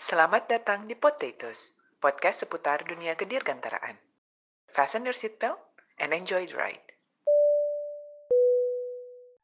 Selamat 0.00 0.48
datang 0.48 0.88
di 0.88 0.96
Potatoes, 0.96 1.76
podcast 2.00 2.48
seputar 2.48 2.88
dunia 2.88 3.12
kedirgantaraan. 3.12 4.00
Fasten 4.72 5.04
your 5.04 5.12
seatbelt 5.12 5.60
and 6.00 6.16
enjoy 6.16 6.48
the 6.48 6.56
ride. 6.56 6.86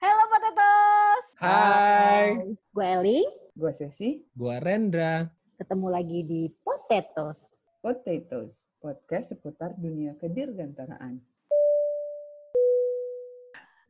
Halo 0.00 0.24
Potatoes. 0.32 1.22
Hai, 1.37 2.56
Gue 2.72 2.87
Eli, 2.88 3.21
Gue 3.53 3.72
Sesi, 3.72 4.24
gua 4.32 4.56
Rendra. 4.56 5.28
ketemu 5.56 5.87
lagi 5.88 6.21
di 6.24 6.42
Potatoes. 6.64 7.53
Potatoes, 7.81 8.64
podcast 8.81 9.36
seputar 9.36 9.77
dunia 9.77 10.17
kedirgantaraan. 10.17 11.21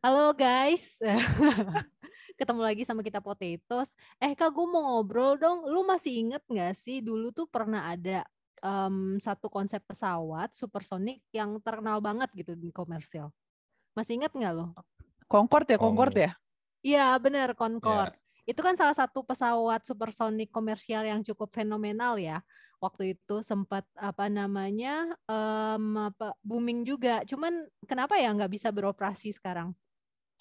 Halo 0.02 0.30
guys, 0.34 0.98
ketemu 2.36 2.60
lagi 2.62 2.82
sama 2.84 3.00
kita 3.00 3.18
Potatoes. 3.24 3.96
Eh 4.20 4.36
kak, 4.36 4.52
gue 4.52 4.66
mau 4.68 4.84
ngobrol 5.00 5.40
dong. 5.40 5.64
Lu 5.66 5.82
masih 5.82 6.22
inget 6.28 6.44
nggak 6.44 6.76
sih 6.76 7.00
dulu 7.00 7.32
tuh 7.32 7.48
pernah 7.48 7.88
ada 7.90 8.22
em, 8.60 9.16
satu 9.18 9.48
konsep 9.48 9.80
pesawat 9.84 10.52
supersonik 10.52 11.24
yang 11.32 11.56
terkenal 11.64 11.98
banget 12.04 12.28
gitu 12.36 12.52
di 12.52 12.68
komersial. 12.70 13.32
Masih 13.96 14.20
inget 14.20 14.32
nggak 14.36 14.52
lo? 14.52 14.76
Concord 15.26 15.66
ya, 15.66 15.80
Concord 15.80 16.14
Oh. 16.14 16.22
ya? 16.22 16.32
Iya 16.86 17.06
bener, 17.18 17.56
Concorde. 17.56 18.14
Itu 18.46 18.62
kan 18.62 18.78
salah 18.78 18.94
satu 18.94 19.26
pesawat 19.26 19.82
supersonik 19.82 20.54
komersial 20.54 21.02
yang 21.02 21.24
cukup 21.26 21.50
fenomenal 21.50 22.14
ya. 22.14 22.44
Waktu 22.78 23.16
itu 23.18 23.40
sempat 23.42 23.82
apa 23.96 24.28
namanya 24.30 25.08
em, 25.26 25.84
apa, 25.98 26.36
booming 26.44 26.84
juga. 26.86 27.24
Cuman 27.26 27.66
kenapa 27.88 28.20
ya 28.20 28.30
nggak 28.30 28.52
bisa 28.52 28.68
beroperasi 28.70 29.32
sekarang? 29.34 29.72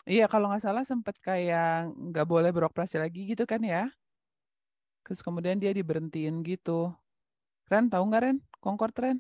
Iya, 0.06 0.30
kalau 0.30 0.54
nggak 0.54 0.62
salah 0.62 0.86
sempat 0.86 1.18
kayak 1.18 1.90
nggak 1.90 2.28
boleh 2.30 2.54
beroperasi 2.54 3.02
lagi 3.02 3.26
gitu 3.26 3.50
kan 3.50 3.58
ya? 3.66 3.90
Terus 5.02 5.26
kemudian 5.26 5.58
dia 5.58 5.74
diberhentiin 5.74 6.46
gitu. 6.46 6.94
Ren, 7.66 7.90
tahu 7.90 8.06
nggak 8.14 8.22
Ren? 8.22 8.38
Concord 8.62 8.94
Ren? 9.02 9.18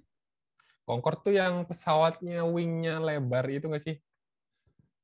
Concorde 0.85 1.25
tuh 1.25 1.33
yang 1.33 1.65
pesawatnya 1.65 2.45
wingnya 2.45 3.01
lebar 3.01 3.49
itu 3.49 3.65
nggak 3.65 3.81
sih? 3.81 3.97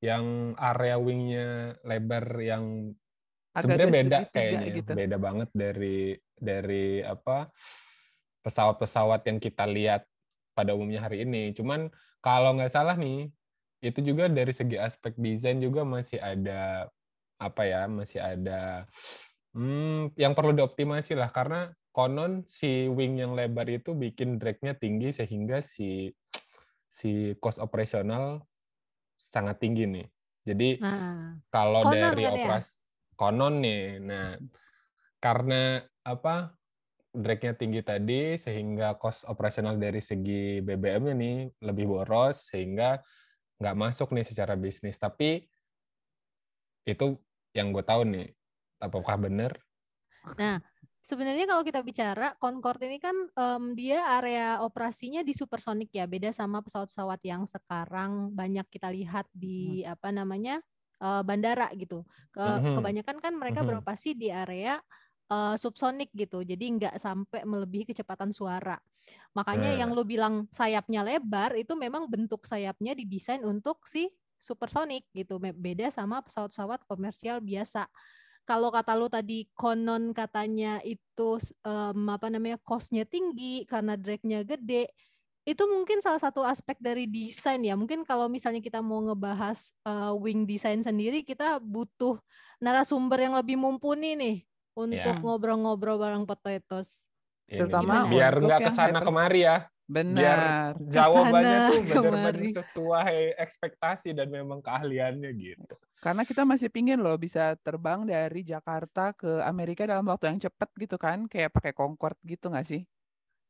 Yang 0.06 0.54
area 0.62 0.98
wingnya 1.02 1.78
lebar 1.82 2.26
yang 2.38 2.94
sebenarnya 3.58 3.90
Agak-agak 3.90 4.06
beda 4.06 4.20
kayaknya, 4.30 4.68
gitu. 4.78 4.92
beda 4.94 5.18
banget 5.18 5.50
dari 5.50 6.14
dari 6.38 7.02
apa 7.02 7.50
pesawat-pesawat 8.46 9.26
yang 9.26 9.42
kita 9.42 9.66
lihat 9.66 10.06
pada 10.54 10.78
umumnya 10.78 11.02
hari 11.10 11.26
ini. 11.26 11.58
Cuman 11.58 11.90
kalau 12.22 12.54
nggak 12.54 12.70
salah 12.70 12.94
nih, 12.94 13.34
itu 13.82 14.00
juga 14.06 14.30
dari 14.30 14.54
segi 14.54 14.78
aspek 14.78 15.18
desain 15.18 15.58
juga 15.58 15.82
masih 15.82 16.22
ada 16.22 16.88
apa 17.42 17.62
ya, 17.66 17.90
masih 17.90 18.22
ada 18.22 18.86
hmm, 19.58 20.14
yang 20.16 20.38
perlu 20.38 20.54
dioptimasi 20.54 21.18
lah 21.18 21.34
karena 21.34 21.74
konon 21.92 22.46
si 22.48 22.88
wing 22.88 23.20
yang 23.20 23.34
lebar 23.34 23.68
itu 23.68 23.92
bikin 23.98 24.40
drag-nya 24.40 24.78
tinggi 24.78 25.12
sehingga 25.12 25.60
si 25.60 26.14
si 26.88 27.36
cost 27.42 27.60
operasional 27.60 28.46
sangat 29.18 29.60
tinggi 29.60 29.90
nih. 29.90 30.08
Jadi 30.46 30.70
Nah, 30.82 31.38
kalau 31.52 31.86
dari 31.90 32.26
kan 32.26 32.32
ya? 32.32 32.34
operasi 32.38 32.72
konon 33.20 33.62
nih, 33.62 34.02
nah 34.02 34.34
karena 35.22 35.86
apa 36.02 36.58
drag-nya 37.12 37.54
tinggi 37.60 37.84
tadi 37.84 38.40
sehingga 38.40 38.96
cost 38.96 39.28
operasional 39.28 39.76
dari 39.76 40.00
segi 40.00 40.64
BBM-nya 40.64 41.14
nih 41.14 41.38
lebih 41.60 41.86
boros 41.92 42.50
sehingga 42.50 43.04
nggak 43.62 43.78
masuk 43.78 44.10
nih 44.16 44.26
secara 44.28 44.54
bisnis. 44.58 44.98
Tapi 44.98 45.46
itu 46.92 47.08
yang 47.58 47.68
gue 47.76 47.84
tahu 47.86 48.02
nih, 48.14 48.28
apakah 48.82 49.16
benar? 49.22 49.52
Sebenarnya 51.02 51.50
kalau 51.50 51.66
kita 51.66 51.82
bicara 51.82 52.38
Concorde 52.38 52.86
ini 52.86 53.02
kan 53.02 53.16
em, 53.34 53.64
dia 53.74 54.06
area 54.22 54.62
operasinya 54.62 55.26
di 55.26 55.34
supersonik 55.34 55.90
ya, 55.90 56.06
beda 56.06 56.30
sama 56.30 56.62
pesawat-pesawat 56.62 57.18
yang 57.26 57.50
sekarang 57.50 58.30
banyak 58.38 58.70
kita 58.70 58.94
lihat 58.94 59.26
di 59.34 59.82
apa 59.82 60.14
namanya 60.14 60.62
eh, 61.02 61.22
bandara 61.26 61.74
gitu. 61.74 62.06
Ke, 62.30 62.62
Mhm. 62.62 62.68
Kebanyakan 62.70 63.18
kan 63.18 63.34
mereka 63.34 63.66
Mhm. 63.66 63.66
beroperasi 63.66 64.14
di 64.14 64.30
area 64.30 64.78
eh, 65.32 65.56
subsonik 65.56 66.12
gitu, 66.12 66.44
jadi 66.44 66.62
nggak 66.62 66.96
sampai 67.00 67.48
melebihi 67.48 67.88
kecepatan 67.88 68.36
suara. 68.36 68.76
Makanya 69.32 69.72
Nah. 69.74 69.80
yang 69.80 69.92
lu 69.96 70.04
bilang 70.04 70.46
sayapnya 70.52 71.02
lebar 71.08 71.56
itu 71.56 71.72
memang 71.80 72.06
bentuk 72.12 72.44
sayapnya 72.44 72.92
didesain 72.92 73.42
untuk 73.48 73.88
si 73.88 74.12
supersonik 74.42 75.08
gitu, 75.16 75.38
beda 75.40 75.88
sama 75.94 76.20
pesawat-pesawat 76.26 76.84
komersial 76.90 77.40
biasa. 77.40 77.88
Kalau 78.44 78.74
kata 78.74 78.98
lu 78.98 79.06
tadi 79.08 79.46
konon 79.54 80.12
katanya 80.18 80.82
itu 80.82 81.38
em, 81.62 82.10
apa 82.10 82.28
namanya 82.28 82.58
cost-nya 82.66 83.06
tinggi 83.06 83.64
karena 83.70 83.94
drag-nya 83.96 84.42
gede 84.44 84.90
itu 85.46 85.64
mungkin 85.66 86.02
salah 86.06 86.22
satu 86.22 86.42
aspek 86.46 86.78
dari 86.82 87.06
desain 87.10 87.62
ya. 87.62 87.74
Mungkin 87.78 88.02
kalau 88.06 88.30
misalnya 88.30 88.62
kita 88.62 88.82
mau 88.82 89.02
ngebahas 89.06 89.74
eh, 89.86 90.14
wing 90.18 90.50
design 90.50 90.82
sendiri 90.82 91.22
kita 91.22 91.62
butuh 91.62 92.18
narasumber 92.62 93.22
yang 93.22 93.34
lebih 93.38 93.58
mumpuni 93.62 94.18
nih 94.18 94.38
untuk 94.78 95.16
Ya. 95.16 95.22
ngobrol-ngobrol 95.24 95.98
bareng 96.02 96.26
potatoes 96.30 97.08
Ini 97.50 97.58
Terutama 97.58 97.94
nih, 98.06 98.08
biar 98.12 98.34
untuk 98.38 98.40
nggak 98.46 98.62
ke 98.66 98.72
sana 98.72 99.00
kemari 99.06 99.44
ya. 99.48 99.68
Benar. 99.90 100.40
Jawabannya 100.94 101.60
Ke 101.60 101.64
sana 101.66 101.70
tuh 101.70 101.80
benar-benar 101.90 102.48
sesuai 102.48 103.36
ekspektasi 103.38 104.10
dan 104.18 104.28
memang 104.32 104.60
keahliannya 104.64 105.30
gitu. 105.36 105.76
Karena 106.02 106.26
kita 106.26 106.42
masih 106.50 106.74
pingin 106.74 106.98
loh 106.98 107.14
bisa 107.22 107.54
terbang 107.62 108.02
dari 108.10 108.42
Jakarta 108.42 109.14
ke 109.14 109.46
Amerika 109.46 109.86
dalam 109.86 110.02
waktu 110.10 110.34
yang 110.34 110.40
cepat 110.42 110.70
gitu 110.82 110.98
kan. 110.98 111.30
Kayak 111.30 111.54
pakai 111.54 111.74
Concord 111.78 112.18
gitu 112.26 112.50
nggak 112.50 112.66
sih? 112.66 112.82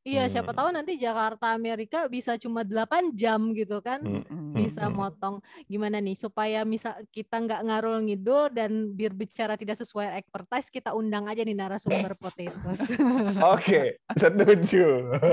Iya 0.04 0.26
siapa 0.26 0.50
Hmm. 0.50 0.58
tahu 0.58 0.70
nanti 0.72 0.94
Jakarta 0.96 1.52
Amerika 1.52 2.06
bisa 2.06 2.34
cuma 2.36 2.62
8 2.62 3.14
jam 3.14 3.52
gitu 3.52 3.80
kan 3.80 4.00
Hmm. 4.00 4.24
Mm-mm. 4.24 4.54
bisa 4.54 4.86
Hmm. 4.86 4.98
motong 4.98 5.36
gimana 5.66 5.98
nih 5.98 6.16
supaya 6.16 6.62
misal 6.64 6.94
kita 7.08 7.38
nggak 7.38 7.62
ngarul 7.64 8.02
ngidul 8.02 8.50
dan 8.50 8.72
biar 8.90 9.12
bicara 9.12 9.54
tidak 9.56 9.78
sesuai 9.78 10.18
expertise 10.18 10.68
kita 10.70 10.92
undang 10.92 11.26
aja 11.26 11.40
nih 11.40 11.54
narasumber 11.54 12.14
potatoes 12.16 12.82
Oke, 13.54 14.02
setuju. 14.12 14.86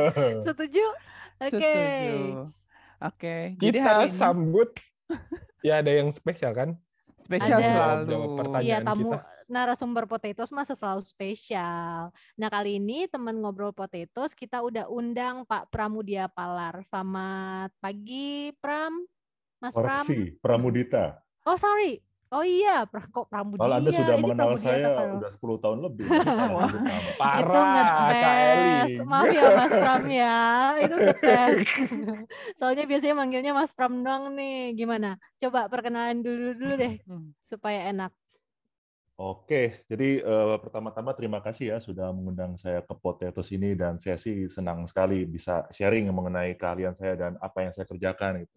setuju 0.46 0.84
oke 1.38 1.48
Setuju. 1.48 2.16
Oke. 3.00 3.36
Jadi 3.54 3.72
Kita 3.72 3.86
hari 3.96 4.04
ini 4.04 4.12
sambut 4.12 4.70
ya 5.60 5.78
ada 5.78 5.92
yang 5.92 6.10
spesial 6.10 6.50
kan? 6.50 6.74
spesial 7.16 7.56
Ada. 7.56 7.68
selalu. 7.68 8.02
Jawab 8.08 8.30
pertanyaan. 8.36 8.64
iya 8.64 8.78
tamu 8.80 9.10
kita. 9.12 9.18
Narasumber 9.48 10.04
potatoes 10.04 10.53
masa 10.53 10.72
selalu 10.72 11.00
spesial 11.00 12.12
nah 12.34 12.48
kali 12.48 12.76
ini 12.76 13.04
teman 13.04 13.34
ngobrol 13.34 13.72
potatoes 13.72 14.32
kita 14.32 14.60
udah 14.60 14.86
undang 14.86 15.42
Pak 15.42 15.69
Pramudia 15.69 16.28
Palar 16.28 16.84
selamat 16.84 17.72
pagi 17.78 18.53
Pram 18.54 19.03
Mas 19.58 19.72
Pram 19.72 20.04
Koreksi, 20.04 20.37
Pramudita. 20.38 21.19
oh 21.42 21.56
sorry 21.56 21.98
oh 22.28 22.44
iya 22.44 22.84
kok 22.84 23.25
Pramudia 23.26 23.56
Kalau 23.58 23.75
Anda 23.75 23.91
sudah 23.91 24.14
Ini 24.14 24.22
mengenal 24.22 24.47
Pramudia 24.53 24.69
saya 24.69 24.87
Palar. 24.92 25.16
udah 25.16 25.31
10 25.32 25.64
tahun 25.64 25.78
lebih. 25.81 26.04
Itu 27.41 27.58
ngetes. 27.58 28.91
Maaf 29.03 29.26
ya 29.28 29.42
Mas 29.50 29.72
Pram 29.72 30.04
ya, 30.06 30.37
itu 30.78 30.94
ngetes. 30.94 31.56
Soalnya 32.60 32.84
biasanya 32.84 33.16
manggilnya 33.16 33.53
Mas 33.53 33.72
Pram 33.72 34.04
doang 34.04 34.37
nih. 34.37 34.76
Gimana? 34.76 35.16
Coba 35.37 35.66
perkenalan 35.66 36.20
dulu 36.20 36.53
dulu 36.53 36.75
deh 36.76 37.00
Hmm. 37.08 37.32
supaya 37.41 37.88
enak. 37.88 38.12
Oke, 39.18 39.82
jadi 39.90 40.22
eh, 40.22 40.56
pertama-tama 40.62 41.10
terima 41.10 41.42
kasih 41.42 41.74
ya 41.74 41.78
sudah 41.82 42.14
mengundang 42.14 42.54
saya 42.54 42.86
ke 42.86 42.94
Potatoes 42.94 43.50
ini 43.50 43.74
dan 43.74 43.98
saya 43.98 44.14
sih 44.14 44.46
senang 44.46 44.86
sekali 44.86 45.26
bisa 45.26 45.66
sharing 45.74 46.06
mengenai 46.14 46.54
keahlian 46.54 46.94
saya 46.94 47.18
dan 47.18 47.34
apa 47.42 47.66
yang 47.66 47.74
saya 47.74 47.82
kerjakan 47.90 48.46
gitu. 48.46 48.56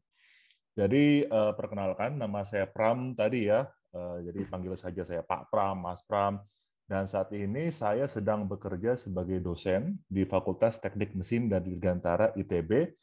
Jadi 0.78 1.26
eh, 1.26 1.54
perkenalkan 1.58 2.14
nama 2.22 2.46
saya 2.46 2.70
Pram 2.70 3.18
tadi 3.18 3.50
ya. 3.50 3.66
Eh, 3.90 4.30
jadi 4.30 4.46
panggil 4.46 4.78
saja 4.78 5.02
saya 5.02 5.26
Pak 5.26 5.50
Pram, 5.50 5.82
Mas 5.82 6.06
Pram. 6.06 6.38
Dan 6.86 7.10
saat 7.10 7.34
ini 7.34 7.74
saya 7.74 8.06
sedang 8.06 8.46
bekerja 8.46 8.94
sebagai 8.94 9.42
dosen 9.42 9.98
di 10.06 10.30
Fakultas 10.30 10.78
Teknik 10.78 11.18
Mesin 11.18 11.50
dan 11.50 11.66
Dirgantara 11.66 12.38
ITB, 12.38 12.94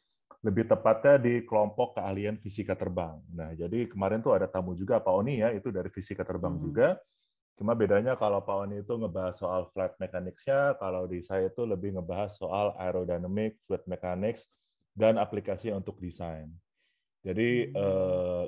lebih 0.45 0.63
tepatnya 0.63 1.19
di 1.19 1.43
kelompok 1.43 1.99
keahlian 1.99 2.39
fisika 2.39 2.77
terbang. 2.77 3.19
Nah, 3.35 3.51
jadi 3.51 3.89
kemarin 3.89 4.23
tuh 4.23 4.37
ada 4.37 4.47
tamu 4.47 4.77
juga 4.77 5.03
Pak 5.03 5.11
Oni 5.11 5.41
ya, 5.43 5.51
itu 5.51 5.73
dari 5.73 5.89
fisika 5.91 6.23
terbang 6.23 6.55
Hmm. 6.55 6.63
juga. 6.63 7.01
Cuma 7.59 7.75
bedanya 7.75 8.15
kalau 8.15 8.39
Pak 8.39 8.55
Oni 8.55 8.79
itu 8.79 8.95
ngebahas 8.95 9.35
soal 9.35 9.67
flight 9.75 9.91
mechanics-nya, 9.99 10.79
kalau 10.79 11.03
di 11.11 11.19
saya 11.19 11.51
itu 11.51 11.67
lebih 11.67 11.91
ngebahas 11.99 12.31
soal 12.39 12.71
aerodynamic, 12.79 13.59
fluid 13.67 13.83
mechanics, 13.83 14.47
dan 14.95 15.19
aplikasi 15.19 15.75
untuk 15.75 15.99
desain. 15.99 16.47
Jadi 17.19 17.67
eh, 17.75 18.45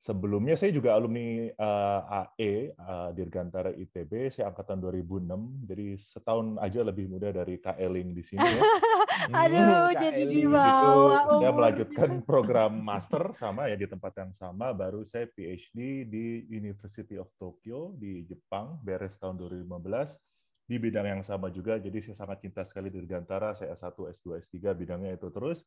sebelumnya 0.00 0.56
saya 0.56 0.72
juga 0.72 0.96
alumni 0.96 1.52
eh, 1.52 2.00
AE 2.24 2.72
eh, 2.72 3.10
Dirgantara 3.12 3.68
ITB, 3.76 4.32
saya 4.32 4.48
angkatan 4.48 4.80
2006, 4.80 5.68
jadi 5.68 5.86
setahun 6.00 6.56
aja 6.64 6.80
lebih 6.88 7.12
muda 7.12 7.36
dari 7.36 7.60
Kak 7.60 7.76
Eling 7.76 8.16
di 8.16 8.24
sini 8.24 8.48
ya. 8.48 8.62
Aduh, 9.30 9.94
Kak 9.94 10.02
jadi 10.02 10.22
di 10.26 10.42
bawah 10.44 11.40
saya 11.40 11.52
melanjutkan 11.54 12.10
program 12.26 12.72
master 12.82 13.32
sama 13.38 13.70
ya 13.70 13.76
di 13.78 13.86
tempat 13.86 14.12
yang 14.18 14.32
sama, 14.34 14.74
baru 14.74 15.06
saya 15.06 15.30
PhD 15.30 16.04
di 16.04 16.44
University 16.50 17.16
of 17.16 17.30
Tokyo 17.38 17.94
di 17.96 18.26
Jepang, 18.26 18.78
beres 18.82 19.14
tahun 19.16 19.38
2015. 19.38 20.18
di 20.64 20.76
bidang 20.80 21.04
yang 21.04 21.22
sama 21.24 21.52
juga. 21.52 21.76
Jadi 21.76 22.00
saya 22.00 22.16
sangat 22.24 22.40
cinta 22.44 22.64
sekali 22.64 22.88
Dirgantara. 22.88 23.52
Saya 23.52 23.76
S1, 23.76 23.96
S2, 24.16 24.40
S3 24.48 24.72
bidangnya 24.72 25.12
itu 25.16 25.28
terus. 25.28 25.60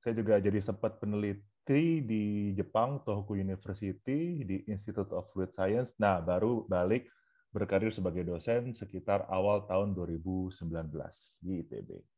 Saya 0.00 0.16
juga 0.16 0.36
jadi 0.36 0.60
sempat 0.60 1.00
peneliti 1.00 2.04
di 2.04 2.52
Jepang, 2.52 3.00
Tohoku 3.04 3.36
University, 3.40 4.44
di 4.44 4.64
Institute 4.68 5.12
of 5.12 5.28
Fluid 5.32 5.52
Science. 5.52 5.96
Nah, 5.96 6.20
baru 6.20 6.68
balik 6.68 7.08
berkarir 7.52 7.92
sebagai 7.92 8.26
dosen 8.26 8.74
sekitar 8.74 9.24
awal 9.30 9.64
tahun 9.64 9.96
2019 9.96 10.60
di 11.40 11.64
ITB. 11.64 12.13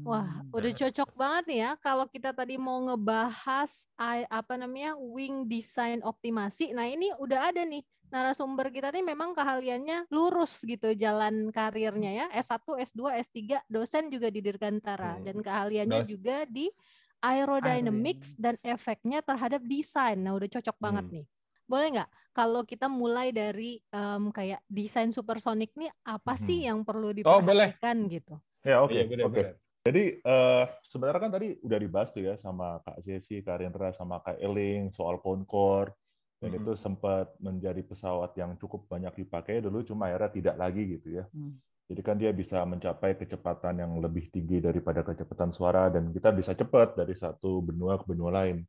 Wah, 0.00 0.40
Hmm. 0.40 0.48
udah 0.56 0.72
cocok 0.72 1.12
banget 1.12 1.44
nih 1.52 1.58
ya 1.60 1.70
kalau 1.76 2.08
kita 2.08 2.32
tadi 2.32 2.56
mau 2.56 2.80
ngebahas 2.88 3.84
apa 4.32 4.56
namanya 4.56 4.96
wing 4.96 5.44
design 5.44 6.00
optimasi. 6.00 6.72
Nah, 6.72 6.88
ini 6.88 7.12
udah 7.20 7.52
ada 7.52 7.68
nih 7.68 7.84
narasumber 8.08 8.72
kita 8.72 8.88
nih 8.96 9.04
memang 9.04 9.36
keahliannya 9.36 10.08
lurus 10.08 10.64
gitu 10.64 10.96
jalan 10.96 11.52
karirnya 11.52 12.10
ya. 12.16 12.26
S1, 12.32 12.80
S2, 12.80 13.12
S3, 13.12 13.60
dosen 13.68 14.08
juga 14.08 14.32
di 14.32 14.40
Dirgantara 14.40 15.20
Hmm. 15.20 15.24
dan 15.24 15.36
keahliannya 15.44 16.00
Dos- 16.00 16.08
juga 16.08 16.48
di 16.48 16.72
aerodynamics 17.20 18.40
dan 18.40 18.56
efeknya 18.64 19.20
terhadap 19.20 19.60
desain. 19.68 20.16
Nah, 20.16 20.32
udah 20.32 20.48
cocok 20.48 20.76
banget 20.80 21.04
Hmm. 21.04 21.12
nih. 21.12 21.24
Boleh 21.68 21.88
nggak 22.00 22.10
kalau 22.32 22.64
kita 22.64 22.88
mulai 22.88 23.30
dari 23.36 23.78
em, 23.92 24.32
kayak 24.32 24.64
desain 24.66 25.12
supersonik 25.12 25.70
nih 25.76 25.92
apa 26.08 26.34
sih 26.40 26.64
Hmm. 26.64 26.68
yang 26.72 26.78
perlu 26.88 27.12
Oh, 27.24 27.40
boleh. 27.42 27.76
diperhatikan 27.76 28.08
gitu? 28.08 28.40
Ya, 28.64 28.82
oke. 28.84 28.92
Iya, 28.92 29.04
benar, 29.10 29.26
oke. 29.28 29.40
benar. 29.42 29.69
Jadi 29.80 30.20
eh, 30.20 30.64
sebenarnya 30.92 31.20
kan 31.24 31.32
tadi 31.32 31.56
udah 31.64 31.78
dibahas 31.80 32.12
tuh 32.12 32.20
ya 32.20 32.34
sama 32.36 32.84
Kak 32.84 33.00
Jesse, 33.00 33.40
Kak 33.40 33.64
Rendra, 33.64 33.96
sama 33.96 34.20
Kak 34.20 34.36
Eling 34.36 34.92
soal 34.92 35.16
Concorde. 35.24 35.96
Dan 36.40 36.56
Mhm. 36.56 36.58
itu 36.64 36.72
sempat 36.72 37.36
menjadi 37.36 37.84
pesawat 37.84 38.32
yang 38.32 38.56
cukup 38.56 38.88
banyak 38.88 39.12
dipakai 39.12 39.60
dulu, 39.60 39.84
cuma 39.84 40.08
akhirnya 40.08 40.32
tidak 40.32 40.56
lagi 40.56 40.82
gitu 40.96 41.20
ya. 41.20 41.24
Hmm. 41.36 41.60
Jadi 41.84 42.00
kan 42.00 42.16
dia 42.16 42.32
bisa 42.32 42.64
mencapai 42.64 43.12
kecepatan 43.12 43.76
yang 43.84 43.92
lebih 44.00 44.32
tinggi 44.32 44.56
daripada 44.56 45.04
kecepatan 45.04 45.52
suara 45.52 45.92
dan 45.92 46.08
kita 46.08 46.32
bisa 46.32 46.56
cepat 46.56 46.96
dari 46.96 47.12
satu 47.12 47.60
benua 47.60 48.00
ke 48.00 48.08
benua 48.08 48.32
lain. 48.32 48.64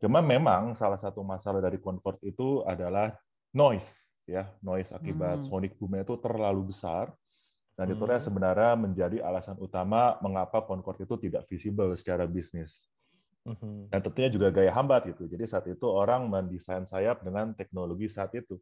Cuma 0.00 0.24
memang 0.24 0.72
salah 0.72 0.96
satu 0.96 1.20
masalah 1.20 1.60
dari 1.60 1.76
Concorde 1.76 2.22
itu 2.24 2.64
adalah 2.64 3.12
noise 3.52 4.16
ya, 4.24 4.48
noise 4.64 4.88
akibat 4.96 5.44
Hmm. 5.44 5.48
sonic 5.52 5.76
boom 5.76 6.00
itu 6.00 6.16
terlalu 6.16 6.72
besar. 6.72 7.12
Dan 7.76 7.92
itu 7.92 8.04
Hmm. 8.08 8.20
sebenarnya 8.26 8.72
menjadi 8.76 9.18
alasan 9.20 9.56
utama 9.60 10.16
mengapa 10.24 10.64
Concorde 10.64 11.04
itu 11.04 11.16
tidak 11.28 11.44
visible 11.48 11.92
secara 11.96 12.24
bisnis. 12.28 12.88
Mhm. 13.46 13.92
Dan 13.92 14.00
tentunya 14.02 14.30
juga 14.34 14.48
gaya 14.50 14.74
hambat 14.74 15.06
gitu. 15.14 15.30
Jadi 15.30 15.44
saat 15.46 15.66
itu 15.70 15.86
orang 15.86 16.26
mendesain 16.26 16.82
sayap 16.82 17.22
dengan 17.22 17.54
teknologi 17.54 18.10
saat 18.10 18.34
itu. 18.34 18.58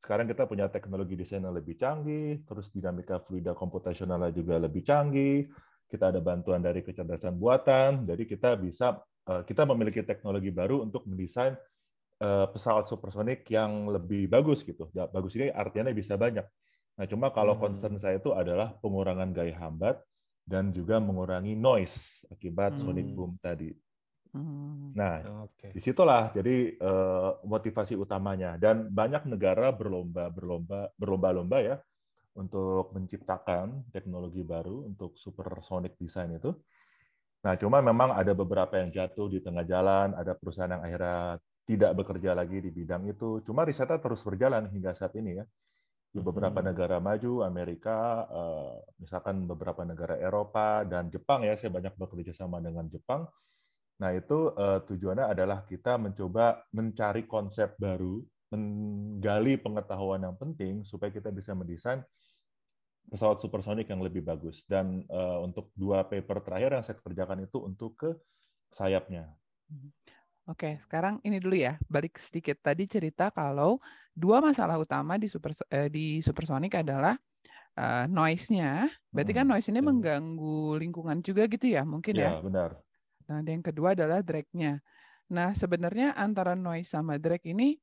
Sekarang 0.00 0.26
kita 0.30 0.46
punya 0.50 0.66
teknologi 0.70 1.14
desain 1.14 1.42
yang 1.44 1.54
lebih 1.54 1.78
canggih, 1.78 2.42
terus 2.48 2.72
dinamika 2.74 3.22
fluida 3.22 3.52
komputasionalnya 3.54 4.34
juga 4.34 4.58
lebih 4.58 4.82
canggih. 4.86 5.50
Kita 5.90 6.10
ada 6.14 6.22
bantuan 6.22 6.62
dari 6.62 6.82
kecerdasan 6.86 7.36
buatan, 7.38 8.06
jadi 8.06 8.22
kita 8.26 8.58
bisa 8.58 9.02
eh, 9.30 9.42
kita 9.46 9.66
memiliki 9.68 10.02
teknologi 10.06 10.50
baru 10.54 10.86
untuk 10.86 11.06
mendesain 11.06 11.58
eh, 12.20 12.46
pesawat 12.52 12.86
supersonik 12.90 13.46
yang 13.50 13.88
lebih 13.90 14.28
bagus 14.30 14.62
gitu. 14.66 14.88
Ya, 14.96 15.06
bagus 15.10 15.34
ini 15.38 15.50
artinya 15.52 15.90
bisa 15.94 16.14
banyak. 16.18 16.46
Nah, 17.00 17.08
cuma 17.08 17.32
kalau 17.32 17.56
Hmm. 17.56 17.64
concern 17.64 17.96
saya 17.96 18.20
itu 18.20 18.28
adalah 18.36 18.76
pengurangan 18.84 19.32
gaya 19.32 19.56
hambat 19.56 20.04
dan 20.44 20.68
juga 20.68 21.00
mengurangi 21.00 21.56
noise 21.56 22.28
akibat 22.28 22.76
sonic 22.76 23.08
Hmm. 23.08 23.16
boom 23.16 23.40
tadi. 23.40 23.72
Hmm. 24.32 24.92
Nah, 25.00 25.24
Oke. 25.24 25.70
di 25.72 25.80
situlah 25.80 26.28
jadi 26.36 26.76
eh, 26.76 27.30
motivasi 27.46 27.94
utamanya 27.96 28.58
dan 28.58 28.90
banyak 28.90 29.22
negara 29.32 29.70
berlomba 29.70 30.28
berlomba 30.28 30.90
berlomba-lomba 30.98 31.58
ya 31.62 31.76
untuk 32.36 32.92
menciptakan 32.96 33.86
teknologi 33.94 34.42
baru 34.44 34.84
untuk 34.90 35.16
supersonic 35.16 35.96
design 35.96 36.36
itu. 36.36 36.52
Nah, 37.40 37.54
cuma 37.56 37.80
memang 37.80 38.12
ada 38.12 38.36
beberapa 38.36 38.76
yang 38.76 38.92
jatuh 38.92 39.32
di 39.32 39.40
tengah 39.40 39.64
jalan, 39.64 40.12
ada 40.12 40.36
perusahaan 40.36 40.68
yang 40.68 40.84
akhirnya 40.84 41.40
tidak 41.64 41.92
bekerja 41.96 42.30
lagi 42.36 42.60
di 42.60 42.70
bidang 42.74 43.08
itu. 43.08 43.40
Cuma 43.46 43.64
risetnya 43.64 43.96
terus 43.96 44.20
berjalan 44.20 44.68
hingga 44.68 44.92
saat 44.92 45.16
ini 45.16 45.40
ya. 45.40 45.44
Di 46.10 46.18
beberapa 46.18 46.58
Mhm. 46.58 46.66
negara 46.74 46.98
maju, 46.98 47.46
Amerika, 47.46 48.26
eh, 48.26 48.74
misalkan 48.98 49.46
beberapa 49.46 49.86
negara 49.86 50.18
Eropa 50.18 50.82
dan 50.82 51.06
Jepang 51.06 51.46
ya, 51.46 51.54
saya 51.54 51.70
banyak 51.70 51.94
bekerja 51.94 52.34
sama 52.34 52.58
dengan 52.58 52.90
Jepang. 52.90 53.30
Nah, 54.02 54.10
itu 54.16 54.52
eh, 54.56 54.80
tujuannya 54.88 55.26
adalah 55.30 55.64
kita 55.66 55.96
mencoba 56.00 56.66
mencari 56.74 57.24
konsep 57.30 57.76
baru, 57.78 58.22
menggali 58.52 59.54
pengetahuan 59.60 60.22
yang 60.26 60.36
penting 60.38 60.82
supaya 60.86 61.14
kita 61.14 61.30
bisa 61.30 61.54
mendesain 61.54 62.02
pesawat 63.10 63.38
supersonik 63.42 63.86
yang 63.90 64.02
lebih 64.02 64.22
bagus. 64.22 64.62
Dan 64.66 65.02
eh, 65.06 65.38
untuk 65.46 65.70
dua 65.74 66.06
paper 66.06 66.42
terakhir 66.46 66.70
yang 66.78 66.84
saya 66.86 66.98
kerjakan 66.98 67.46
itu 67.46 67.58
untuk 67.62 67.94
ke 67.98 68.10
sayapnya. 68.72 69.34
Oke, 70.50 70.74
sekarang 70.82 71.22
ini 71.22 71.38
dulu 71.38 71.54
ya. 71.54 71.78
Balik 71.86 72.18
sedikit 72.18 72.58
tadi 72.58 72.82
cerita 72.90 73.30
kalau 73.30 73.78
dua 74.10 74.42
masalah 74.42 74.76
utama 74.82 75.14
di 75.14 75.30
super 75.30 75.54
eh, 75.70 75.86
di 75.86 76.18
supersonic 76.18 76.74
adalah 76.82 77.14
eh, 77.78 78.06
noise-nya. 78.10 78.90
Berarti 79.14 79.32
kan 79.36 79.44
Hmm, 79.44 79.50
noise 79.50 79.68
ini 79.70 79.80
mengganggu 79.82 80.78
lingkungan 80.82 81.18
juga 81.22 81.46
gitu 81.50 81.66
ya, 81.70 81.82
mungkin 81.86 82.16
ya. 82.18 82.32
Ya, 82.32 82.40
benar. 82.42 82.84
Nah, 83.30 83.40
dan 83.46 83.60
yang 83.62 83.64
kedua 83.66 83.94
adalah 83.94 84.20
drag-nya. 84.24 84.82
Nah, 85.30 85.54
sebenarnya 85.54 86.14
antara 86.18 86.58
noise 86.58 86.90
sama 86.90 87.16
drag 87.22 87.42
ini 87.46 87.78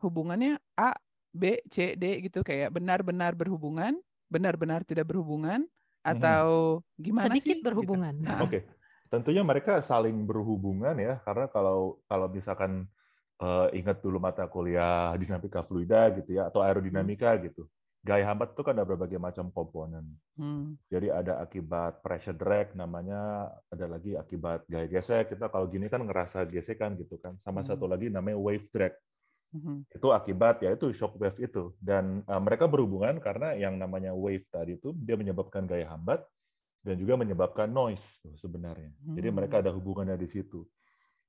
hubungannya 0.00 0.56
A, 0.78 0.96
B, 1.34 1.60
C, 1.68 1.94
D 1.98 2.24
gitu 2.24 2.40
kayak 2.46 2.72
benar-benar 2.72 3.36
berhubungan, 3.36 4.00
benar-benar 4.32 4.84
tidak 4.88 5.10
berhubungan, 5.12 5.68
atau 6.00 6.80
gimana 6.96 7.36
Sedikit 7.36 7.56
sih? 7.58 7.60
gitu. 7.68 7.68
berhubungan. 7.68 8.14
Ah, 8.24 8.40
Oke, 8.48 8.64
tentunya 9.12 9.42
mereka 9.44 9.80
saling 9.84 10.16
berhubungan 10.28 10.96
ya, 10.98 11.20
karena 11.26 11.46
kalau 11.50 12.00
kalau 12.10 12.26
misalkan 12.30 12.86
eh, 13.42 13.66
ingat 13.78 13.98
dulu 14.04 14.18
mata 14.22 14.44
kuliah 14.50 15.14
dinamika 15.20 15.60
fluida 15.66 16.10
gitu 16.18 16.30
ya, 16.38 16.48
atau 16.50 16.60
aerodinamika 16.64 17.36
gitu, 17.44 17.66
gaya 18.04 18.24
hambat 18.30 18.54
itu 18.54 18.62
kan 18.66 18.74
ada 18.78 18.86
berbagai 18.88 19.18
macam 19.20 19.50
komponen. 19.54 20.04
Hmm, 20.38 20.78
Jadi 20.92 21.08
ada 21.12 21.42
akibat 21.44 22.00
pressure 22.04 22.36
drag 22.36 22.72
namanya, 22.78 23.50
ada 23.72 23.86
lagi 23.90 24.14
akibat 24.16 24.64
gaya 24.70 24.86
gesek. 24.88 25.34
Kita 25.34 25.50
kalau 25.52 25.66
gini 25.68 25.86
kan 25.92 26.02
ngerasa 26.06 26.46
gesekan 26.48 26.96
gitu 27.00 27.16
kan. 27.20 27.36
Sama 27.44 27.60
Hmm. 27.60 27.68
satu 27.68 27.84
lagi 27.90 28.08
namanya 28.12 28.38
wave 28.40 28.66
drag. 28.72 28.94
mhm. 29.52 29.88
Itu 29.96 30.12
akibat 30.12 30.60
ya 30.64 30.70
itu 30.76 30.92
shock 30.92 31.16
wave 31.20 31.38
itu. 31.40 31.72
Dan 31.80 32.20
eh, 32.28 32.40
mereka 32.42 32.64
berhubungan 32.68 33.16
karena 33.20 33.56
yang 33.56 33.76
namanya 33.80 34.12
wave 34.12 34.44
tadi 34.52 34.76
itu 34.80 34.92
dia 34.96 35.16
menyebabkan 35.16 35.64
gaya 35.68 35.88
hambat 35.88 36.24
dan 36.80 36.94
juga 36.96 37.14
menyebabkan 37.14 37.66
noise 37.66 38.18
sebenarnya. 38.34 38.94
Jadi 38.96 39.28
mereka 39.28 39.58
Hmm. 39.58 39.62
ada 39.66 39.70
hubungannya 39.72 40.16
di 40.16 40.26
situ. 40.26 40.64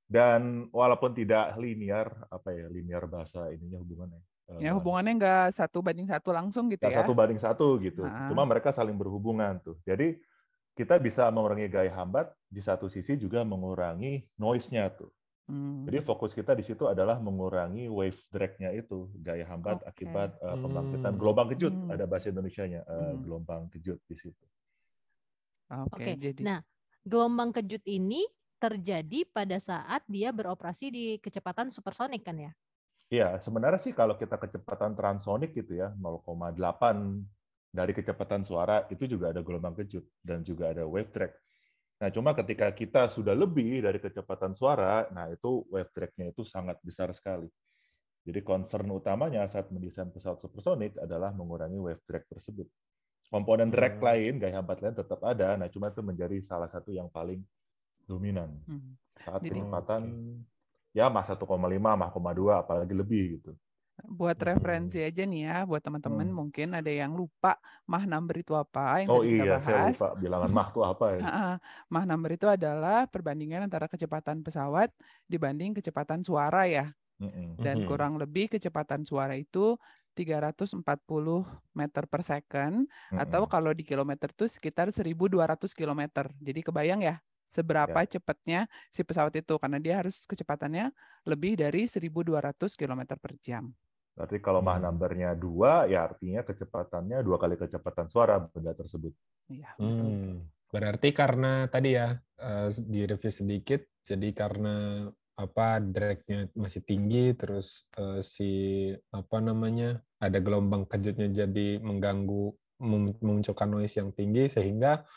Dan 0.06 0.70
walaupun 0.74 1.13
tidak 1.13 1.53
linear, 1.56 2.10
apa 2.27 2.50
ya 2.50 2.65
linear 2.65 3.06
bahasa 3.06 3.50
ininya 3.50 3.77
hubungannya. 3.77 4.22
Ya 4.58 4.70
Eh, 4.70 4.74
hubungannya 4.74 5.13
nggak 5.22 5.53
satu 5.53 5.86
banding 5.86 6.10
satu 6.10 6.34
langsung 6.34 6.65
gitu 6.74 6.82
ya. 6.82 7.06
satu 7.06 7.13
banding 7.13 7.38
satu 7.38 7.77
gitu. 7.77 8.01
Ah. 8.01 8.25
Cuma 8.25 8.41
mereka 8.41 8.74
saling 8.74 8.98
berhubungan 8.98 9.62
tuh. 9.62 9.77
Jadi 9.86 10.18
kita 10.74 10.98
bisa 10.98 11.29
mengurangi 11.29 11.70
gaya 11.70 11.94
hambat 11.94 12.34
di 12.50 12.58
satu 12.58 12.89
sisi 12.89 13.13
juga 13.13 13.46
mengurangi 13.46 14.25
noise-nya 14.36 14.89
tuh. 14.89 15.13
Hmm. 15.46 15.86
Jadi 15.86 16.01
fokus 16.01 16.34
kita 16.34 16.53
di 16.53 16.62
situ 16.62 16.86
adalah 16.86 17.18
mengurangi 17.18 17.86
wave 17.86 18.18
drag-nya 18.29 18.74
itu, 18.74 19.10
gaya 19.18 19.46
hambat 19.46 19.82
Oke. 19.82 19.89
akibat 19.94 20.38
uh, 20.41 20.53
pembangkitan 20.56 21.13
Hmm. 21.13 21.20
gelombang 21.22 21.48
kejut. 21.53 21.74
Hmm. 21.74 21.89
Ada 21.89 22.06
bahasa 22.06 22.29
Indonesianya, 22.29 22.82
uh, 22.86 23.13
Hmm. 23.13 23.22
gelombang 23.22 23.70
kejut 23.70 23.98
di 24.06 24.15
situ. 24.15 24.46
Oke, 25.69 26.03
Oke. 26.03 26.17
jadi 26.17 26.45
Nah, 26.45 26.59
gelombang 27.05 27.53
kejut 27.53 27.81
ini 27.85 28.25
terjadi 28.59 29.23
pada 29.29 29.57
saat 29.61 30.03
dia 30.09 30.33
beroperasi 30.35 30.91
di 30.91 31.05
kecepatan 31.21 31.69
supersonik 31.71 32.25
kan 32.25 32.38
ya? 32.38 32.51
Iya, 33.09 33.41
sebenarnya 33.41 33.79
sih 33.81 33.93
kalau 33.93 34.13
kita 34.21 34.38
kecepatan 34.38 34.93
transsonik 34.93 35.57
gitu 35.57 35.73
ya, 35.81 35.89
0,8 35.97 37.25
dari 37.73 37.91
kecepatan 37.93 38.45
suara 38.45 38.85
itu 38.93 39.05
juga 39.09 39.33
ada 39.33 39.41
gelombang 39.41 39.73
kejut 39.81 40.05
dan 40.21 40.45
juga 40.45 40.69
ada 40.73 40.85
wave 40.85 41.09
drag. 41.09 41.33
Nah, 42.01 42.09
cuma 42.13 42.31
ketika 42.38 42.69
kita 42.73 43.09
sudah 43.09 43.33
lebih 43.38 43.81
dari 43.85 43.99
kecepatan 44.01 44.53
suara, 44.57 45.07
nah 45.15 45.29
itu 45.31 45.65
wave 45.73 45.91
drag-nya 45.95 46.31
itu 46.33 46.43
sangat 46.45 46.77
besar 46.85 47.09
sekali. 47.15 47.49
Jadi 48.27 48.39
concern 48.45 48.88
utamanya 48.93 49.45
saat 49.49 49.71
mendesain 49.73 50.11
pesawat 50.13 50.39
supersonik 50.43 50.95
adalah 51.01 51.31
mengurangi 51.35 51.79
wave 51.81 52.03
drag 52.07 52.25
tersebut. 52.29 52.67
Komponen 53.29 53.69
drag 53.69 54.01
Hmm. 54.01 54.05
lain, 54.05 54.33
gaya 54.41 54.57
hambat 54.57 54.81
lain 54.81 54.98
tetap 54.98 55.21
ada, 55.21 55.53
nah 55.53 55.69
cuma 55.69 55.88
itu 55.88 56.01
menjadi 56.01 56.41
salah 56.41 56.65
satu 56.65 56.89
yang 56.89 57.05
paling 57.07 57.45
dominan 58.03 58.57
hmm. 58.65 58.98
saat 59.21 59.45
Jadi- 59.45 59.62
kecepatan 59.62 60.01
ya 60.89 61.13
mah 61.13 61.21
1,5, 61.21 61.93
mah 61.93 62.09
0,2, 62.09 62.57
apalagi 62.57 62.91
lebih 62.91 63.38
gitu. 63.38 63.53
buat 64.00 64.39
Hmm. 64.39 64.55
referensi 64.55 64.98
aja 64.98 65.27
nih 65.27 65.43
ya, 65.43 65.57
buat 65.67 65.83
teman-teman 65.83 66.24
Hmm. 66.25 66.38
mungkin 66.39 66.71
ada 66.71 66.88
yang 66.88 67.13
lupa 67.13 67.59
mah 67.83 68.07
number 68.07 68.39
itu 68.39 68.55
apa 68.55 69.03
yang 69.03 69.12
Oh 69.12 69.19
tadi 69.19 69.36
kita 69.36 69.43
iya, 69.43 69.55
saya 69.59 69.75
bahas. 69.75 69.91
lupa 69.93 70.09
bilangan 70.15 70.50
mah 70.50 70.67
itu 70.71 70.79
apa 70.81 71.05
ya. 71.12 71.19
Mach 71.86 72.05
number 72.07 72.31
itu 72.31 72.48
adalah 72.48 73.05
perbandingan 73.05 73.67
antara 73.67 73.86
kecepatan 73.86 74.39
pesawat 74.39 74.89
dibanding 75.27 75.75
kecepatan 75.75 76.24
suara 76.24 76.63
ya. 76.65 76.95
Dan 77.59 77.83
Mhm. 77.83 77.88
kurang 77.91 78.15
lebih 78.15 78.48
kecepatan 78.48 79.03
suara 79.03 79.36
itu 79.36 79.75
340 80.18 81.46
meter 81.75 82.04
per 82.10 82.22
second 82.25 82.86
atau 83.16 83.44
Mm-mm. 83.44 83.50
kalau 83.50 83.72
di 83.74 83.84
kilometer 83.88 84.30
itu 84.34 84.46
sekitar 84.50 84.89
1.200 84.92 85.72
kilometer. 85.75 86.30
Jadi 86.42 86.60
kebayang 86.66 87.01
ya 87.06 87.16
seberapa 87.50 88.06
cepatnya 88.06 88.70
si 88.94 89.01
pesawat 89.01 89.34
itu 89.42 89.58
karena 89.58 89.82
dia 89.82 89.96
harus 90.01 90.25
kecepatannya 90.30 90.94
lebih 91.25 91.58
dari 91.58 91.89
1.200 91.89 92.78
kilometer 92.78 93.18
per 93.18 93.34
jam. 93.42 93.74
Berarti 94.16 94.38
kalau 94.44 94.60
Mach 94.60 94.78
Hmm. 94.78 94.84
number-nya 94.84 95.32
dua, 95.38 95.88
ya 95.88 96.04
artinya 96.12 96.42
kecepatannya 96.44 97.24
dua 97.24 97.38
kali 97.39 97.56
kecepatan 97.56 98.08
suara 98.12 98.36
benda 98.44 98.75
tersebut. 98.75 99.13
Iya, 99.50 99.70
betul. 99.84 100.12
Hmm, 100.20 100.48
berarti 100.74 101.10
karena 101.16 101.68
tadi 101.74 101.96
ya 102.00 102.20
eh, 102.39 102.68
direview 102.94 103.32
sedikit, 103.34 103.82
jadi 104.04 104.30
karena 104.36 105.08
apa 105.39 105.79
drag-nya 105.79 106.51
masih 106.51 106.84
tinggi, 106.84 107.31
terus 107.31 107.88
eh, 107.96 108.19
si 108.19 108.51
apa 109.15 109.39
namanya 109.39 110.03
ada 110.19 110.43
gelombang 110.43 110.84
kejutnya 110.84 111.31
jadi 111.31 111.79
mengganggu 111.79 112.51
mem- 112.84 113.15
memunculkan 113.24 113.72
noise 113.72 113.96
yang 113.96 114.12
tinggi 114.12 114.51
sehingga 114.51 115.08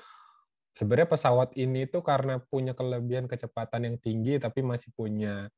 sebenarnya 0.78 1.10
pesawat 1.10 1.58
ini 1.58 1.90
tuh 1.90 2.06
karena 2.06 2.38
punya 2.38 2.72
kelebihan 2.72 3.26
kecepatan 3.26 3.82
yang 3.92 3.96
tinggi 3.98 4.38
tapi 4.38 4.62
masih 4.62 4.94
punya 4.94 5.50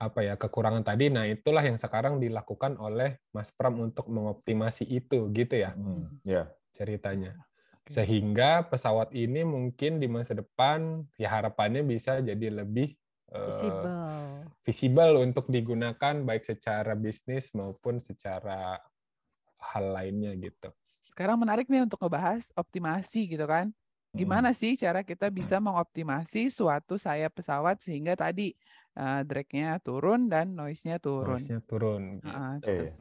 apa 0.00 0.24
ya 0.26 0.34
kekurangan 0.34 0.82
tadi. 0.82 1.12
Nah 1.12 1.28
itulah 1.30 1.62
yang 1.62 1.78
sekarang 1.78 2.18
dilakukan 2.18 2.74
oleh 2.80 3.22
Mas 3.30 3.54
Pram 3.54 3.78
untuk 3.78 4.10
mengoptimasi 4.10 4.88
itu 4.88 5.30
gitu 5.30 5.54
ya 5.54 5.76
Hmm, 5.78 6.10
Ya, 6.26 6.50
ceritanya. 6.74 7.38
Sehingga 7.86 8.66
pesawat 8.66 9.10
ini 9.14 9.42
mungkin 9.42 9.98
di 9.98 10.06
masa 10.06 10.38
depan 10.38 11.06
ya 11.18 11.28
harapannya 11.30 11.82
bisa 11.82 12.18
jadi 12.22 12.62
lebih 12.62 12.94
Visible. 13.32 14.44
visible 14.62 15.14
untuk 15.18 15.48
digunakan 15.48 16.14
baik 16.22 16.44
secara 16.46 16.92
bisnis 16.94 17.50
maupun 17.56 17.98
secara 17.98 18.78
hal 19.58 19.84
lainnya 19.90 20.36
gitu. 20.38 20.70
Sekarang 21.10 21.40
menarik 21.40 21.66
nih 21.68 21.82
untuk 21.84 21.98
ngebahas 21.98 22.52
optimasi 22.54 23.32
gitu 23.32 23.44
kan. 23.48 23.72
Gimana 24.12 24.52
sih 24.52 24.76
cara 24.76 25.00
kita 25.00 25.32
bisa 25.32 25.56
mengoptimasi 25.56 26.52
suatu 26.52 27.00
sayap 27.00 27.32
pesawat 27.32 27.80
sehingga 27.80 28.12
tadi 28.12 28.52
uh, 28.92 29.24
drag-nya 29.24 29.80
turun 29.80 30.28
dan 30.28 30.52
noise-nya 30.52 31.00
turun. 31.00 31.40
Noise-nya 31.40 31.60
turun. 31.64 32.20
gitu. 32.20 32.28
Eh. 32.28 32.56
terus 32.60 33.00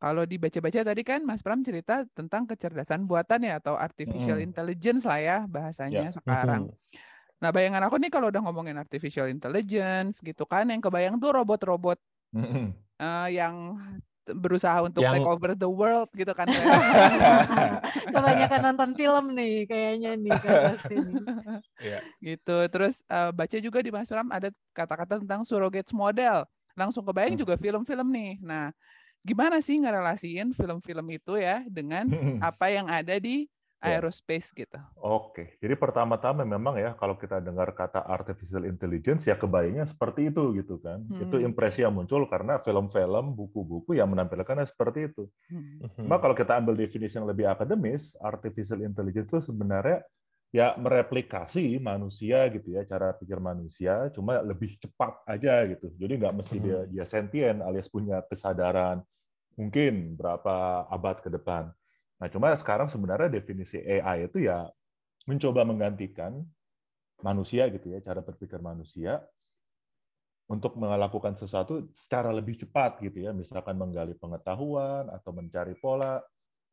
Kalau 0.00 0.24
dibaca-baca 0.24 0.80
tadi 0.80 1.02
kan 1.04 1.20
Mas 1.22 1.44
Pram 1.44 1.60
cerita 1.62 2.02
tentang 2.16 2.48
kecerdasan 2.48 3.04
buatan 3.04 3.44
ya 3.46 3.60
atau 3.60 3.76
artificial 3.76 4.40
Mm-mm. 4.40 4.48
intelligence 4.50 5.04
lah 5.04 5.20
ya 5.20 5.38
bahasanya 5.46 6.08
Ya. 6.08 6.16
sekarang. 6.16 6.72
Mhm. 6.72 7.09
Nah, 7.40 7.50
bayangan 7.50 7.88
aku 7.88 7.96
nih 7.96 8.12
kalau 8.12 8.28
udah 8.28 8.44
ngomongin 8.44 8.76
artificial 8.76 9.24
intelligence 9.26 10.20
gitu 10.20 10.44
kan 10.44 10.68
yang 10.68 10.78
kebayang 10.78 11.16
tuh 11.16 11.32
robot-robot 11.32 11.96
eh, 13.00 13.28
yang 13.32 13.80
berusaha 14.30 14.84
untuk 14.84 15.02
Yang- 15.02 15.24
take 15.24 15.26
over 15.26 15.50
the 15.56 15.66
world 15.66 16.06
gitu 16.12 16.30
kan. 16.30 16.46
Kebanyakan 18.14 18.60
nonton 18.70 18.90
film 18.94 19.32
nih 19.34 19.64
kayaknya 19.66 20.10
nih 20.14 20.32
ini. 20.36 21.12
Iya. 21.80 21.98
gitu. 22.20 22.56
Terus 22.68 23.00
eh, 23.08 23.30
baca 23.32 23.56
juga 23.56 23.80
di 23.80 23.90
Mas 23.90 24.12
Pram 24.12 24.28
ada 24.28 24.52
kata-kata 24.70 25.18
tentang 25.24 25.42
surrogates 25.42 25.96
model. 25.96 26.44
Langsung 26.76 27.02
kebayang 27.02 27.34
Hmm. 27.34 27.42
juga 27.42 27.54
film-film 27.56 28.06
nih. 28.12 28.32
Nah, 28.44 28.68
gimana 29.24 29.58
sih 29.58 29.80
ngerelasiin 29.80 30.52
film-film 30.52 31.06
itu 31.10 31.40
ya 31.40 31.64
dengan 31.66 32.04
apa 32.44 32.68
yang 32.68 32.86
ada 32.86 33.16
di 33.16 33.48
Ya. 33.48 33.59
Aerospace 33.82 34.52
gitu. 34.52 34.78
Oke, 35.00 35.56
jadi 35.64 35.80
pertama-tama 35.80 36.44
memang 36.44 36.76
ya 36.76 36.92
kalau 36.92 37.16
kita 37.16 37.40
dengar 37.40 37.72
kata 37.72 38.04
artificial 38.04 38.68
intelligence 38.68 39.24
ya 39.24 39.32
kebayangnya 39.32 39.88
seperti 39.88 40.28
itu 40.28 40.52
gitu 40.60 40.76
kan. 40.76 41.00
Itu 41.16 41.40
Hmm. 41.40 41.48
impresi 41.48 41.80
yang 41.80 41.96
muncul 41.96 42.28
karena 42.28 42.60
film-film, 42.60 43.32
buku-buku 43.32 43.96
yang 43.96 44.12
menampilkannya 44.12 44.68
seperti 44.68 45.08
itu. 45.08 45.24
Hmm. 45.48 45.88
Cuma 45.96 46.20
kalau 46.20 46.36
kita 46.36 46.60
ambil 46.60 46.76
definisi 46.76 47.16
yang 47.16 47.24
lebih 47.24 47.48
akademis, 47.48 48.12
artificial 48.20 48.84
intelligence 48.84 49.32
itu 49.32 49.40
sebenarnya 49.48 50.04
ya 50.52 50.76
mereplikasi 50.76 51.80
manusia 51.80 52.52
gitu 52.52 52.76
ya, 52.76 52.84
cara 52.84 53.16
pikir 53.16 53.40
manusia, 53.40 54.12
cuma 54.12 54.44
lebih 54.44 54.76
cepat 54.84 55.24
aja 55.24 55.64
gitu. 55.64 55.96
Jadi 55.96 56.12
nggak 56.20 56.34
mesti 56.36 56.56
dia 56.60 56.78
dia 56.84 57.04
sentient 57.08 57.64
alias 57.64 57.88
punya 57.88 58.20
kesadaran 58.28 59.00
mungkin 59.56 60.16
berapa 60.20 60.84
abad 60.92 61.24
ke 61.24 61.32
depan. 61.32 61.72
Nah, 62.20 62.28
cuma 62.28 62.52
sekarang 62.52 62.92
sebenarnya 62.92 63.32
definisi 63.32 63.80
AI 63.80 64.28
itu 64.28 64.44
ya 64.44 64.68
mencoba 65.24 65.64
menggantikan 65.64 66.44
manusia 67.24 67.68
gitu 67.72 67.92
ya, 67.96 67.98
cara 68.04 68.20
berpikir 68.20 68.60
manusia 68.60 69.24
untuk 70.50 70.74
melakukan 70.76 71.38
sesuatu 71.38 71.86
secara 71.94 72.34
lebih 72.34 72.58
cepat 72.58 72.98
gitu 73.00 73.22
ya, 73.24 73.30
misalkan 73.30 73.78
menggali 73.78 74.18
pengetahuan 74.18 75.06
atau 75.14 75.30
mencari 75.30 75.78
pola, 75.78 76.18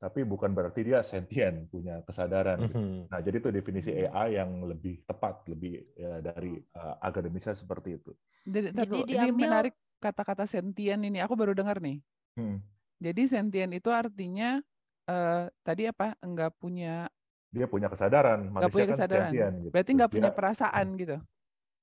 tapi 0.01 0.25
bukan 0.25 0.49
berarti 0.49 0.81
dia 0.81 1.05
sentient, 1.05 1.69
punya 1.69 2.01
kesadaran. 2.01 2.57
gitu. 2.65 2.73
Mhm. 2.73 3.13
Nah, 3.13 3.19
jadi 3.21 3.37
itu 3.37 3.49
definisi 3.53 3.89
AI 3.93 4.41
yang 4.41 4.65
lebih 4.65 5.05
tepat, 5.05 5.45
lebih 5.45 5.85
ya, 5.93 6.19
dari 6.25 6.57
uh, 6.73 6.97
akademisnya 7.05 7.53
seperti 7.53 8.01
itu. 8.01 8.11
Jadi, 8.49 8.73
Jadi 8.73 8.97
ini 9.13 9.29
diambil- 9.29 9.45
menarik 9.45 9.75
kata-kata 10.01 10.49
sentient 10.49 11.01
ini. 11.05 11.21
Aku 11.21 11.37
baru 11.37 11.53
dengar 11.53 11.77
nih. 11.77 12.01
Hmm. 12.33 12.57
Jadi 12.97 13.29
sentient 13.29 13.71
itu 13.77 13.93
artinya 13.93 14.57
eh, 15.07 15.43
tadi 15.63 15.83
apa? 15.87 16.13
Enggak 16.19 16.51
punya 16.55 17.07
Dia 17.47 17.63
punya 17.65 17.87
kesadaran, 17.87 18.51
Nggak 18.51 18.69
punya 18.69 18.85
kan 18.85 18.93
kesadaran. 18.99 19.29
sentient, 19.31 19.55
gitu. 19.63 19.69
berarti 19.71 19.91
nggak 19.95 20.11
punya 20.11 20.29
Dia 20.29 20.37
perasaan 20.37 20.87
gitu. 20.99 21.17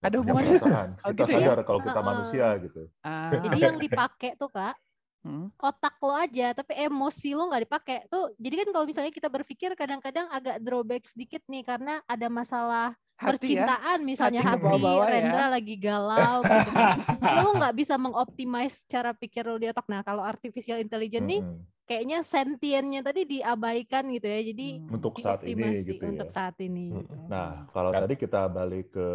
ada 0.04 0.12
punya 0.12 0.20
hubungannya? 0.20 0.58
perasaan. 0.60 0.88
Oh, 1.00 1.08
Kita 1.10 1.24
gitu 1.24 1.32
ya? 1.32 1.38
sadar 1.40 1.58
kalau 1.64 1.80
kita 1.80 1.92
Heeh. 1.96 2.06
manusia 2.12 2.46
gitu. 2.60 2.82
Ah, 3.00 3.30
Jadi 3.32 3.58
yang 3.58 3.76
dipakai 3.80 4.30
tuh 4.36 4.50
kak 4.52 4.76
hmm. 5.24 5.48
otak 5.56 5.96
lo 6.04 6.12
aja, 6.12 6.46
tapi 6.52 6.72
emosi 6.76 7.32
lo 7.32 7.48
nggak 7.48 7.62
dipakai. 7.64 7.96
Tuh 8.12 8.36
jadi 8.36 8.54
kan 8.60 8.68
kalau 8.76 8.84
misalnya 8.84 9.08
kita 9.08 9.28
berpikir 9.32 9.72
kadang-kadang 9.72 10.28
agak 10.28 10.60
drawback 10.60 11.08
sedikit 11.08 11.40
nih 11.48 11.64
karena 11.64 12.04
ada 12.04 12.28
masalah 12.28 12.92
hati 13.16 13.56
ya. 13.56 13.64
percintaan 13.64 13.98
misalnya 14.04 14.42
Hati 14.44 14.50
hati, 14.52 14.60
kebawa-bawa 14.60 15.04
ya. 15.08 15.12
Rendra 15.16 15.44
lagi 15.48 15.74
galau 15.80 16.36
gitu. 16.44 16.70
lo 17.40 17.50
nggak 17.56 17.74
bisa 17.74 17.94
mengoptimize 17.96 18.84
cara 18.84 19.16
pikir 19.16 19.48
lo 19.48 19.56
di 19.56 19.72
otak. 19.72 19.88
Nah 19.88 20.04
kalau 20.04 20.20
artificial 20.20 20.76
intelligence 20.76 21.24
nih 21.24 21.40
Mm-mm. 21.40 21.64
Kayaknya 21.84 22.18
sentiennya 22.20 23.00
tadi 23.00 23.28
diabaikan 23.28 24.08
gitu 24.10 24.26
ya. 24.26 24.40
Jadi 24.40 24.66
Hmm. 24.80 24.94
Untuk 24.96 25.20
saat 25.20 25.44
ini 25.44 25.80
gitu 25.80 26.00
ya. 26.00 26.10
untuk 26.10 26.28
saat 26.28 26.56
ini. 26.58 26.86
Hmm. 26.90 26.98
gitu. 27.00 27.14
Nah, 27.28 27.68
kalau 27.70 27.90
Kan- 27.92 28.02
tadi 28.04 28.14
kita 28.16 28.42
balik 28.48 28.90
ke 28.90 29.08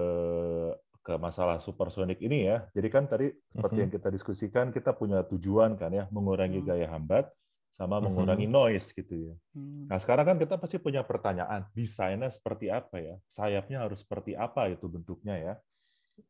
ke 1.00 1.18
masalah 1.18 1.58
supersonik 1.58 2.22
ini 2.22 2.46
ya. 2.46 2.70
Jadi 2.70 2.88
kan 2.88 3.10
tadi 3.10 3.34
seperti 3.50 3.76
Mhm. 3.76 3.84
yang 3.88 3.92
kita 3.98 4.10
diskusikan 4.14 4.66
kita 4.70 4.94
punya 4.94 5.26
tujuan 5.26 5.74
kan 5.74 5.90
ya, 5.90 6.06
mengurangi 6.14 6.62
Hmm. 6.62 6.70
gaya 6.70 6.86
hambat 6.86 7.34
sama 7.74 7.98
Mhm. 7.98 8.04
mengurangi 8.12 8.46
noise 8.46 8.94
gitu 8.94 9.16
ya. 9.18 9.34
Hmm. 9.56 9.88
Nah, 9.90 9.98
sekarang 9.98 10.28
kan 10.28 10.38
kita 10.38 10.60
pasti 10.60 10.78
punya 10.78 11.02
pertanyaan, 11.02 11.66
desainnya 11.74 12.30
seperti 12.30 12.70
apa 12.70 13.00
ya? 13.02 13.16
Sayapnya 13.26 13.82
harus 13.82 14.04
seperti 14.04 14.38
apa 14.38 14.70
itu 14.70 14.86
bentuknya 14.86 15.36
ya? 15.40 15.54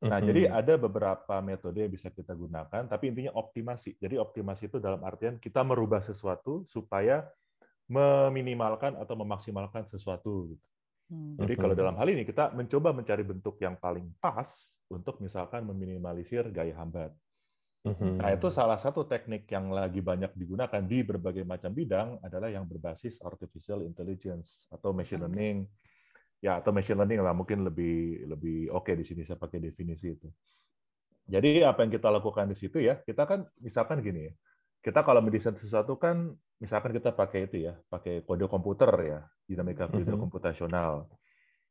Nah, 0.02 0.20
Mhm. 0.22 0.28
jadi 0.30 0.42
ada 0.52 0.74
beberapa 0.78 1.36
metode 1.42 1.84
yang 1.86 1.94
bisa 1.94 2.10
kita 2.10 2.34
gunakan, 2.34 2.84
tapi 2.88 3.12
intinya 3.12 3.34
optimasi. 3.36 3.98
Jadi 3.98 4.16
optimasi 4.18 4.70
itu 4.70 4.78
dalam 4.78 5.02
artian 5.04 5.38
kita 5.38 5.62
merubah 5.66 6.00
sesuatu 6.04 6.64
supaya 6.66 7.30
meminimalkan 7.90 8.98
atau 9.00 9.16
memaksimalkan 9.18 9.90
sesuatu. 9.90 10.54
gitu. 10.54 10.66
Hmm. 11.10 11.42
Jadi 11.42 11.54
kalau 11.58 11.74
Mhm. 11.74 11.82
dalam 11.82 11.96
hal 11.98 12.08
ini 12.14 12.24
kita 12.24 12.54
mencoba 12.54 12.94
mencari 12.94 13.24
bentuk 13.26 13.58
yang 13.62 13.76
paling 13.78 14.14
pas 14.22 14.50
untuk 14.90 15.18
misalkan 15.22 15.66
meminimalisir 15.66 16.46
gaya 16.54 16.74
hambat. 16.78 17.14
Mhm. 17.88 18.20
Nah, 18.20 18.30
itu 18.36 18.52
salah 18.52 18.76
satu 18.76 19.08
teknik 19.08 19.48
yang 19.48 19.72
lagi 19.72 20.04
banyak 20.04 20.36
digunakan 20.36 20.84
di 20.84 21.00
berbagai 21.00 21.48
macam 21.48 21.72
bidang 21.72 22.20
adalah 22.20 22.52
yang 22.52 22.68
berbasis 22.68 23.24
artificial 23.24 23.82
intelligence 23.88 24.68
atau 24.68 24.92
machine 24.92 25.24
learning. 25.24 25.58
Ya, 26.40 26.60
atau 26.64 26.72
machine 26.72 26.96
learning 26.96 27.20
lah 27.20 27.36
mungkin 27.36 27.68
lebih 27.68 28.24
lebih 28.32 28.72
oke 28.72 28.92
di 28.96 29.04
sini 29.04 29.28
saya 29.28 29.36
pakai 29.36 29.60
definisi 29.60 30.16
itu. 30.16 30.28
Jadi 31.30 31.62
apa 31.62 31.86
yang 31.86 31.92
kita 31.94 32.10
lakukan 32.10 32.50
di 32.50 32.58
situ 32.58 32.82
ya, 32.82 33.00
kita 33.06 33.24
kan 33.30 33.46
misalkan 33.62 34.02
gini 34.02 34.32
ya. 34.32 34.34
Kita 34.82 35.04
kalau 35.04 35.20
mendesain 35.22 35.54
sesuatu 35.60 36.00
kan 36.00 36.34
misalkan 36.64 36.96
kita 36.96 37.12
pakai 37.14 37.52
itu 37.52 37.68
ya, 37.70 37.78
pakai 37.92 38.24
kode 38.24 38.48
komputer 38.48 38.92
ya, 39.04 39.20
dinamika 39.46 39.92
fluid 39.92 40.10
Mhm. 40.10 40.18
komputasional. 40.18 41.12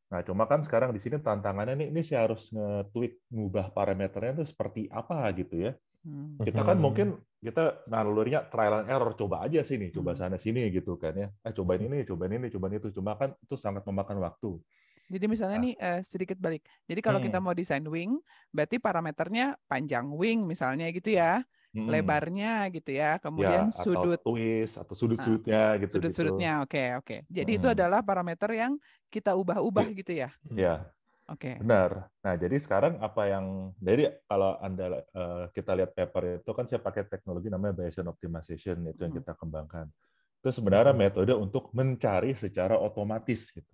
Nah, 0.08 0.24
cuma 0.24 0.48
kan 0.48 0.64
sekarang 0.64 0.90
di 0.96 1.00
sini 1.04 1.20
tantangannya 1.20 1.74
nih, 1.84 1.88
ini 1.92 2.00
saya 2.00 2.24
harus 2.28 2.48
nge-tweak, 2.48 3.28
ngubah 3.28 3.66
parameternya 3.76 4.40
itu 4.40 4.44
seperti 4.48 4.88
apa 4.88 5.28
gitu 5.36 5.54
ya. 5.68 5.72
Hmm. 6.04 6.42
Kita 6.42 6.62
kan 6.66 6.78
Mhm. 6.78 6.82
mungkin 6.82 7.20
kita 7.44 7.86
nalurinya 7.90 8.48
trial 8.52 8.84
and 8.84 8.88
error, 8.92 9.12
coba 9.16 9.44
aja 9.46 9.60
sini, 9.64 9.92
coba 9.94 10.12
Hmm. 10.12 10.20
sana 10.20 10.36
sini 10.40 10.68
gitu 10.72 10.96
kan 11.00 11.14
ya. 11.16 11.28
Eh 11.46 11.52
cobain 11.56 11.82
ini, 11.84 12.04
cobain 12.08 12.34
ini, 12.36 12.48
cobain 12.52 12.76
itu. 12.80 12.88
Cuma 12.96 13.16
kan 13.20 13.36
itu 13.44 13.56
sangat 13.60 13.84
memakan 13.88 14.18
waktu. 14.24 14.60
Jadi 15.08 15.24
misalnya 15.24 15.56
Nah. 15.56 15.64
nih 15.64 15.74
eh, 15.80 16.00
sedikit 16.04 16.36
balik. 16.36 16.68
Jadi 16.84 17.00
kalau 17.00 17.16
kita 17.16 17.40
Hmm. 17.40 17.44
mau 17.44 17.56
desain 17.56 17.80
wing, 17.88 18.20
berarti 18.52 18.76
parameternya 18.76 19.56
panjang 19.64 20.12
wing 20.12 20.44
misalnya 20.44 20.84
gitu 20.92 21.16
ya, 21.16 21.40
Mm-mm. 21.68 21.92
lebarnya 21.92 22.64
gitu 22.72 22.96
ya, 22.96 23.20
ya, 23.20 23.22
kemudian 23.22 23.68
atau 23.68 23.84
sudut 23.84 24.20
twist 24.24 24.80
atau 24.80 24.94
sudut-sudutnya 24.96 25.76
gitu. 25.84 26.00
sudut-sudutnya. 26.00 26.52
Oke, 26.64 26.96
oke. 26.96 27.16
Jadi 27.28 27.60
itu 27.60 27.68
Hmm. 27.68 27.76
adalah 27.76 28.00
parameter 28.00 28.48
yang 28.56 28.72
kita 29.12 29.36
ubah-ubah 29.36 29.84
gitu 29.92 30.16
ya. 30.16 30.32
Ya. 30.48 30.88
Oke. 31.28 31.60
Benar. 31.60 32.08
Nah, 32.24 32.34
jadi 32.40 32.56
sekarang 32.56 32.96
apa 33.04 33.28
yang 33.28 33.76
jadi 33.76 34.16
kalau 34.24 34.56
Anda 34.64 35.04
eh, 35.04 35.44
kita 35.52 35.76
lihat 35.76 35.92
paper 35.92 36.40
itu 36.40 36.50
kan 36.56 36.64
saya 36.64 36.80
pakai 36.80 37.04
teknologi 37.04 37.52
namanya 37.52 37.76
Bayesian 37.76 38.08
optimization 38.08 38.88
itu 38.88 39.04
yang 39.04 39.12
Hmm. 39.12 39.20
kita 39.20 39.36
kembangkan. 39.36 39.92
Itu 40.40 40.48
sebenarnya 40.48 40.96
Hmm. 40.96 41.04
metode 41.04 41.36
untuk 41.36 41.68
mencari 41.76 42.32
secara 42.32 42.80
otomatis 42.80 43.52
gitu. 43.52 43.72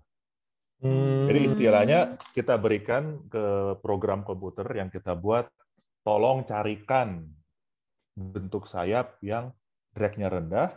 Hmm. 0.82 1.30
Jadi 1.30 1.40
istilahnya 1.46 2.18
kita 2.34 2.58
berikan 2.58 3.22
ke 3.30 3.78
program 3.78 4.26
komputer 4.26 4.66
yang 4.74 4.90
kita 4.90 5.14
buat 5.14 5.46
tolong 6.02 6.42
carikan 6.42 7.30
bentuk 8.16 8.66
sayap 8.71 9.18
yang 9.23 9.50
drag-nya 9.94 10.28
rendah, 10.30 10.68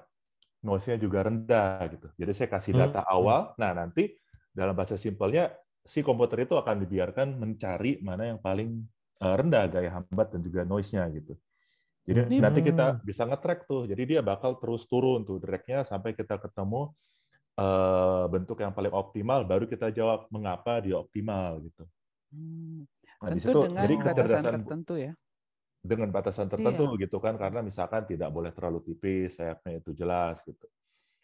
noise-nya 0.66 0.98
juga 1.02 1.26
rendah 1.28 1.82
gitu. 1.94 2.08
Jadi 2.18 2.32
saya 2.36 2.50
kasih 2.52 2.74
Hmm. 2.74 2.82
data 2.88 3.02
awal, 3.08 3.54
nah 3.62 3.72
nanti 3.78 4.18
dalam 4.54 4.74
bahasa 4.78 4.98
simpelnya 5.00 5.54
si 5.86 6.02
komputer 6.04 6.46
itu 6.50 6.58
akan 6.58 6.84
dibiarkan 6.84 7.38
mencari 7.40 8.02
mana 8.04 8.34
yang 8.36 8.40
paling 8.42 8.86
eh, 9.18 9.36
rendah 9.40 9.66
gaya 9.74 9.90
hambat 9.98 10.28
dan 10.36 10.42
juga 10.46 10.62
noise-nya 10.68 11.10
gitu. 11.14 11.34
Jadi 12.08 12.36
Hmm. 12.38 12.44
nanti 12.44 12.62
kita 12.64 13.02
bisa 13.04 13.28
nge-track 13.28 13.68
tuh. 13.68 13.84
Jadi 13.92 14.04
dia 14.18 14.22
bakal 14.24 14.58
terus 14.62 14.88
turun 14.88 15.24
tuh 15.28 15.38
drag-nya 15.44 15.84
sampai 15.88 16.16
kita 16.16 16.40
ketemu 16.40 16.94
eh, 17.60 18.26
bentuk 18.34 18.58
yang 18.64 18.74
paling 18.78 18.94
optimal 18.94 19.42
baru 19.50 19.66
kita 19.70 19.90
jawab 19.94 20.30
mengapa 20.34 20.80
dia 20.86 20.96
optimal 20.98 21.62
gitu. 21.66 21.84
Hmm. 22.32 22.84
Nah, 23.24 23.30
di 23.34 23.40
Tentu 23.42 23.50
situ 23.50 23.60
dengan 23.64 23.84
jadi 23.84 23.96
kecerdasan 24.04 24.44
tertentu 24.62 24.94
ya. 25.00 25.12
Dengan 25.88 26.12
batasan 26.12 26.52
tertentu 26.52 27.00
gitu 27.00 27.18
kan 27.24 27.40
karena 27.40 27.64
misalkan 27.64 28.04
tidak 28.04 28.30
boleh 28.30 28.52
terlalu 28.52 28.84
tipis 28.84 29.40
sayapnya 29.40 29.80
itu 29.80 29.96
jelas 29.96 30.44
gitu. 30.44 30.68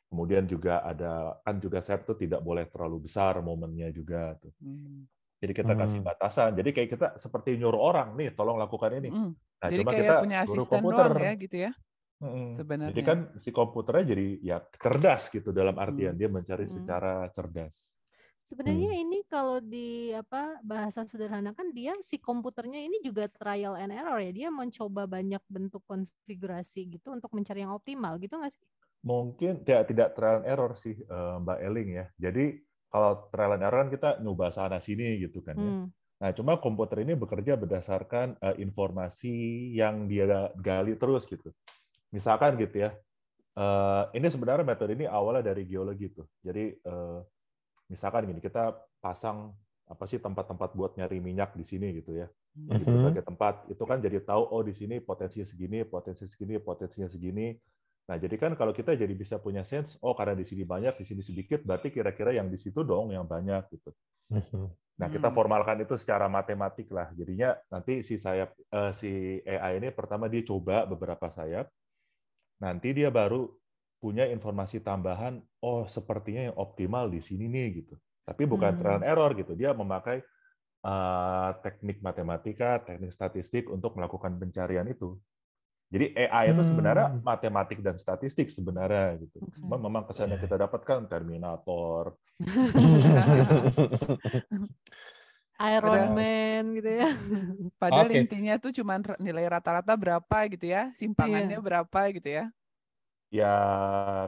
Kemudian 0.07 0.45
juga 0.45 0.79
ada 0.85 1.41
kan 1.41 1.57
juga 1.59 1.81
sayap 1.81 2.05
itu 2.07 2.29
tidak 2.29 2.39
boleh 2.39 2.63
terlalu 2.69 3.03
besar 3.09 3.41
momennya 3.43 3.91
juga 3.91 4.37
tuh. 4.39 4.53
Hmm. 4.63 5.03
Jadi 5.43 5.51
kita 5.51 5.73
kasih 5.75 5.99
Hmm. 5.99 6.07
batasan. 6.07 6.51
Jadi 6.55 6.69
kayak 6.71 6.89
kita 6.95 7.07
seperti 7.19 7.59
nyuruh 7.59 7.81
orang 7.81 8.15
nih 8.15 8.31
tolong 8.31 8.55
lakukan 8.55 8.95
ini. 8.95 9.11
Mm. 9.11 9.31
Nah, 9.35 9.67
Jadi 9.67 9.83
cuma 9.83 9.91
kayak 9.91 10.03
kita 10.07 10.15
punya 10.23 10.37
asisten 10.39 10.79
komputer. 10.79 11.09
doang 11.11 11.27
ya 11.27 11.33
gitu 11.35 11.57
ya. 11.67 11.71
Mm-mm. 12.23 12.47
sebenarnya. 12.55 12.89
Jadi 12.95 13.01
kan 13.03 13.19
si 13.35 13.49
komputernya 13.51 14.05
jadi 14.15 14.27
ya 14.39 14.57
cerdas 14.79 15.27
gitu 15.27 15.49
dalam 15.51 15.75
artian 15.75 16.15
Hmm. 16.15 16.19
dia 16.23 16.29
mencari 16.31 16.63
Hmm. 16.63 16.75
secara 16.79 17.27
cerdas. 17.35 17.91
Sebenarnya 18.43 18.91
Hmm. 18.91 19.01
ini 19.07 19.23
kalau 19.23 19.63
di 19.63 20.11
apa 20.11 20.59
bahasa 20.67 21.07
sederhana 21.07 21.55
kan 21.55 21.71
dia 21.71 21.95
si 22.03 22.19
komputernya 22.19 22.75
ini 22.75 22.99
juga 22.99 23.31
trial 23.31 23.79
and 23.79 23.95
error 23.95 24.19
ya. 24.19 24.31
Dia 24.35 24.49
mencoba 24.51 25.07
banyak 25.07 25.39
bentuk 25.47 25.79
konfigurasi 25.87 26.99
gitu 26.99 27.15
untuk 27.15 27.31
mencari 27.31 27.63
yang 27.63 27.71
optimal 27.71 28.19
gitu 28.19 28.35
nggak 28.35 28.51
sih? 28.51 28.67
Mungkin 29.03 29.63
tidak 29.63 29.91
tidak 29.91 30.09
trial 30.15 30.43
and 30.43 30.47
error 30.47 30.73
sih 30.75 30.95
eh, 30.95 31.35
Mbak 31.39 31.59
Eling 31.59 31.89
ya. 31.95 32.05
Jadi 32.19 32.59
kalau 32.91 33.31
trial 33.31 33.55
and 33.55 33.63
error 33.63 33.79
kan 33.87 33.91
kita 33.95 34.09
nyoba 34.19 34.51
sana 34.51 34.83
sini 34.83 35.23
gitu 35.23 35.39
kan 35.39 35.55
ya. 35.59 35.71
Hmm. 35.71 35.87
Nah, 36.23 36.31
cuma 36.31 36.55
komputer 36.59 37.03
ini 37.03 37.15
bekerja 37.15 37.55
berdasarkan 37.59 38.39
eh, 38.43 38.55
informasi 38.59 39.31
yang 39.75 40.07
dia 40.11 40.51
gali 40.59 40.95
terus 40.99 41.23
gitu. 41.27 41.51
Misalkan 42.11 42.55
gitu 42.59 42.87
ya, 42.87 42.91
eh, 43.55 44.03
ini 44.19 44.27
sebenarnya 44.27 44.67
metode 44.67 44.95
ini 44.95 45.07
awalnya 45.07 45.51
dari 45.51 45.63
geologi 45.67 46.07
tuh. 46.11 46.27
Jadi 46.43 46.63
eh, 46.79 47.19
misalkan 47.91 48.27
gini, 48.29 48.39
kita 48.43 48.77
pasang 49.03 49.55
apa 49.89 50.03
sih 50.07 50.19
tempat-tempat 50.21 50.69
buat 50.77 50.95
nyari 50.95 51.19
minyak 51.19 51.53
di 51.59 51.65
sini 51.67 51.91
gitu 51.99 52.15
ya, 52.15 52.27
di 52.79 52.83
Mhm. 52.85 52.87
berbagai 52.87 53.23
tempat. 53.27 53.67
Itu 53.71 53.83
kan 53.89 53.99
jadi 53.99 54.23
tahu 54.23 54.43
oh 54.53 54.63
di 54.63 54.73
sini 54.75 54.99
potensinya 55.03 55.45
segini, 55.47 55.83
potensi 55.87 56.25
segini, 56.29 56.55
potensinya 56.61 57.09
segini. 57.11 57.55
Nah, 58.09 58.17
jadi 58.19 58.35
kan 58.35 58.51
kalau 58.59 58.75
kita 58.75 58.95
jadi 58.99 59.11
bisa 59.15 59.39
punya 59.39 59.63
sense, 59.63 59.95
oh 60.03 60.11
karena 60.15 60.35
di 60.35 60.43
sini 60.47 60.63
banyak, 60.67 60.99
di 60.99 61.05
sini 61.07 61.21
sedikit, 61.23 61.63
berarti 61.63 61.87
kira-kira 61.91 62.35
yang 62.35 62.51
di 62.51 62.59
situ 62.59 62.83
dong 62.83 63.15
yang 63.15 63.23
banyak 63.27 63.63
gitu. 63.71 63.91
Mhm. 64.29 64.75
Nah, 65.01 65.09
kita 65.09 65.29
Hmm. 65.29 65.33
formalkan 65.33 65.81
itu 65.81 65.97
secara 65.97 66.29
matematik 66.29 66.87
lah. 66.93 67.09
Jadinya 67.17 67.57
nanti 67.73 68.05
si 68.05 68.15
sayap 68.15 68.53
eh, 68.53 68.91
si 68.93 69.09
AI 69.41 69.81
ini 69.81 69.89
pertama 69.89 70.29
dia 70.29 70.45
coba 70.45 70.85
beberapa 70.85 71.27
sayap. 71.33 71.65
Nanti 72.63 72.89
dia 72.95 73.09
baru 73.13 73.49
punya 74.03 74.27
informasi 74.27 74.83
tambahan, 74.83 75.39
oh 75.63 75.87
sepertinya 75.87 76.51
yang 76.51 76.57
optimal 76.59 77.07
di 77.07 77.23
sini 77.23 77.47
nih 77.47 77.67
gitu. 77.79 77.95
Tapi 78.27 78.43
bukan 78.43 78.75
Hmm. 78.75 78.79
trial 78.83 78.99
and 78.99 79.07
error 79.07 79.31
gitu. 79.31 79.55
Dia 79.55 79.71
memakai 79.71 80.19
eh, 80.83 81.49
teknik 81.63 82.03
matematika, 82.03 82.75
teknik 82.83 83.15
statistik 83.15 83.71
untuk 83.71 83.95
melakukan 83.95 84.35
pencarian 84.35 84.83
itu. 84.83 85.15
Jadi 85.87 86.11
AI 86.11 86.51
itu 86.51 86.59
sebenarnya 86.59 87.07
Hmm. 87.07 87.23
matematik 87.23 87.79
dan 87.79 87.95
statistik 87.95 88.51
sebenarnya 88.51 89.15
gitu. 89.23 89.39
Cuma 89.55 89.79
memang 89.79 90.03
kesan 90.03 90.35
yang 90.35 90.43
kita 90.43 90.59
dapatkan 90.59 91.07
Terminator, 91.07 92.19
Iron 95.63 95.87
Padahal- 95.87 96.11
Man 96.11 96.63
gitu 96.75 96.89
ya. 96.99 97.09
Padahal 97.79 98.09
Oke. 98.11 98.19
intinya 98.19 98.53
tuh 98.59 98.75
cuman 98.75 98.99
nilai 99.23 99.45
rata-rata 99.47 99.93
berapa 99.95 100.37
gitu 100.51 100.65
ya, 100.67 100.91
simpangannya 100.91 101.55
Iya. 101.55 101.63
berapa 101.63 101.99
gitu 102.11 102.27
ya. 102.27 102.45
Ya 103.33 103.53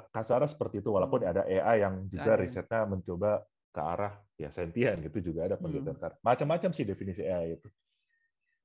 kasarnya 0.09 0.49
seperti 0.49 0.81
itu 0.81 0.89
walaupun 0.89 1.21
Hmm. 1.21 1.29
ada 1.29 1.41
AI 1.45 1.85
yang 1.85 1.95
juga 2.09 2.33
Ada. 2.33 2.41
risetnya 2.41 2.81
mencoba 2.89 3.45
ke 3.69 3.81
arah 3.81 4.13
ya 4.33 4.49
sentien 4.49 4.97
gitu 4.97 5.29
juga 5.29 5.45
ada 5.45 5.61
penelitian 5.61 5.93
Hmm. 5.93 6.17
Macam-macam 6.25 6.69
sih 6.73 6.85
definisi 6.89 7.21
AI 7.21 7.61
itu 7.61 7.69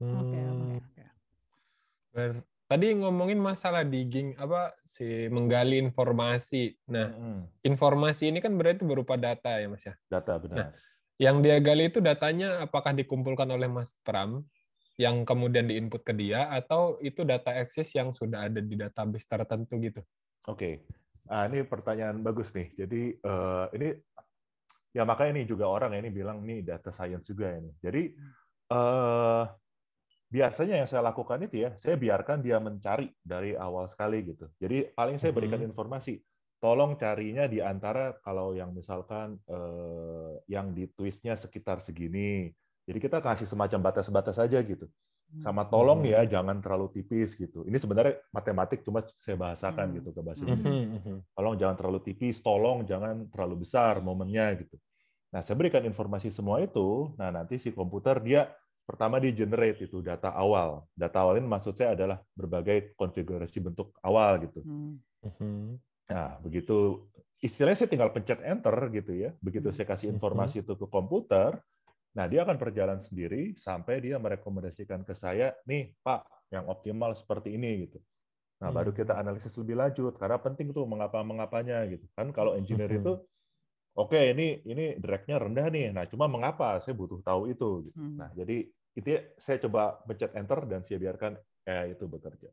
Oke, 0.01 0.33
Hmm. 0.33 0.81
Oke. 0.81 1.05
Ber- 2.17 2.49
Tadi 2.71 2.95
ngomongin 2.95 3.43
masalah 3.43 3.83
digging 3.83 4.39
apa 4.39 4.71
si 4.87 5.27
menggali 5.27 5.83
informasi. 5.83 6.79
Nah, 6.87 7.11
Mm-mm. 7.11 7.51
informasi 7.67 8.31
ini 8.31 8.39
kan 8.39 8.55
berarti 8.55 8.87
berupa 8.87 9.19
data 9.19 9.59
ya, 9.59 9.67
Mas 9.67 9.83
ya. 9.83 9.99
data 10.07 10.39
benar 10.39 10.79
Yang 11.19 11.37
dia 11.43 11.57
gali 11.59 11.91
itu 11.91 11.99
datanya 11.99 12.63
apakah 12.63 12.95
dikumpulkan 12.95 13.51
oleh 13.51 13.67
Mas 13.67 13.99
Pram 14.07 14.47
yang 14.95 15.27
kemudian 15.27 15.67
diinput 15.67 16.07
ke 16.07 16.15
dia 16.15 16.47
atau 16.47 16.95
itu 17.03 17.27
data 17.27 17.51
eksis 17.59 17.91
yang 17.91 18.15
sudah 18.15 18.47
ada 18.47 18.63
di 18.63 18.79
database 18.79 19.27
tertentu 19.27 19.75
gitu? 19.83 20.01
Oke. 20.49 20.71
Ah 21.31 21.47
ini 21.47 21.63
pertanyaan 21.63 22.23
bagus 22.25 22.51
nih. 22.57 22.75
Jadi 22.75 23.17
eh, 23.21 23.67
ini 23.77 23.89
ya 24.91 25.07
makanya 25.07 25.39
ini 25.39 25.43
juga 25.47 25.71
orang 25.71 25.95
ya 25.95 25.99
ini 26.03 26.11
bilang 26.11 26.43
nih 26.43 26.67
data 26.67 26.91
science 26.91 27.27
juga 27.31 27.55
ini. 27.55 27.71
Jadi 27.79 28.03
eh 28.71 29.45
biasanya 30.31 30.79
yang 30.83 30.89
saya 30.91 31.03
lakukan 31.11 31.43
itu 31.43 31.67
ya 31.67 31.71
saya 31.75 31.99
biarkan 31.99 32.39
dia 32.43 32.59
mencari 32.63 33.11
dari 33.23 33.55
awal 33.59 33.87
sekali 33.91 34.23
gitu. 34.27 34.47
Jadi 34.63 34.91
paling 34.95 35.19
saya 35.19 35.35
berikan 35.35 35.59
Mhm. 35.63 35.71
informasi 35.75 36.23
tolong 36.61 36.95
carinya 37.01 37.49
di 37.51 37.59
antara 37.63 38.15
kalau 38.23 38.53
yang 38.55 38.71
misalkan 38.75 39.39
eh, 39.51 40.33
yang 40.51 40.71
di 40.75 40.87
twistnya 40.91 41.35
sekitar 41.39 41.83
segini. 41.83 42.55
Jadi 42.87 42.99
kita 42.99 43.23
kasih 43.23 43.47
semacam 43.47 43.81
batas-batas 43.93 44.35
saja 44.39 44.59
gitu 44.67 44.91
sama 45.39 45.63
tolong 45.63 46.03
ya 46.03 46.27
jangan 46.27 46.59
terlalu 46.59 46.91
tipis 46.91 47.39
gitu 47.39 47.63
ini 47.63 47.79
sebenarnya 47.79 48.19
matematik 48.35 48.83
cuma 48.83 49.07
saya 49.23 49.39
bahasakan 49.39 49.87
Hmm. 49.93 49.97
gitu 50.03 50.09
ke 50.11 50.21
bahasa 50.27 50.43
Hmm. 50.43 50.59
Indonesia 50.59 51.23
tolong 51.39 51.55
jangan 51.55 51.77
terlalu 51.79 51.99
tipis, 52.03 52.37
tolong 52.43 52.79
jangan 52.83 53.31
terlalu 53.31 53.63
besar 53.63 54.03
momennya 54.03 54.59
gitu. 54.67 54.77
Nah, 55.31 55.47
saya 55.47 55.55
berikan 55.55 55.87
informasi 55.87 56.35
semua 56.35 56.59
itu, 56.59 57.15
nah 57.15 57.31
nanti 57.31 57.55
si 57.63 57.71
komputer 57.71 58.19
dia 58.19 58.51
pertama 58.83 59.23
di 59.23 59.31
generate 59.31 59.87
itu 59.87 60.03
data 60.03 60.35
awal. 60.35 60.83
Data 60.91 61.23
awal 61.23 61.39
ini 61.39 61.47
maksud 61.47 61.79
saya 61.79 61.95
adalah 61.95 62.19
berbagai 62.35 62.99
konfigurasi 62.99 63.63
bentuk 63.63 63.95
awal 64.03 64.43
gitu. 64.43 64.67
Hmm. 64.67 65.79
Nah, 66.11 66.43
begitu 66.43 67.07
istilahnya 67.39 67.79
saya 67.79 67.91
tinggal 67.95 68.11
pencet 68.11 68.43
enter 68.43 68.75
gitu 68.91 69.15
ya. 69.15 69.31
Begitu 69.39 69.71
Hmm. 69.71 69.77
saya 69.79 69.87
kasih 69.87 70.11
informasi 70.11 70.67
itu 70.67 70.75
ke 70.75 70.87
komputer, 70.91 71.63
nah 72.17 72.27
dia 72.31 72.43
akan 72.47 72.57
berjalan 72.59 72.99
sendiri 73.03 73.55
sampai 73.55 74.03
dia 74.05 74.17
merekomendasikan 74.19 75.03
ke 75.07 75.15
saya, 75.15 75.55
nih 75.69 75.95
Pak, 76.03 76.27
yang 76.55 76.67
optimal 76.71 77.15
seperti 77.15 77.55
ini 77.55 77.87
gitu. 77.89 77.99
Nah, 78.63 78.71
baru 78.75 78.93
kita 78.95 79.17
analisis 79.19 79.55
lebih 79.61 79.77
lanjut 79.81 80.17
karena 80.21 80.39
penting 80.41 80.73
tuh 80.75 80.85
mengapa-mengapanya 80.89 81.85
gitu. 81.91 82.07
Kan 82.17 82.31
kalau 82.35 82.55
engineer 82.59 82.91
Mhm. 82.93 83.01
itu 83.03 83.13
oke 83.99 84.21
ini 84.21 84.63
ini 84.67 84.97
drag-nya 85.01 85.37
rendah 85.41 85.67
nih. 85.73 85.87
Nah, 85.95 86.05
cuma 86.11 86.27
mengapa? 86.31 86.79
Saya 86.85 86.95
butuh 86.99 87.21
tahu 87.25 87.51
itu 87.53 87.91
gitu. 87.91 87.97
Hmm. 87.97 88.21
Nah, 88.21 88.31
jadi 88.37 88.69
itu 88.99 89.09
ya, 89.09 89.21
saya 89.41 89.59
coba 89.63 90.03
pencet 90.09 90.33
enter 90.37 90.61
dan 90.71 90.81
saya 90.87 90.99
biarkan 91.03 91.33
eh 91.69 91.95
itu 91.97 92.05
bekerja. 92.11 92.51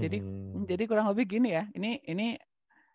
Jadi 0.00 0.18
Mhm. 0.18 0.66
jadi 0.68 0.84
kurang 0.90 1.08
lebih 1.12 1.26
gini 1.38 1.54
ya. 1.54 1.68
Ini 1.76 2.04
ini 2.08 2.36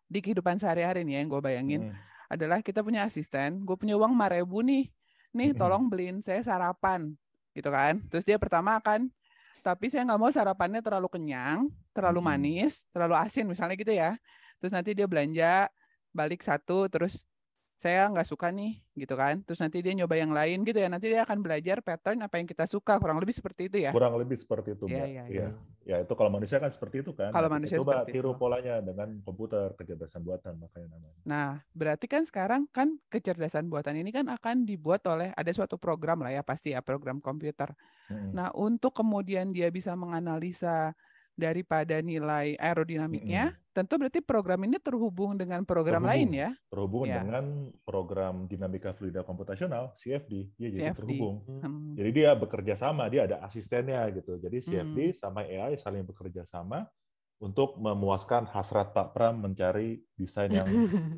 di 0.07 0.19
kehidupan 0.23 0.57
sehari-hari 0.61 1.03
nih 1.07 1.13
ya 1.17 1.19
yang 1.25 1.29
gue 1.33 1.41
bayangin 1.43 1.81
Hmm. 1.83 2.07
adalah 2.31 2.59
kita 2.65 2.81
punya 2.83 3.05
asisten, 3.07 3.63
gue 3.67 3.77
punya 3.79 3.95
uang 3.99 4.15
5 4.17 4.27
ribu 4.31 4.59
nih, 4.65 4.91
nih 5.37 5.53
tolong 5.53 5.85
beliin 5.85 6.19
saya 6.25 6.41
sarapan, 6.41 7.13
gitu 7.53 7.69
kan? 7.69 8.01
Terus 8.09 8.25
dia 8.25 8.41
pertama 8.41 8.81
akan, 8.81 9.13
tapi 9.61 9.93
saya 9.93 10.03
nggak 10.09 10.19
mau 10.19 10.33
sarapannya 10.33 10.81
terlalu 10.81 11.07
kenyang, 11.13 11.69
terlalu 11.93 12.19
manis, 12.25 12.89
terlalu 12.89 13.13
asin 13.21 13.45
misalnya 13.45 13.77
gitu 13.77 13.93
ya. 13.93 14.17
Terus 14.57 14.73
nanti 14.73 14.97
dia 14.97 15.05
belanja 15.05 15.69
balik 16.09 16.41
satu, 16.41 16.89
terus 16.89 17.29
saya 17.77 18.09
nggak 18.09 18.25
suka 18.25 18.49
nih 18.49 18.81
gitu 18.97 19.13
kan 19.13 19.37
terus 19.45 19.61
nanti 19.61 19.85
dia 19.85 19.93
nyoba 19.93 20.17
yang 20.17 20.33
lain 20.33 20.65
gitu 20.65 20.81
ya 20.81 20.89
nanti 20.89 21.13
dia 21.13 21.21
akan 21.21 21.45
belajar 21.45 21.85
pattern 21.85 22.25
apa 22.25 22.41
yang 22.41 22.49
kita 22.49 22.65
suka 22.65 22.97
kurang 22.97 23.21
lebih 23.21 23.37
seperti 23.37 23.69
itu 23.69 23.77
ya 23.85 23.93
Kurang 23.93 24.17
lebih 24.17 24.33
seperti 24.33 24.73
itu, 24.73 24.89
Mbak. 24.89 25.07
iya, 25.07 25.23
Iya. 25.29 25.47
Ya, 25.87 26.03
itu 26.03 26.11
kalau 26.19 26.27
manusia 26.27 26.59
kan 26.59 26.67
seperti 26.67 26.99
itu 26.99 27.15
kan. 27.15 27.31
Kalau 27.31 27.47
manusia 27.47 27.79
coba 27.79 28.03
seperti 28.03 28.19
tiru 28.19 28.35
itu. 28.35 28.41
polanya 28.43 28.83
dengan 28.83 29.07
komputer, 29.23 29.71
kecerdasan 29.79 30.19
buatan 30.19 30.59
makanya 30.59 30.87
namanya. 30.91 31.15
Nah, 31.23 31.49
berarti 31.71 32.11
kan 32.11 32.27
sekarang 32.27 32.67
kan 32.75 32.99
kecerdasan 33.07 33.71
buatan 33.71 33.95
ini 33.95 34.11
kan 34.11 34.27
akan 34.27 34.67
dibuat 34.67 35.07
oleh 35.07 35.31
ada 35.31 35.47
suatu 35.55 35.79
program 35.79 36.27
lah 36.27 36.35
ya 36.35 36.43
pasti 36.43 36.75
ya 36.75 36.83
program 36.83 37.23
komputer. 37.23 37.71
Mm-mm. 38.11 38.35
Nah, 38.35 38.51
untuk 38.59 38.99
kemudian 38.99 39.55
dia 39.55 39.71
bisa 39.71 39.95
menganalisa 39.95 40.91
daripada 41.37 42.01
nilai 42.01 42.57
aerodinamiknya, 42.57 43.53
tentu 43.69 43.95
berarti 43.95 44.19
program 44.19 44.65
ini 44.65 44.75
terhubung 44.75 45.37
dengan 45.37 45.61
program 45.61 46.01
lain 46.01 46.27
Terhubung. 46.27 46.41
ya, 46.43 46.49
Terhubung 46.67 47.03
Iya. 47.05 47.15
dengan 47.15 47.45
program 47.83 48.33
dinamika 48.43 48.91
fluida 48.91 49.21
komputasional 49.21 49.93
(CFD), 49.93 50.49
dia 50.51 50.67
jadi 50.67 50.83
CFD. 50.89 50.97
terhubung. 50.97 51.35
Hmm, 51.45 51.93
Jadi 51.93 52.09
dia 52.11 52.33
bekerja 52.33 52.73
sama, 52.73 53.05
dia 53.05 53.23
ada 53.23 53.37
asistennya 53.39 54.01
gitu. 54.11 54.35
Jadi 54.35 54.57
CFD 54.59 54.99
Hmm. 55.07 55.15
sama 55.15 55.39
AI 55.41 55.77
saling 55.77 56.01
bekerja 56.03 56.41
sama 56.43 56.89
untuk 57.37 57.77
memuaskan 57.77 58.49
hasrat 58.49 58.89
Pak 58.91 59.13
Pram 59.13 59.37
mencari 59.37 60.01
desain 60.11 60.49
yang 60.49 60.65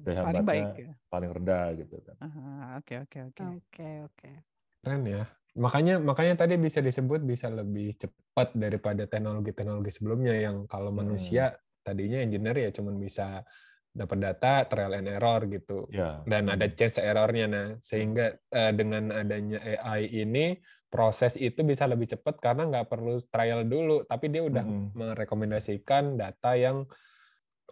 daya 0.03 0.19
paling 0.27 0.43
baik. 0.43 0.63
hambatnya 0.67 0.83
ya. 0.83 0.93
paling 1.07 1.31
rendah 1.31 1.65
gitu 1.79 1.95
kan. 2.03 2.15
Ah, 2.19 2.75
Oke, 2.75 2.99
oke, 2.99 3.19
oke. 3.25 3.43
Oke, 3.55 3.89
oke. 4.03 4.31
Keren 4.79 5.03
ya. 5.05 5.23
Makanya 5.57 5.97
makanya 5.97 6.45
tadi 6.45 6.55
bisa 6.61 6.79
disebut 6.83 7.25
bisa 7.25 7.49
lebih 7.49 7.97
cepat 7.97 8.53
daripada 8.53 9.09
teknologi-teknologi 9.09 9.89
sebelumnya 9.91 10.33
yang 10.37 10.69
kalau 10.69 10.93
Hmm. 10.93 10.93
manusia 10.93 11.57
tadinya 11.81 12.21
engineer 12.21 12.57
ya 12.59 12.69
cuman 12.75 12.95
bisa 13.01 13.41
dapat 13.89 14.17
data 14.21 14.65
trial 14.69 14.93
and 14.99 15.09
error 15.09 15.41
gitu. 15.49 15.89
Ya. 15.89 16.29
Dan 16.29 16.51
ada 16.53 16.69
Hmm. 16.69 16.75
chance 16.77 17.01
errornya 17.01 17.45
nah 17.49 17.67
sehingga 17.81 18.37
eh, 18.53 18.71
dengan 18.77 19.09
adanya 19.09 19.57
AI 19.65 20.05
ini 20.23 20.61
proses 20.89 21.33
itu 21.37 21.61
bisa 21.65 21.85
lebih 21.89 22.09
cepat 22.13 22.37
karena 22.41 22.69
nggak 22.69 22.87
perlu 22.89 23.17
trial 23.29 23.65
dulu 23.65 24.05
tapi 24.05 24.29
dia 24.33 24.41
udah 24.45 24.65
Mm-mm. 24.65 24.93
merekomendasikan 24.93 26.17
data 26.17 26.53
yang 26.57 26.85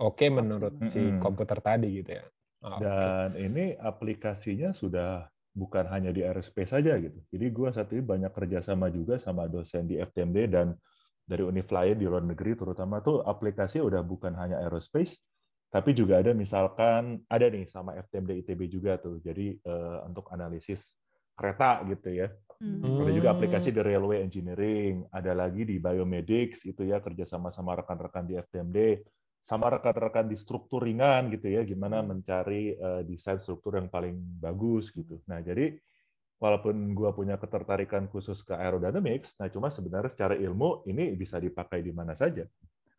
oke 0.01 0.25
menurut 0.29 0.75
si 0.89 1.13
Mm-mm. 1.13 1.17
komputer 1.17 1.59
tadi 1.61 1.87
gitu 2.01 2.11
ya. 2.19 2.25
Oke. 2.61 3.09
Dan 3.11 3.33
ini 3.35 3.73
aplikasinya 3.75 4.69
sudah 4.71 5.27
bukan 5.57 5.89
hanya 5.89 6.13
di 6.13 6.21
aerospace 6.21 6.77
saja 6.77 6.93
gitu. 7.01 7.17
Jadi 7.33 7.45
gua 7.49 7.73
saat 7.73 7.89
ini 7.89 8.05
banyak 8.05 8.29
kerjasama 8.29 8.93
juga 8.93 9.17
sama 9.17 9.49
dosen 9.49 9.89
di 9.89 9.97
FTMD 9.97 10.37
dan 10.53 10.77
dari 11.25 11.43
univ 11.43 11.67
lain 11.67 11.97
di 11.97 12.05
luar 12.05 12.23
negeri 12.23 12.53
terutama 12.55 13.01
tuh 13.01 13.25
aplikasi 13.25 13.81
udah 13.81 14.05
bukan 14.05 14.37
hanya 14.37 14.61
aerospace, 14.63 15.17
tapi 15.73 15.91
juga 15.97 16.21
ada 16.21 16.31
misalkan 16.37 17.25
ada 17.27 17.45
nih 17.49 17.65
sama 17.67 17.97
FTMD 17.97 18.45
ITB 18.45 18.61
juga 18.69 19.01
tuh. 19.01 19.17
Jadi 19.19 19.57
eh, 19.57 19.97
untuk 20.05 20.29
analisis 20.31 20.95
kereta 21.37 21.81
gitu 21.89 22.09
ya. 22.13 22.27
Hmm. 22.57 22.97
Ada 23.01 23.11
juga 23.13 23.29
Hmm. 23.33 23.37
aplikasi 23.37 23.69
di 23.69 23.81
railway 23.85 24.25
engineering, 24.25 25.05
ada 25.13 25.33
lagi 25.37 25.61
di 25.65 25.77
biomedics 25.77 26.65
itu 26.65 26.81
ya 26.85 26.97
kerjasama 26.97 27.53
sama 27.53 27.77
rekan-rekan 27.77 28.25
di 28.25 28.33
FTMD, 28.41 28.77
sama 29.47 29.71
rekan-rekan 29.71 30.27
di 30.27 30.35
struktur 30.35 30.83
ringan 30.83 31.31
gitu 31.31 31.47
ya, 31.47 31.63
gimana 31.63 32.03
mencari 32.03 32.75
eh, 32.75 33.01
desain 33.07 33.39
struktur 33.39 33.79
yang 33.79 33.87
paling 33.87 34.19
bagus 34.43 34.91
gitu. 34.91 35.23
Nah 35.31 35.39
jadi 35.39 35.79
walaupun 36.35 36.91
gua 36.91 37.15
punya 37.15 37.39
ketertarikan 37.39 38.11
khusus 38.11 38.43
ke 38.43 38.51
aerodynamics, 38.51 39.39
nah 39.39 39.47
cuma 39.47 39.71
sebenarnya 39.71 40.11
secara 40.11 40.35
ilmu 40.35 40.83
ini 40.91 41.15
bisa 41.15 41.39
dipakai 41.39 41.79
di 41.79 41.95
mana 41.95 42.11
saja. 42.11 42.43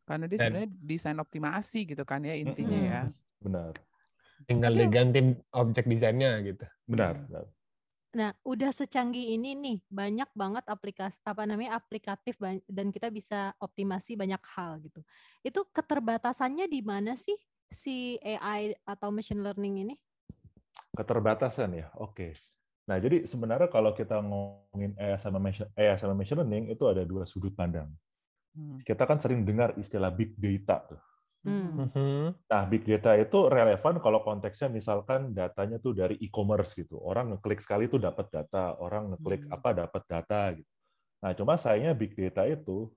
Karena 0.08 0.24
dia 0.24 0.40
sebenarnya 0.40 0.72
desain 0.72 1.20
optimasi 1.20 1.84
gitu 1.84 2.08
kan 2.08 2.24
ya 2.24 2.32
intinya 2.32 2.80
Mm-mm. 2.80 2.96
ya. 2.96 3.02
Benar, 3.44 3.72
Tinggal 4.48 4.72
diganti 4.72 5.20
objek 5.52 5.84
desainnya 5.84 6.40
gitu. 6.40 6.64
benar. 6.88 7.28
benar. 7.28 7.44
Nah, 8.16 8.33
udah 8.40 8.73
secanggih 8.73 9.37
ini 9.37 9.53
nih, 9.53 9.79
banyak 9.92 10.33
banget 10.33 10.64
aplikasi 10.64 11.21
apa 11.29 11.44
namanya 11.44 11.77
aplikatif 11.77 12.40
dan 12.64 12.88
kita 12.88 13.12
bisa 13.12 13.53
optimasi 13.61 14.16
banyak 14.16 14.40
hal 14.57 14.81
gitu. 14.81 15.05
Itu 15.44 15.68
keterbatasannya 15.68 16.73
di 16.73 16.81
mana 16.81 17.21
sih 17.21 17.37
si 17.68 18.16
AI 18.25 18.73
atau 18.88 19.12
machine 19.12 19.44
learning 19.44 19.85
ini? 19.85 19.94
Keterbatasan 20.97 21.77
ya, 21.77 21.92
oke. 22.01 22.33
Nah 22.88 22.97
jadi 22.97 23.29
sebenarnya 23.29 23.68
kalau 23.68 23.92
kita 23.92 24.25
ngomongin 24.25 24.97
AI 24.97 25.21
sama 25.21 25.37
machine, 25.37 25.68
AI 25.77 26.01
sama 26.01 26.16
machine 26.16 26.40
learning 26.40 26.73
itu 26.73 26.88
ada 26.88 27.05
dua 27.05 27.29
sudut 27.29 27.53
pandang. 27.53 27.92
Hmm. 28.57 28.81
Kita 28.81 29.05
kan 29.05 29.21
sering 29.21 29.44
dengar 29.44 29.77
istilah 29.77 30.09
big 30.09 30.33
data 30.40 30.97
tuh. 30.97 31.03
Hmm. 31.46 31.87
Mhm. 31.94 32.35
Nah, 32.51 32.62
big 32.66 32.83
data 32.83 33.14
itu 33.14 33.46
relevan 33.46 34.03
kalau 34.03 34.20
konteksnya 34.27 34.66
misalkan 34.72 35.31
datanya 35.31 35.79
tuh 35.79 35.94
dari 35.94 36.18
e-commerce 36.18 36.74
gitu. 36.74 36.98
Orang 36.98 37.31
ngeklik 37.37 37.62
sekali 37.62 37.87
tuh 37.87 38.03
dapat 38.03 38.27
data, 38.35 38.74
orang 38.83 39.14
ngeklik 39.14 39.46
Hmm. 39.46 39.55
apa 39.55 39.70
dapat 39.87 40.03
data 40.11 40.42
gitu. 40.59 40.70
Nah, 41.22 41.33
cuma 41.38 41.55
sayangnya 41.59 41.94
big 41.98 42.14
data 42.18 42.46
itu 42.46 42.90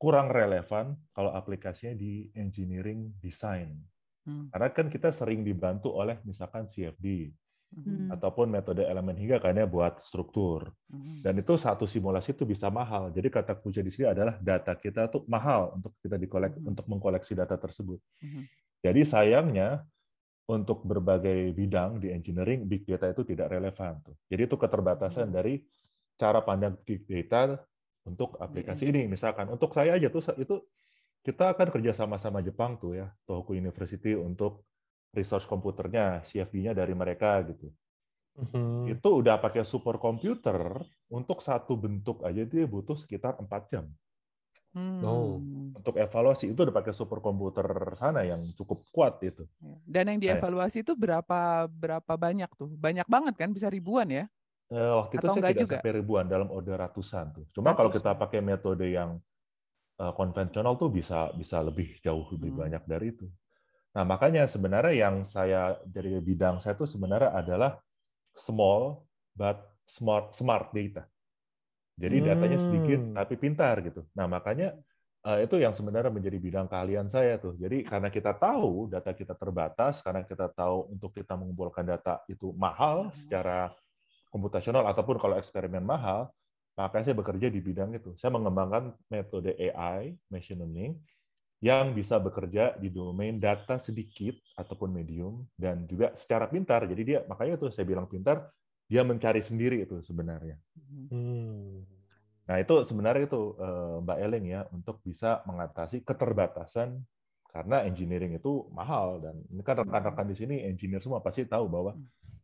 kurang 0.00 0.28
relevan 0.32 0.98
kalau 1.14 1.32
aplikasinya 1.34 1.94
di 1.96 2.30
engineering 2.34 3.14
design. 3.22 3.82
Hmm. 4.26 4.54
Karena 4.54 4.68
kan 4.72 4.86
kita 4.92 5.10
sering 5.14 5.42
dibantu 5.46 5.92
oleh 5.96 6.20
misalkan 6.28 6.68
CFD 6.68 7.32
Hmm. 7.72 8.12
ataupun 8.12 8.52
metode 8.52 8.84
elemen 8.84 9.16
hingga 9.16 9.40
kan 9.40 9.56
ya 9.56 9.64
buat 9.64 9.96
struktur. 10.04 10.76
Hmm. 10.92 11.24
Dan 11.24 11.40
itu 11.40 11.56
satu 11.56 11.88
simulasi 11.88 12.36
itu 12.36 12.44
bisa 12.44 12.68
mahal. 12.68 13.08
Jadi 13.08 13.32
kata 13.32 13.56
kunci 13.56 13.80
di 13.80 13.88
sini 13.88 14.12
adalah 14.12 14.36
data 14.36 14.76
kita 14.76 15.08
tuh 15.08 15.24
mahal 15.24 15.80
untuk 15.80 15.96
kita 16.04 16.20
dikolek 16.20 16.60
Mhm. 16.60 16.68
untuk 16.68 16.84
mengkoleksi 16.84 17.32
data 17.32 17.56
tersebut. 17.56 17.96
Mhm. 18.20 18.42
Jadi 18.84 19.00
sayangnya 19.08 19.88
untuk 20.44 20.84
berbagai 20.84 21.56
bidang 21.56 21.96
di 21.96 22.12
engineering 22.12 22.68
big 22.68 22.84
data 22.84 23.08
itu 23.08 23.24
tidak 23.24 23.48
relevan 23.48 24.04
tuh. 24.04 24.20
Jadi 24.28 24.42
itu 24.52 24.56
keterbatasan 24.60 25.32
Mhm. 25.32 25.34
dari 25.34 25.54
cara 26.20 26.44
pandang 26.44 26.76
big 26.84 27.08
data 27.08 27.56
untuk 28.04 28.36
aplikasi 28.36 28.92
ini. 28.92 29.08
Misalkan 29.08 29.48
untuk 29.48 29.72
saya 29.72 29.96
aja 29.96 30.12
tuh 30.12 30.20
itu 30.36 30.60
kita 31.24 31.56
akan 31.56 31.72
kerja 31.72 31.96
sama 31.96 32.20
sama 32.20 32.44
Jepang 32.44 32.76
tuh 32.76 33.00
ya, 33.00 33.08
Tohoku 33.24 33.56
University 33.56 34.12
untuk 34.12 34.60
resource 35.12 35.46
komputernya, 35.48 36.20
CFD-nya 36.24 36.72
dari 36.76 36.94
mereka 36.96 37.40
gitu. 37.48 37.72
Mhm. 38.36 38.98
Itu 38.98 39.22
udah 39.22 39.38
pakai 39.38 39.62
super 39.62 39.96
komputer 40.00 40.82
untuk 41.12 41.38
satu 41.44 41.76
bentuk 41.78 42.24
aja 42.26 42.42
dia 42.42 42.64
butuh 42.66 42.96
sekitar 42.98 43.38
4 43.38 43.62
jam. 43.70 43.84
Oh. 45.02 45.42
Hmm. 45.42 45.72
Untuk 45.76 45.96
evaluasi 46.00 46.52
itu 46.52 46.60
udah 46.64 46.72
pakai 46.72 46.92
super 46.96 47.18
komputer 47.20 47.66
sana 47.98 48.22
yang 48.24 48.52
cukup 48.56 48.86
kuat 48.92 49.20
itu. 49.24 49.44
Ya. 49.60 49.76
Dan 49.86 50.04
yang 50.16 50.20
dievaluasi 50.22 50.80
itu 50.82 50.92
berapa 50.96 51.68
berapa 51.68 52.12
banyak 52.16 52.50
tuh? 52.56 52.70
Banyak 52.72 53.06
banget 53.10 53.34
kan, 53.36 53.50
bisa 53.52 53.68
ribuan 53.68 54.08
ya? 54.08 54.24
Eh, 54.70 54.92
waktu 54.98 55.18
itu 55.18 55.26
saya 55.28 55.42
enggak 55.42 55.54
tidak 55.54 55.62
juga? 55.62 55.78
sampai 55.82 55.90
ribuan 55.98 56.26
dalam 56.30 56.48
order 56.48 56.76
ratusan 56.78 57.26
tuh. 57.34 57.44
Cuma 57.52 57.74
kalau 57.74 57.90
kita 57.92 58.14
Ratusan. 58.14 58.22
pakai 58.22 58.40
metode 58.40 58.86
yang 58.88 59.18
eh, 60.00 60.14
konvensional 60.16 60.74
tuh 60.80 60.90
bisa 60.92 61.30
bisa 61.36 61.58
lebih 61.62 62.00
jauh 62.04 62.26
lebih 62.34 62.52
Hmm. 62.52 62.60
banyak 62.62 62.82
dari 62.88 63.06
itu. 63.14 63.26
Nah 63.92 64.04
makanya 64.08 64.48
sebenarnya 64.48 64.94
yang 64.96 65.16
saya 65.28 65.76
dari 65.84 66.16
bidang 66.20 66.60
saya 66.64 66.72
tuh 66.76 66.88
sebenarnya 66.88 67.32
adalah 67.36 67.76
small 68.32 69.04
but 69.36 69.60
smart 69.84 70.32
smart 70.32 70.72
data. 70.72 71.04
Jadi 72.00 72.24
datanya 72.24 72.56
sedikit 72.56 73.00
Hmm. 73.04 73.12
tapi 73.12 73.34
pintar 73.36 73.84
gitu. 73.84 74.08
Nah 74.16 74.24
makanya 74.24 74.72
eh, 75.22 75.46
itu 75.46 75.60
yang 75.60 75.76
sebenarnya 75.76 76.10
menjadi 76.10 76.38
bidang 76.40 76.66
keahlian 76.66 77.06
saya 77.06 77.36
tuh. 77.38 77.54
Jadi 77.54 77.84
karena 77.86 78.08
kita 78.10 78.34
tahu 78.34 78.88
data 78.90 79.12
kita 79.14 79.36
terbatas, 79.38 80.02
karena 80.02 80.26
kita 80.26 80.50
tahu 80.50 80.90
untuk 80.90 81.14
kita 81.14 81.36
mengumpulkan 81.38 81.86
data 81.86 82.24
itu 82.26 82.50
mahal 82.56 83.12
secara 83.14 83.70
komputasional 84.32 84.82
ataupun 84.88 85.20
kalau 85.20 85.36
eksperimen 85.38 85.84
mahal, 85.84 86.32
maka 86.74 87.04
saya 87.04 87.12
bekerja 87.14 87.52
di 87.52 87.60
bidang 87.60 87.92
itu. 87.94 88.16
Saya 88.16 88.32
mengembangkan 88.34 88.96
metode 89.12 89.52
AI, 89.60 90.16
machine 90.32 90.64
learning, 90.64 90.96
yang 91.62 91.94
bisa 91.94 92.18
bekerja 92.18 92.74
di 92.74 92.90
domain 92.90 93.38
data 93.38 93.78
sedikit 93.78 94.34
ataupun 94.58 94.90
medium 94.90 95.46
dan 95.54 95.86
juga 95.86 96.10
secara 96.18 96.50
pintar. 96.50 96.90
Jadi 96.90 97.02
dia 97.06 97.18
makanya 97.30 97.54
tuh 97.54 97.70
saya 97.70 97.86
bilang 97.86 98.10
pintar, 98.10 98.50
dia 98.90 99.06
mencari 99.06 99.38
sendiri 99.38 99.86
itu 99.86 100.02
sebenarnya. 100.02 100.58
Hmm. 101.14 101.86
Nah 102.50 102.56
itu 102.58 102.82
sebenarnya 102.82 103.30
itu 103.30 103.54
eh, 103.62 103.96
Mbak 104.02 104.18
Eleng 104.26 104.46
ya 104.50 104.60
untuk 104.74 104.98
bisa 105.06 105.46
mengatasi 105.46 106.02
keterbatasan 106.02 106.98
karena 107.46 107.86
engineering 107.86 108.34
itu 108.34 108.66
mahal 108.74 109.22
dan 109.22 109.38
ini 109.46 109.62
kan 109.62 109.78
rekan-rekan 109.78 110.26
di 110.26 110.34
sini 110.34 110.66
engineer 110.66 110.98
semua 110.98 111.22
pasti 111.22 111.46
tahu 111.46 111.70
bahwa 111.70 111.94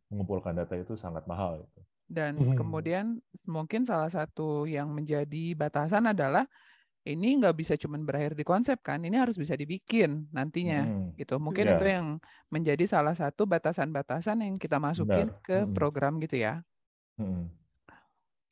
mengumpulkan 0.07 0.55
data 0.55 0.79
itu 0.79 0.95
sangat 0.95 1.27
mahal. 1.27 1.67
Dan 2.09 2.41
Hmm. 2.41 2.57
kemudian 2.57 3.05
mungkin 3.45 3.85
salah 3.85 4.09
satu 4.09 4.65
yang 4.65 4.89
menjadi 4.89 5.53
batasan 5.53 6.09
adalah 6.09 6.47
ini 7.11 7.27
nggak 7.39 7.55
bisa 7.61 7.73
cuma 7.81 7.97
berakhir 8.07 8.33
di 8.39 8.45
konsep 8.51 8.77
kan, 8.87 8.99
ini 9.07 9.15
harus 9.23 9.35
bisa 9.41 9.53
dibikin 9.61 10.09
nantinya 10.35 10.79
Hmm, 10.79 11.17
gitu. 11.19 11.35
Mungkin 11.45 11.65
Ya. 11.65 11.73
itu 11.75 11.85
yang 11.95 12.07
menjadi 12.53 12.83
salah 12.93 13.15
satu 13.17 13.41
batasan-batasan 13.49 14.37
yang 14.45 14.55
kita 14.63 14.77
masukin 14.77 15.27
Benar. 15.33 15.41
ke 15.45 15.57
Mm-mm. 15.65 15.73
program 15.77 16.13
gitu 16.23 16.35
ya. 16.45 16.53
hmm. 17.17 17.43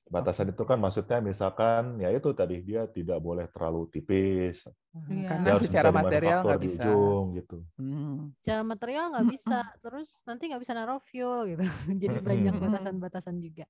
Batasan 0.07 0.55
itu 0.55 0.63
kan 0.63 0.79
maksudnya 0.79 1.19
misalkan 1.19 1.99
ya 1.99 2.07
itu 2.15 2.31
tadi 2.31 2.63
dia 2.63 2.87
tidak 2.87 3.19
boleh 3.19 3.43
terlalu 3.51 3.91
tipis. 3.91 4.63
Iya. 5.11 5.27
Karena 5.27 5.51
secara 5.59 5.89
material 5.91 6.39
nggak 6.47 6.61
bisa. 6.63 6.83
ujung 6.87 7.35
gitu. 7.35 7.55
Hmm. 7.75 8.31
Cara 8.39 8.63
material 8.63 9.11
nggak 9.11 9.27
bisa, 9.35 9.67
terus 9.83 10.23
nanti 10.23 10.47
nggak 10.47 10.63
bisa 10.63 10.73
naruh 10.79 11.03
fuel 11.03 11.51
gitu. 11.51 11.63
Jadi 12.01 12.17
banyak 12.23 12.55
Mm-mm. 12.55 12.63
batasan-batasan 12.63 13.35
juga. 13.43 13.67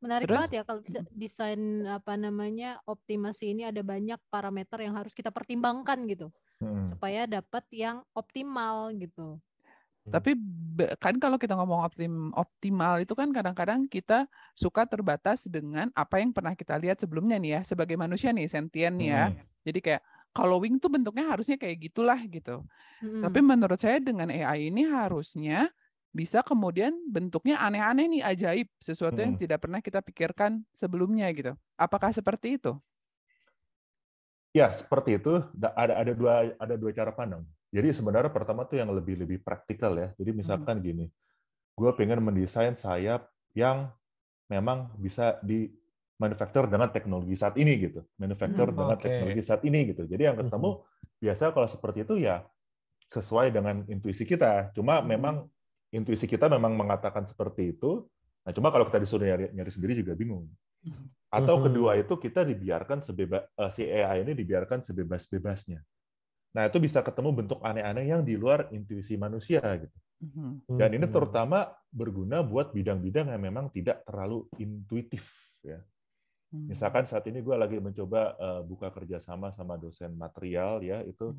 Menarik 0.00 0.26
Terus- 0.26 0.36
banget 0.48 0.52
ya 0.56 0.62
kalau 0.64 0.80
desain 1.12 1.60
apa 1.84 2.16
namanya 2.16 2.80
optimasi 2.88 3.52
ini 3.52 3.68
ada 3.68 3.84
banyak 3.84 4.16
parameter 4.32 4.80
yang 4.80 4.96
harus 4.96 5.12
kita 5.12 5.28
pertimbangkan 5.28 6.08
gitu 6.08 6.32
Mm-mm. 6.64 6.88
supaya 6.96 7.28
dapat 7.28 7.64
yang 7.68 8.00
optimal 8.16 8.88
gitu. 8.96 9.36
Tapi 10.08 10.32
be- 10.40 10.96
kan 10.96 11.20
kalau 11.20 11.36
kita 11.36 11.52
ngomong 11.52 11.84
optim, 11.84 12.32
optimal 12.32 13.04
itu 13.04 13.12
kan 13.12 13.28
kadang-kadang 13.30 13.84
kita 13.84 14.24
suka 14.56 14.88
terbatas 14.88 15.44
dengan 15.44 15.92
apa 15.92 16.18
yang 16.18 16.32
pernah 16.32 16.56
kita 16.56 16.80
lihat 16.80 17.04
sebelumnya 17.04 17.36
nih 17.36 17.60
ya 17.60 17.62
sebagai 17.62 18.00
manusia 18.00 18.32
nih 18.32 18.48
sentien 18.48 18.96
nih 18.96 19.12
ya. 19.12 19.24
Jadi 19.68 19.78
kayak 19.84 20.02
kalau 20.32 20.64
wing 20.64 20.80
tuh 20.80 20.88
bentuknya 20.88 21.28
harusnya 21.28 21.60
kayak 21.60 21.92
gitulah 21.92 22.16
gitu. 22.24 22.64
Mm-mm. 23.04 23.20
Tapi 23.20 23.38
menurut 23.44 23.76
saya 23.76 24.00
dengan 24.00 24.32
AI 24.32 24.72
ini 24.72 24.88
harusnya 24.88 25.68
bisa 26.10 26.42
kemudian 26.42 26.92
bentuknya 27.06 27.58
aneh-aneh 27.62 28.06
nih 28.18 28.22
ajaib, 28.26 28.68
sesuatu 28.82 29.18
yang 29.22 29.34
tidak 29.38 29.62
pernah 29.62 29.78
kita 29.82 30.02
pikirkan 30.02 30.62
sebelumnya 30.74 31.30
gitu. 31.34 31.54
Apakah 31.78 32.10
seperti 32.10 32.58
itu? 32.58 32.74
Ya, 34.50 34.66
seperti 34.74 35.18
itu. 35.22 35.46
Da- 35.54 35.74
Ada 35.78 35.94
ada 36.02 36.12
dua 36.14 36.34
ada 36.58 36.74
dua 36.74 36.90
cara 36.90 37.14
pandang. 37.14 37.46
Jadi 37.70 37.94
sebenarnya 37.94 38.34
pertama 38.34 38.66
tuh 38.66 38.82
yang 38.82 38.90
lebih 38.90 39.14
lebih 39.22 39.38
praktikal 39.46 39.94
ya. 39.94 40.10
Jadi 40.18 40.30
misalkan 40.34 40.82
gini, 40.82 41.06
gue 41.78 41.90
pengen 41.98 42.20
mendesain 42.24 42.74
sayap 42.78 43.30
yang 43.54 43.90
memang 44.50 44.94
bisa 44.98 45.38
di 45.42 45.70
manufacture 46.20 46.66
dengan 46.70 46.90
teknologi 46.92 47.34
saat 47.38 47.56
ini 47.58 47.72
gitu, 47.80 48.00
manufacture 48.20 48.70
Hmm, 48.70 48.74
dengan 48.74 48.98
oke. 48.98 49.00
teknologi 49.00 49.42
saat 49.42 49.62
ini 49.66 49.94
gitu. 49.94 50.06
Jadi 50.06 50.22
yang 50.30 50.38
ketemu 50.38 50.82
biasa 51.22 51.54
kalau 51.54 51.68
seperti 51.70 52.04
itu 52.06 52.14
ya 52.22 52.44
sesuai 53.10 53.50
dengan 53.54 53.84
intuisi 53.90 54.24
kita. 54.26 54.72
Cuma 54.76 55.00
Hmm. 55.00 55.08
memang 55.08 55.46
intuisi 55.90 56.26
kita 56.30 56.46
memang 56.46 56.74
mengatakan 56.78 57.26
seperti 57.26 57.74
itu. 57.76 58.06
Nah, 58.46 58.52
cuma 58.54 58.72
kalau 58.72 58.86
kita 58.88 58.98
disuruh 59.02 59.26
nyari, 59.26 59.52
nyari 59.52 59.70
sendiri 59.70 59.92
juga 59.98 60.14
bingung. 60.16 60.48
Atau 61.30 61.60
Mhm. 61.60 61.64
kedua 61.70 61.90
itu 61.94 62.14
kita 62.18 62.42
dibiarkan 62.42 63.06
sebebas 63.06 63.46
eh, 63.46 63.70
si 63.70 63.82
AI 63.86 64.26
ini 64.26 64.32
dibiarkan 64.34 64.82
sebebas-bebasnya. 64.82 65.78
Nah, 66.50 66.62
itu 66.66 66.82
bisa 66.82 66.98
ketemu 67.06 67.30
bentuk 67.30 67.62
aneh-aneh 67.62 68.10
yang 68.10 68.26
di 68.26 68.34
luar 68.34 68.66
intuisi 68.74 69.14
manusia 69.14 69.62
gitu. 69.62 69.98
Mhm. 70.26 70.50
Dan 70.66 70.90
ini 70.98 71.06
terutama 71.06 71.70
berguna 71.90 72.42
buat 72.42 72.74
bidang-bidang 72.74 73.30
yang 73.30 73.42
memang 73.42 73.70
tidak 73.70 74.02
terlalu 74.06 74.46
intuitif 74.58 75.30
ya. 75.62 75.78
Misalkan 76.50 77.06
saat 77.06 77.22
ini 77.30 77.42
gue 77.46 77.54
lagi 77.54 77.78
mencoba 77.78 78.34
eh, 78.34 78.62
buka 78.66 78.90
kerjasama 78.90 79.54
sama 79.54 79.78
dosen 79.78 80.14
material 80.18 80.82
ya 80.82 81.02
itu. 81.06 81.30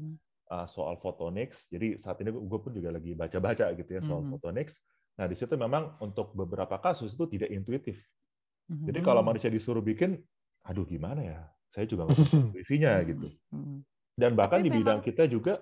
Uh, 0.52 0.68
soal 0.68 1.00
photonics. 1.00 1.72
Jadi 1.72 1.96
saat 1.96 2.20
ini 2.20 2.30
gue 2.30 2.60
pun 2.60 2.72
juga 2.76 2.92
lagi 2.92 3.16
baca-baca 3.16 3.72
gitu 3.72 3.90
ya 3.90 4.02
soal 4.04 4.22
Mhm. 4.22 4.30
photonics. 4.36 4.84
Nah 5.16 5.26
di 5.26 5.36
situ 5.36 5.56
memang 5.56 5.96
untuk 6.04 6.36
beberapa 6.36 6.76
kasus 6.78 7.16
itu 7.16 7.24
tidak 7.32 7.50
intuitif. 7.50 8.04
Mhm. 8.68 8.86
Jadi 8.92 9.00
kalau 9.00 9.24
manusia 9.24 9.48
disuruh 9.48 9.82
bikin, 9.82 10.20
aduh 10.62 10.84
gimana 10.84 11.22
ya? 11.24 11.40
Saya 11.72 11.88
juga 11.88 12.04
nggak 12.06 12.20
tahu 12.20 12.28
intuisinya 12.52 12.94
gitu. 13.08 13.28
Mhm. 13.56 13.78
Dan 14.20 14.32
bahkan 14.36 14.60
Tapi 14.60 14.68
di 14.68 14.72
bidang 14.76 15.00
memang- 15.00 15.08
kita 15.08 15.24
juga 15.26 15.54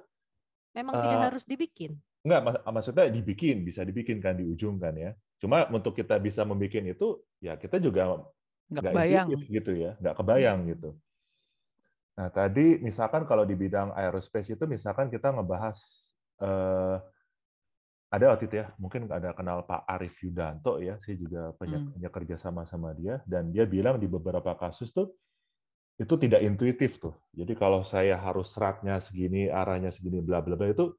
Memang 0.69 1.02
tidak 1.02 1.17
Eh, 1.17 1.25
harus 1.34 1.43
dibikin. 1.49 1.91
nggak 2.21 2.41
mak- 2.45 2.62
maksudnya 2.69 3.10
dibikin 3.10 3.65
bisa 3.65 3.82
dibikin 3.82 4.21
kan 4.21 4.38
di 4.38 4.45
ujung 4.45 4.78
kan 4.78 4.93
ya. 4.93 5.17
Cuma 5.41 5.65
untuk 5.73 5.97
kita 5.97 6.21
bisa 6.21 6.45
membuat 6.45 6.78
itu 6.86 7.08
ya 7.41 7.58
kita 7.58 7.82
juga 7.82 8.21
Nggak 8.69 8.93
intuitif 8.93 9.49
gitu 9.49 9.71
ya, 9.73 9.97
nggak 9.97 10.13
kebayang 10.13 10.69
gitu. 10.69 10.93
Nah 12.19 12.27
tadi 12.27 12.84
misalkan 12.84 13.23
kalau 13.23 13.47
di 13.47 13.55
bidang 13.55 13.95
aerospace 13.95 14.51
itu 14.51 14.67
misalkan 14.67 15.08
kita 15.08 15.32
ngebahas 15.32 15.79
eh, 16.43 16.97
ada 18.10 18.25
waktu 18.34 18.49
itu 18.49 18.55
ya, 18.60 18.67
mungkin 18.82 19.05
ada 19.08 19.32
kenal 19.38 19.63
Pak 19.69 19.86
Arif 19.86 20.17
Yudanto 20.25 20.82
ya, 20.82 20.97
saya 20.99 21.15
juga 21.15 21.53
banyak, 21.55 21.79
Hmm. 21.79 21.93
banyak 21.95 22.12
kerja 22.12 22.36
sama 22.41 22.65
sama 22.65 22.89
dia 22.97 23.21
dan 23.29 23.53
dia 23.53 23.63
bilang 23.69 24.01
di 24.01 24.10
beberapa 24.10 24.51
kasus 24.58 24.89
tuh 24.91 25.13
itu 25.95 26.15
tidak 26.19 26.41
intuitif 26.43 26.99
tuh. 26.99 27.15
Jadi 27.32 27.53
kalau 27.55 27.86
saya 27.88 28.19
harus 28.19 28.51
seratnya 28.51 28.99
segini, 28.99 29.47
arahnya 29.47 29.93
segini, 29.93 30.19
bla 30.19 30.43
bla 30.43 30.60
bla 30.60 30.67
itu 30.73 30.91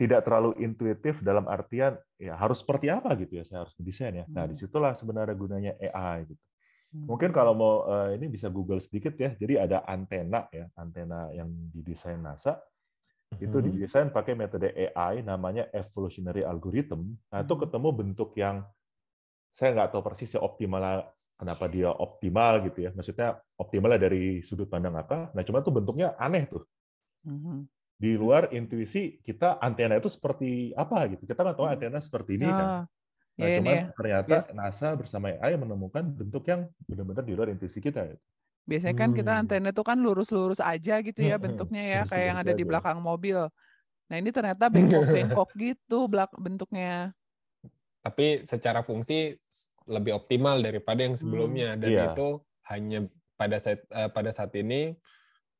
tidak 0.00 0.24
terlalu 0.26 0.56
intuitif 0.62 1.22
dalam 1.22 1.46
artian 1.46 1.94
ya 2.18 2.34
harus 2.34 2.62
seperti 2.62 2.90
apa 2.90 3.14
gitu 3.14 3.38
ya 3.38 3.44
saya 3.44 3.58
harus 3.66 3.74
mendesain 3.76 4.14
ya. 4.14 4.24
Nah 4.32 4.44
Hmm. 4.44 4.50
di 4.50 4.54
situlah 4.56 4.92
sebenarnya 4.96 5.36
gunanya 5.36 5.72
AI 5.82 6.32
gitu. 6.32 6.42
Mungkin 7.04 7.30
kalau 7.36 7.52
mau 7.52 7.74
eh, 7.90 8.16
ini 8.16 8.26
bisa 8.32 8.48
Google 8.48 8.80
sedikit 8.80 9.12
ya. 9.20 9.36
Jadi 9.36 9.60
ada 9.60 9.84
antena 9.84 10.48
ya, 10.48 10.72
antena 10.78 11.28
yang 11.36 11.50
didesain 11.74 12.20
NASA 12.20 12.64
itu 13.42 13.58
Mhm. 13.58 13.64
didesain 13.64 14.10
pakai 14.14 14.34
metode 14.38 14.70
AI 14.72 15.20
namanya 15.26 15.68
evolutionary 15.74 16.46
algorithm. 16.46 17.16
Nah 17.32 17.40
itu 17.42 17.54
Mhm. 17.54 17.60
ketemu 17.60 17.88
bentuk 17.94 18.30
yang 18.38 18.64
saya 19.54 19.70
nggak 19.74 19.90
tahu 19.94 20.02
persis 20.02 20.34
ya 20.34 20.40
optimal 20.42 20.82
kenapa 21.38 21.64
dia 21.70 21.90
optimal 21.90 22.62
gitu 22.66 22.86
ya. 22.86 22.90
Maksudnya 22.94 23.38
optimalnya 23.58 24.00
dari 24.10 24.42
sudut 24.46 24.66
pandang 24.70 24.94
apa? 24.98 25.30
Nah 25.34 25.42
cuma 25.46 25.62
tuh 25.62 25.74
bentuknya 25.74 26.14
aneh 26.18 26.46
tuh. 26.50 26.64
Mhm. 27.24 27.68
Di 27.94 28.18
luar 28.18 28.50
intuisi 28.50 29.22
kita 29.22 29.58
antena 29.62 29.94
itu 30.02 30.10
seperti 30.10 30.74
apa 30.74 30.98
gitu. 31.14 31.22
Kita 31.30 31.40
nggak 31.46 31.56
tahu 31.58 31.66
antena 31.70 31.98
seperti 32.02 32.30
ini 32.38 32.48
kan. 32.58 32.68
Ah, 33.40 33.46
Nah, 33.46 33.50
ya 33.50 33.56
ini 33.62 33.68
cuman 33.68 33.78
ya. 33.78 33.84
ternyata 33.98 34.32
Yes. 34.32 34.54
NASA 34.54 34.94
bersama 35.00 35.26
AI 35.34 35.58
menemukan 35.58 36.04
bentuk 36.18 36.42
yang 36.50 36.70
benar-benar 36.86 37.24
di 37.26 37.34
luar 37.34 37.48
intuisi 37.54 37.82
kita. 37.82 38.14
Biasanya 38.64 38.96
kan 38.96 39.10
kita 39.12 39.30
Hmm. 39.30 39.44
antena 39.44 39.68
itu 39.76 39.82
kan 39.84 40.00
lurus-lurus 40.00 40.56
aja 40.64 40.92
gitu 41.04 41.20
ya 41.20 41.36
Hmm, 41.40 41.44
bentuknya 41.44 41.82
ya, 41.84 42.00
kayak 42.08 42.24
yang 42.32 42.38
ada 42.40 42.52
di 42.56 42.64
belakang 42.64 42.98
mobil. 43.04 43.36
Nah 44.10 44.16
ini 44.20 44.30
ternyata 44.36 44.66
bengkok-bengkok 44.72 45.48
gitu 45.64 46.08
belak 46.12 46.30
bentuknya. 46.38 47.14
Tapi 48.04 48.44
secara 48.44 48.84
fungsi 48.84 49.32
lebih 49.88 50.16
optimal 50.16 50.60
daripada 50.60 51.00
yang 51.04 51.16
sebelumnya 51.16 51.76
dan 51.76 51.96
Iya. 51.96 52.00
itu 52.00 52.44
hanya 52.68 53.08
pada 53.36 53.56
saat 53.60 53.84
eh, 53.92 54.08
pada 54.12 54.30
saat 54.32 54.52
ini 54.56 54.96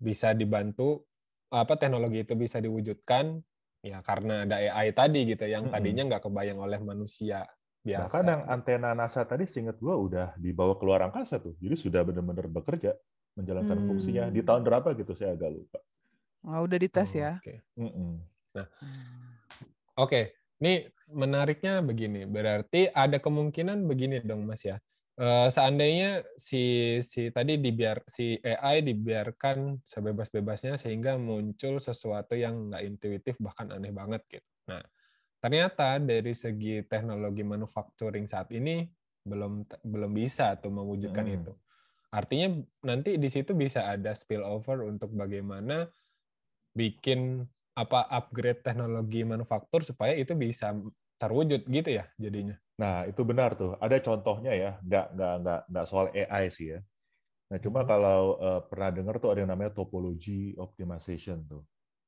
bisa 0.00 0.32
dibantu 0.36 1.04
apa 1.52 1.76
teknologi 1.80 2.24
itu 2.26 2.34
bisa 2.36 2.58
diwujudkan 2.60 3.40
ya 3.84 4.00
karena 4.04 4.44
ada 4.48 4.56
AI 4.60 4.92
tadi 4.96 5.28
gitu 5.28 5.44
yang 5.48 5.68
tadinya 5.72 6.04
nggak 6.08 6.24
kebayang 6.28 6.60
oleh 6.60 6.80
manusia 6.82 7.48
biasa. 7.84 8.08
Bahkan 8.08 8.24
yang 8.26 8.42
antena 8.48 8.90
NASA 8.96 9.22
tadi 9.28 9.44
seingat 9.44 9.76
gua 9.78 9.94
udah 10.00 10.32
dibawa 10.40 10.74
keluar 10.80 11.04
angkasa 11.04 11.36
tuh. 11.38 11.54
Jadi 11.60 11.76
sudah 11.76 12.00
benar-benar 12.02 12.48
bekerja 12.48 12.96
menjalankan 13.36 13.78
Hmm. 13.78 13.88
fungsinya. 13.92 14.24
Di 14.32 14.40
tahun 14.40 14.64
berapa 14.64 14.96
gitu 14.96 15.12
saya 15.12 15.36
agak 15.36 15.50
lupa. 15.52 15.78
Oh, 16.44 16.64
udah 16.64 16.78
dites 16.80 17.12
Oh, 17.12 17.20
ya. 17.20 17.32
Oke. 17.40 17.54
Mm-mm. 17.76 18.12
Oke, 19.94 20.34
ini 20.58 20.90
menariknya 21.14 21.78
begini. 21.84 22.26
Berarti 22.26 22.90
ada 22.90 23.22
kemungkinan 23.22 23.86
begini 23.86 24.18
dong, 24.26 24.42
Mas 24.48 24.66
ya. 24.66 24.82
Eh, 25.14 25.46
seandainya 25.46 26.26
si 26.34 26.98
si 26.98 27.30
tadi 27.30 27.54
dibiar 27.54 28.02
si 28.10 28.34
AI 28.42 28.82
dibiarkan 28.82 29.86
sebebas-bebasnya 29.86 30.74
sehingga 30.74 31.14
muncul 31.14 31.78
sesuatu 31.78 32.34
yang 32.34 32.74
nggak 32.74 32.82
intuitif 32.82 33.38
bahkan 33.38 33.70
aneh 33.70 33.94
banget 33.94 34.26
gitu. 34.26 34.48
Nah, 34.66 34.82
ternyata 35.44 36.00
dari 36.00 36.32
segi 36.32 36.80
teknologi 36.88 37.44
manufacturing 37.44 38.24
saat 38.24 38.48
ini 38.56 38.88
belum 39.28 39.68
belum 39.84 40.12
bisa 40.16 40.56
tuh 40.56 40.72
mewujudkan 40.72 41.26
Hmm. 41.26 41.36
itu. 41.36 41.52
Artinya 42.14 42.62
nanti 42.88 43.20
di 43.20 43.28
situ 43.28 43.52
bisa 43.54 43.86
ada 43.94 44.12
spillover 44.16 44.84
untuk 44.88 45.12
bagaimana 45.12 45.90
bikin 46.74 47.44
apa 47.74 48.06
upgrade 48.10 48.62
teknologi 48.66 49.22
manufaktur 49.26 49.82
supaya 49.82 50.14
itu 50.14 50.34
bisa 50.38 50.74
terwujud 51.22 51.66
gitu 51.70 51.90
ya 52.00 52.06
jadinya. 52.18 52.56
Nah, 52.82 53.06
itu 53.10 53.22
benar 53.30 53.50
tuh. 53.60 53.78
Ada 53.84 53.96
contohnya 54.02 54.52
ya, 54.62 54.70
nggak 54.86 55.06
nggak 55.14 55.32
nggak 55.42 55.60
nggak 55.70 55.86
soal 55.90 56.06
AI 56.10 56.44
sih 56.50 56.66
ya. 56.74 56.78
Nah, 57.50 57.58
cuma 57.64 57.80
Mhm. 57.80 57.90
kalau 57.90 58.20
eh, 58.40 58.60
pernah 58.70 58.90
dengar 58.96 59.16
tuh 59.22 59.30
ada 59.32 59.40
yang 59.44 59.52
namanya 59.54 59.72
topology 59.78 60.54
optimization 60.58 61.38
tuh. 61.50 61.62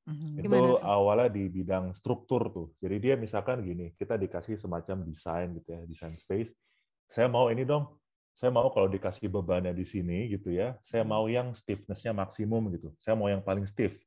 Mhm. 0.07 0.39
Itu 0.39 0.45
Gimana 0.45 0.69
awalnya 0.81 1.29
di 1.33 1.49
bidang 1.49 1.97
struktur 1.97 2.41
tuh. 2.53 2.67
Jadi 2.77 2.95
dia 3.01 3.15
misalkan 3.17 3.65
gini, 3.65 3.93
kita 3.97 4.15
dikasih 4.21 4.55
semacam 4.61 5.01
desain 5.09 5.49
gitu 5.57 5.69
ya, 5.73 5.81
desain 5.89 6.13
space. 6.17 6.53
Saya 7.09 7.25
mau 7.31 7.49
ini 7.49 7.65
dong. 7.65 7.97
Saya 8.37 8.53
mau 8.53 8.69
kalau 8.69 8.85
dikasih 8.85 9.33
bebannya 9.33 9.73
di 9.73 9.81
sini 9.81 10.29
gitu 10.29 10.53
ya, 10.53 10.77
saya 10.85 11.01
Hmm. 11.01 11.13
mau 11.13 11.25
yang 11.25 11.57
stiffness-nya 11.57 12.13
maksimum 12.13 12.69
gitu. 12.77 12.93
Saya 13.01 13.17
mau 13.17 13.27
yang 13.33 13.41
paling 13.41 13.65
stiff. 13.65 14.05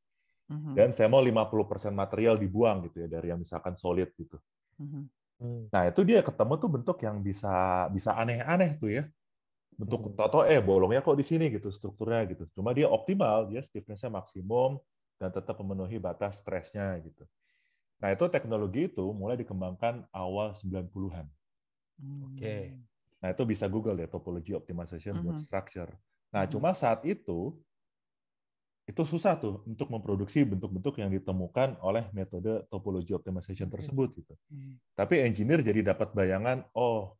Mhm. 0.48 0.78
Dan 0.78 0.92
saya 0.94 1.08
mau 1.10 1.22
50% 1.24 1.94
material 1.96 2.36
dibuang 2.38 2.86
gitu 2.90 3.04
ya 3.04 3.08
dari 3.10 3.32
yang 3.34 3.40
misalkan 3.42 3.74
solid 3.80 4.10
gitu. 4.18 4.38
Mhm. 4.78 5.10
Nah, 5.72 5.82
itu 5.88 6.00
dia 6.04 6.20
ketemu 6.20 6.52
tuh 6.60 6.70
bentuk 6.70 6.96
yang 7.06 7.22
bisa 7.24 7.86
bisa 7.94 8.12
aneh-aneh 8.18 8.76
tuh 8.76 8.90
ya. 8.92 9.04
Bentuk 9.78 10.02
Hmm. 10.02 10.20
toto 10.20 10.44
eh 10.46 10.60
bolongnya 10.62 11.00
kok 11.04 11.16
di 11.18 11.24
sini 11.26 11.50
gitu 11.54 11.70
strukturnya 11.72 12.26
gitu. 12.30 12.44
Cuma 12.56 12.72
dia 12.76 12.86
optimal, 12.90 13.48
dia 13.50 13.60
stiffness-nya 13.64 14.10
maksimum 14.12 14.80
dan 15.20 15.30
tetap 15.30 15.56
memenuhi 15.60 16.00
batas 16.00 16.40
stresnya 16.42 16.96
gitu. 17.04 17.28
Nah, 18.02 18.10
itu 18.16 18.24
teknologi 18.32 18.88
itu 18.90 19.06
mulai 19.12 19.36
dikembangkan 19.40 20.08
awal 20.12 20.56
90-an. 20.56 21.28
Oke. 22.24 22.80
Nah, 23.20 23.28
itu 23.36 23.42
bisa 23.44 23.68
Google 23.68 24.00
ya, 24.00 24.08
topology 24.08 24.56
optimization 24.56 25.20
buat 25.20 25.36
Mhm. 25.36 25.44
structure. 25.44 25.92
Nah, 26.32 26.48
Mhm. 26.48 26.50
cuma 26.52 26.72
saat 26.72 27.04
itu, 27.04 27.60
itu 28.88 29.02
susah 29.06 29.38
tuh 29.38 29.62
untuk 29.70 29.86
memproduksi 29.92 30.42
bentuk-bentuk 30.42 30.98
yang 30.98 31.12
ditemukan 31.14 31.78
oleh 31.78 32.10
metode 32.10 32.66
topology 32.72 33.14
optimization 33.14 33.70
tersebut. 33.70 34.18
Gitu. 34.18 34.34
Hmm. 34.50 34.80
Tapi 34.98 35.22
engineer 35.22 35.62
jadi 35.62 35.94
dapat 35.94 36.12
bayangan, 36.16 36.66
oh 36.74 37.16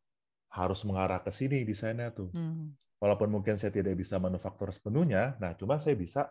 harus 0.51 0.83
mengarah 0.89 1.21
ke 1.23 1.31
sini 1.31 1.63
desainnya 1.67 2.11
tuh. 2.15 2.33
Hmm. 2.33 2.77
Walaupun 3.03 3.29
mungkin 3.33 3.57
saya 3.61 3.73
tidak 3.75 3.97
bisa 3.97 4.17
manufaktur 4.21 4.71
sepenuhnya, 4.73 5.37
nah 5.41 5.53
cuma 5.57 5.79
saya 5.81 5.97
bisa 5.97 6.31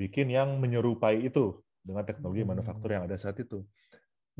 bikin 0.00 0.32
yang 0.32 0.56
menyerupai 0.56 1.20
itu 1.28 1.60
dengan 1.84 2.04
teknologi 2.08 2.40
Hmm. 2.44 2.52
manufaktur 2.56 2.88
yang 2.96 3.04
ada 3.04 3.20
saat 3.20 3.36
itu. 3.44 3.60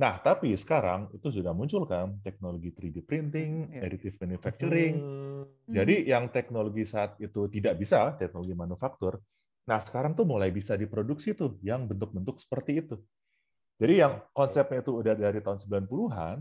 Nah, 0.01 0.17
tapi 0.25 0.57
sekarang 0.57 1.13
itu 1.13 1.29
sudah 1.29 1.53
muncul 1.53 1.85
kan 1.85 2.17
teknologi 2.25 2.73
3D 2.73 3.05
printing, 3.05 3.69
Iya. 3.69 3.81
additive 3.85 4.17
manufacturing. 4.25 4.95
Hmm. 4.97 5.45
Jadi 5.69 6.09
yang 6.09 6.33
teknologi 6.33 6.89
saat 6.89 7.21
itu 7.21 7.47
tidak 7.53 7.77
bisa, 7.77 8.17
teknologi 8.17 8.57
manufaktur, 8.57 9.21
nah 9.69 9.79
sekarang 9.79 10.17
tuh 10.19 10.25
mulai 10.27 10.49
bisa 10.51 10.75
diproduksi 10.75 11.37
tuh 11.37 11.61
yang 11.61 11.85
bentuk-bentuk 11.85 12.41
seperti 12.41 12.81
itu. 12.81 12.97
Jadi 13.81 13.95
yang 14.01 14.13
konsepnya 14.33 14.81
itu 14.81 14.93
udah 14.97 15.15
dari 15.17 15.41
tahun 15.45 15.59
90-an, 15.65 16.39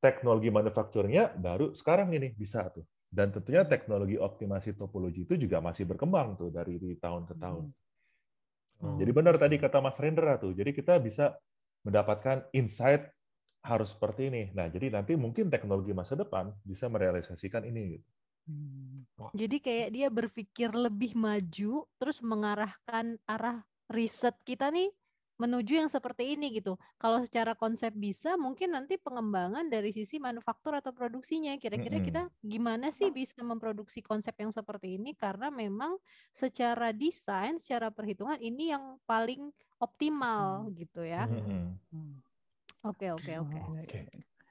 teknologi 0.00 0.48
manufakturnya 0.48 1.36
baru 1.36 1.76
sekarang 1.76 2.10
ini 2.16 2.32
bisa 2.32 2.66
tuh. 2.72 2.88
Dan 3.10 3.34
tentunya 3.34 3.66
teknologi 3.66 4.16
optimasi 4.16 4.78
topologi 4.78 5.26
itu 5.26 5.34
juga 5.34 5.58
masih 5.58 5.84
berkembang 5.84 6.38
tuh 6.38 6.48
dari 6.54 6.78
tahun 6.96 7.26
ke 7.26 7.34
tahun. 7.36 7.64
Hmm. 7.68 7.89
Jadi 8.80 9.10
benar 9.12 9.36
tadi 9.36 9.56
kata 9.60 9.78
Mas 9.84 9.96
Rendra 10.00 10.40
tuh. 10.40 10.56
Jadi 10.56 10.72
kita 10.72 10.96
bisa 10.98 11.36
mendapatkan 11.84 12.48
insight 12.56 13.08
harus 13.60 13.92
seperti 13.92 14.32
ini. 14.32 14.42
Nah, 14.56 14.72
jadi 14.72 14.88
nanti 14.88 15.16
mungkin 15.20 15.52
teknologi 15.52 15.92
masa 15.92 16.16
depan 16.16 16.52
bisa 16.64 16.88
merealisasikan 16.88 17.68
ini. 17.68 18.00
gitu. 18.00 18.08
Hmm. 18.48 19.04
Jadi 19.36 19.56
kayak 19.60 19.88
dia 19.92 20.08
berpikir 20.08 20.72
lebih 20.72 21.12
maju, 21.14 21.84
terus 22.00 22.18
mengarahkan 22.24 23.20
arah 23.28 23.62
riset 23.92 24.34
kita 24.42 24.72
nih 24.72 24.90
menuju 25.40 25.80
yang 25.80 25.88
seperti 25.88 26.36
ini 26.36 26.52
gitu. 26.52 26.76
Kalau 27.00 27.24
secara 27.24 27.56
konsep 27.56 27.96
bisa, 27.96 28.36
mungkin 28.36 28.76
nanti 28.76 29.00
pengembangan 29.00 29.72
dari 29.72 29.88
sisi 29.88 30.20
manufaktur 30.20 30.76
atau 30.76 30.92
produksinya. 30.92 31.56
Kira-kira 31.56 31.96
Mm-mm. 31.96 32.08
kita 32.12 32.22
gimana 32.44 32.92
sih 32.92 33.08
bisa 33.08 33.40
memproduksi 33.40 34.04
konsep 34.04 34.36
yang 34.36 34.52
seperti 34.52 35.00
ini? 35.00 35.16
Karena 35.16 35.48
memang 35.48 35.96
secara 36.28 36.92
desain, 36.92 37.56
secara 37.56 37.88
perhitungan 37.88 38.36
ini 38.36 38.76
yang 38.76 39.00
paling 39.08 39.48
optimal 39.80 40.68
gitu 40.76 41.08
ya. 41.08 41.24
Hmm. 41.24 42.20
Oke 42.84 43.08
oke 43.08 43.32
oke. 43.40 43.58
Oke. 43.80 44.00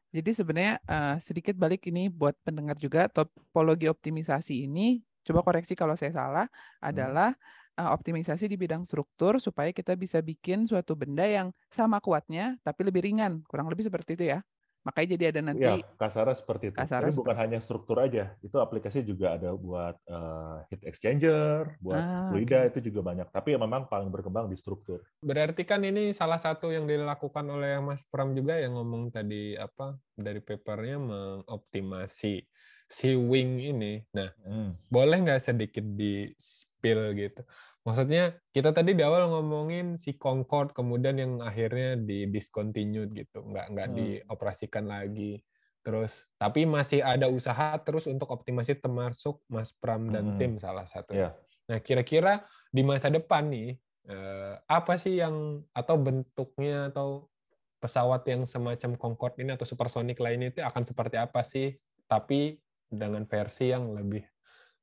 Jadi 0.09 0.31
sebenarnya 0.33 0.81
eh, 0.81 1.15
sedikit 1.21 1.53
balik 1.53 1.85
ini 1.85 2.09
buat 2.09 2.33
pendengar 2.41 2.81
juga 2.81 3.05
topologi 3.05 3.85
optimisasi 3.85 4.65
ini 4.65 5.05
coba 5.21 5.45
koreksi 5.45 5.77
kalau 5.77 5.93
saya 5.93 6.09
salah 6.09 6.47
adalah 6.81 7.37
eh, 7.79 7.89
optimisasi 7.95 8.51
di 8.51 8.59
bidang 8.59 8.83
struktur 8.83 9.39
supaya 9.39 9.71
kita 9.71 9.95
bisa 9.95 10.19
bikin 10.19 10.67
suatu 10.67 10.99
benda 10.99 11.23
yang 11.23 11.55
sama 11.71 12.03
kuatnya 12.03 12.59
tapi 12.61 12.83
lebih 12.83 13.07
ringan 13.07 13.41
kurang 13.47 13.71
lebih 13.71 13.87
seperti 13.87 14.19
itu 14.19 14.25
ya 14.35 14.43
makanya 14.79 15.07
jadi 15.19 15.25
ada 15.35 15.41
nanti 15.43 15.59
Ya, 15.59 15.75
kasarnya 15.99 16.35
seperti 16.39 16.71
itu. 16.71 16.77
Kasarnya 16.79 17.11
Tapi 17.11 17.19
bukan 17.19 17.35
seperti- 17.35 17.41
hanya 17.43 17.59
struktur 17.59 17.97
aja. 17.99 18.23
Itu 18.39 18.57
aplikasi 18.63 19.03
juga 19.03 19.35
ada 19.35 19.51
buat 19.51 19.95
eh, 20.07 20.57
heat 20.71 20.81
exchanger, 20.87 21.75
buat 21.83 21.99
Ah, 21.99 22.31
fluida 22.31 22.63
oke. 22.63 22.69
itu 22.71 22.79
juga 22.87 22.99
banyak. 23.03 23.27
Tapi 23.27 23.57
yang 23.57 23.63
memang 23.67 23.91
paling 23.91 24.07
berkembang 24.07 24.47
di 24.47 24.55
struktur. 24.55 25.03
Berarti 25.19 25.67
kan 25.67 25.83
ini 25.83 26.15
salah 26.15 26.39
satu 26.39 26.71
yang 26.71 26.87
dilakukan 26.87 27.43
oleh 27.43 27.75
Mas 27.83 28.07
Pram 28.07 28.31
juga 28.31 28.55
yang 28.55 28.79
ngomong 28.79 29.11
tadi 29.11 29.59
apa 29.59 29.99
dari 30.15 30.39
papernya 30.39 30.95
mengoptimasi 30.95 32.47
si 32.87 33.09
wing 33.19 33.59
ini. 33.59 34.01
Nah, 34.15 34.31
Hmm. 34.41 34.79
boleh 34.87 35.17
nggak 35.21 35.43
sedikit 35.43 35.83
di 35.83 36.31
spill 36.39 37.13
gitu? 37.13 37.43
Maksudnya 37.87 38.43
kita 38.51 38.75
tadi 38.75 38.91
di 38.93 39.03
awal 39.05 39.31
ngomongin 39.31 39.95
si 39.95 40.19
Concorde 40.19 40.75
kemudian 40.75 41.15
yang 41.15 41.33
akhirnya 41.39 41.95
di 41.95 42.27
discontinued 42.27 43.11
gitu, 43.15 43.39
nggak 43.43 43.65
nggak 43.71 43.89
Hmm. 43.89 43.95
dioperasikan 43.95 44.85
lagi. 44.91 45.41
Terus 45.81 46.27
tapi 46.35 46.67
masih 46.67 46.99
ada 47.01 47.31
usaha 47.31 47.79
terus 47.81 48.03
untuk 48.11 48.27
optimasi 48.35 48.75
termasuk 48.77 49.39
Mas 49.47 49.71
Pram 49.71 50.11
dan 50.11 50.35
Hmm. 50.35 50.35
tim 50.35 50.59
salah 50.59 50.83
satunya. 50.83 51.31
Ya. 51.31 51.39
Nah, 51.71 51.79
kira-kira 51.79 52.45
di 52.73 52.83
masa 52.83 53.07
depan 53.07 53.47
nih, 53.47 53.79
eh, 54.11 54.53
apa 54.67 54.93
sih 54.99 55.15
yang 55.21 55.63
atau 55.71 55.95
bentuknya 56.01 56.91
atau 56.91 57.31
pesawat 57.79 58.27
yang 58.27 58.43
semacam 58.43 58.99
Concorde 58.99 59.39
ini 59.39 59.55
atau 59.55 59.63
supersonic 59.67 60.19
lainnya 60.19 60.51
itu 60.51 60.59
akan 60.63 60.83
seperti 60.83 61.15
apa 61.15 61.41
sih? 61.47 61.79
Tapi 62.11 62.59
dengan 62.91 63.23
versi 63.29 63.71
yang 63.71 63.93
lebih 63.95 64.25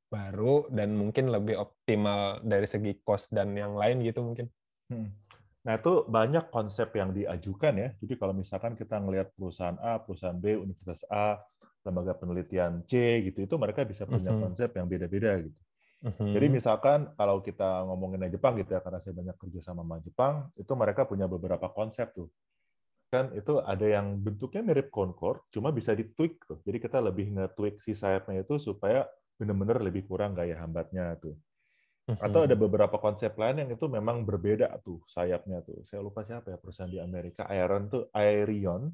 baru 0.06 0.70
dan 0.70 0.94
mungkin 0.94 1.28
lebih 1.28 1.58
optimal 1.58 2.40
dari 2.46 2.66
segi 2.66 3.02
cost 3.02 3.34
dan 3.34 3.52
yang 3.58 3.74
lain 3.74 4.02
gitu 4.06 4.22
mungkin. 4.22 4.46
Hmm. 4.86 5.10
Nah, 5.66 5.82
itu 5.82 6.06
banyak 6.06 6.54
konsep 6.54 6.94
yang 6.94 7.10
diajukan 7.10 7.74
ya. 7.74 7.88
Jadi 7.98 8.14
kalau 8.14 8.30
misalkan 8.30 8.78
kita 8.78 9.02
ngelihat 9.02 9.34
perusahaan 9.34 9.74
A, 9.82 9.98
perusahaan 9.98 10.38
B, 10.38 10.54
universitas 10.54 11.02
A, 11.10 11.42
lembaga 11.82 12.14
penelitian 12.14 12.86
C 12.86 13.22
gitu, 13.26 13.42
itu 13.42 13.54
mereka 13.58 13.82
bisa 13.82 14.06
punya 14.06 14.30
Mhm. 14.30 14.42
konsep 14.46 14.70
yang 14.78 14.86
beda-beda 14.86 15.42
gitu. 15.42 15.58
Mhm. 16.06 16.38
Jadi 16.38 16.46
misalkan 16.54 17.10
kalau 17.18 17.42
kita 17.42 17.82
ngomongin 17.82 18.30
Jepang 18.30 18.54
gitu 18.62 18.78
ya, 18.78 18.80
karena 18.82 19.02
saya 19.02 19.14
banyak 19.18 19.36
kerja 19.42 19.58
sama 19.58 19.82
sama 19.82 19.98
Jepang, 20.06 20.54
itu 20.54 20.72
mereka 20.78 21.02
punya 21.02 21.26
beberapa 21.26 21.66
konsep 21.74 22.14
tuh. 22.14 22.30
Kan 23.10 23.34
itu 23.34 23.58
ada 23.62 23.86
yang 23.86 24.18
bentuknya 24.22 24.62
mirip 24.62 24.90
Concorde, 24.94 25.42
cuma 25.50 25.74
bisa 25.74 25.94
ditweak 25.98 26.46
tuh. 26.46 26.62
Jadi 26.62 26.78
kita 26.78 27.02
lebih 27.02 27.34
nge-tweak 27.34 27.82
si 27.82 27.90
sayapnya 27.90 28.46
itu 28.46 28.58
supaya 28.62 29.06
benar-benar 29.38 29.78
lebih 29.84 30.08
kurang 30.08 30.32
gaya 30.36 30.56
hambatnya 30.60 31.16
tuh. 31.20 31.36
Atau 32.16 32.48
ada 32.48 32.56
Mhm. 32.56 32.62
beberapa 32.64 32.96
konsep 32.96 33.36
lain 33.36 33.66
yang 33.66 33.70
itu 33.76 33.86
memang 33.92 34.24
berbeda 34.24 34.72
tuh 34.80 35.04
sayapnya 35.08 35.60
tuh. 35.66 35.84
Saya 35.84 36.00
lupa 36.00 36.24
siapa 36.24 36.48
ya 36.52 36.58
perusahaan 36.60 36.88
di 36.88 37.00
Amerika, 37.00 37.44
Aeron 37.48 37.92
tuh 37.92 38.08
Aerion. 38.16 38.88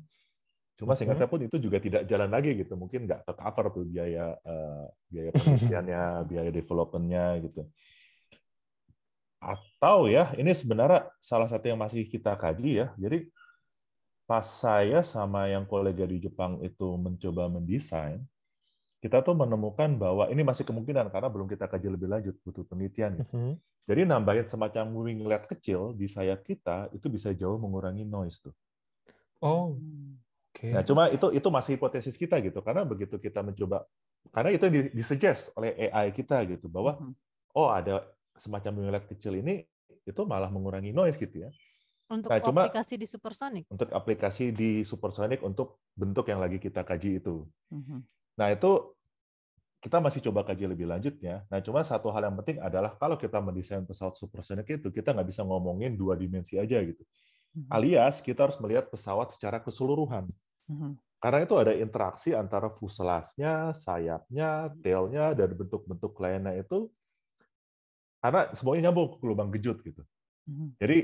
Cuma 0.78 0.98
seingat 0.98 1.16
Mhm. 1.16 1.22
saya 1.22 1.30
pun 1.30 1.40
itu 1.46 1.56
juga 1.62 1.78
tidak 1.78 2.02
jalan 2.10 2.30
lagi 2.32 2.50
gitu. 2.58 2.74
Mungkin 2.74 3.06
nggak 3.06 3.22
ke 3.28 3.32
cover 3.38 3.66
tuh 3.70 3.84
biaya 3.86 4.34
eh, 4.42 4.84
biaya 5.12 5.30
penelitiannya, 5.38 6.02
biaya 6.30 6.50
developmentnya 6.50 7.26
gitu. 7.46 7.62
Atau 9.42 10.06
ya 10.06 10.30
ini 10.38 10.54
sebenarnya 10.54 11.10
salah 11.18 11.50
satu 11.50 11.66
yang 11.66 11.78
masih 11.78 12.06
kita 12.06 12.34
kaji 12.38 12.70
ya. 12.82 12.86
Jadi 12.98 13.26
pas 14.26 14.46
saya 14.46 15.02
sama 15.02 15.50
yang 15.50 15.66
kolega 15.66 16.06
di 16.06 16.18
Jepang 16.22 16.62
itu 16.62 16.94
mencoba 16.98 17.50
mendesain, 17.50 18.22
kita 19.02 19.18
tuh 19.18 19.34
menemukan 19.34 19.98
bahwa 19.98 20.30
ini 20.30 20.46
masih 20.46 20.62
kemungkinan 20.62 21.10
karena 21.10 21.26
belum 21.26 21.50
kita 21.50 21.66
kaji 21.66 21.90
lebih 21.90 22.06
lanjut, 22.06 22.38
butuh 22.46 22.62
penelitian. 22.62 23.18
gitu. 23.18 23.34
Mhm. 23.34 23.52
Jadi 23.82 24.00
nambahin 24.06 24.46
semacam 24.46 24.84
winglet 24.94 25.42
kecil 25.50 25.90
di 25.90 26.06
sayap 26.06 26.46
kita 26.46 26.86
itu 26.94 27.10
bisa 27.10 27.34
jauh 27.34 27.58
mengurangi 27.58 28.06
noise 28.06 28.38
tuh. 28.38 28.54
Oh, 29.42 29.74
oke. 30.54 30.70
Nah, 30.70 30.86
cuma 30.86 31.10
itu 31.10 31.34
itu 31.34 31.48
masih 31.50 31.74
hipotesis 31.74 32.14
kita 32.14 32.38
gitu 32.38 32.62
karena 32.62 32.86
begitu 32.86 33.18
kita 33.18 33.42
mencoba 33.42 33.90
karena 34.30 34.54
itu 34.54 34.70
di- 34.70 34.94
disuggest 34.94 35.50
oleh 35.58 35.90
AI 35.90 36.14
kita 36.14 36.46
gitu 36.46 36.70
bahwa 36.70 36.94
Mhm. 37.02 37.12
oh 37.58 37.74
ada 37.74 38.06
semacam 38.38 38.86
winglet 38.86 39.04
kecil 39.10 39.34
ini 39.34 39.66
itu 40.06 40.22
malah 40.22 40.46
mengurangi 40.46 40.94
noise 40.94 41.18
gitu 41.18 41.42
ya. 41.42 41.50
Untuk 42.06 42.30
Nah, 42.30 42.38
cuma- 42.38 42.70
aplikasi 42.70 42.94
di 42.94 43.06
supersonic. 43.10 43.66
Untuk 43.66 43.90
aplikasi 43.90 44.54
di 44.54 44.86
supersonic 44.86 45.42
untuk 45.42 45.82
bentuk 45.98 46.30
yang 46.30 46.38
lagi 46.38 46.62
kita 46.62 46.86
kaji 46.86 47.18
itu. 47.18 47.50
Mhm. 47.74 47.98
Nah, 48.38 48.48
itu 48.52 48.94
kita 49.82 49.98
masih 49.98 50.22
coba 50.30 50.46
kaji 50.46 50.70
lebih 50.70 50.86
lanjutnya. 50.86 51.42
Nah, 51.50 51.58
cuma 51.58 51.82
satu 51.82 52.08
hal 52.14 52.22
yang 52.30 52.36
penting 52.38 52.62
adalah 52.62 52.94
kalau 52.96 53.18
kita 53.18 53.42
mendesain 53.42 53.82
pesawat 53.82 54.14
supersonik 54.14 54.66
itu, 54.70 54.88
kita 54.94 55.10
nggak 55.10 55.28
bisa 55.34 55.42
ngomongin 55.42 55.98
dua 55.98 56.14
dimensi 56.14 56.54
aja 56.56 56.78
gitu. 56.86 57.02
Mhm. 57.54 57.78
Alias, 57.78 58.20
kita 58.22 58.48
harus 58.50 58.58
melihat 58.62 58.88
pesawat 58.92 59.34
secara 59.36 59.58
keseluruhan. 59.62 60.30
Mhm. 60.68 60.98
Karena 61.22 61.40
itu 61.46 61.54
ada 61.56 61.72
interaksi 61.74 62.30
antara 62.36 62.68
fuselase-nya, 62.68 63.72
sayapnya, 63.74 64.74
tail-nya, 64.82 65.32
dan 65.38 65.50
bentuk-bentuk 65.56 66.12
lainnya 66.20 66.54
itu, 66.60 66.90
karena 68.22 68.54
semuanya 68.54 68.90
nyambung 68.90 69.18
ke 69.18 69.24
lubang 69.26 69.50
gejut 69.54 69.82
gitu. 69.82 70.02
Mhm. 70.46 70.76
Jadi, 70.82 70.98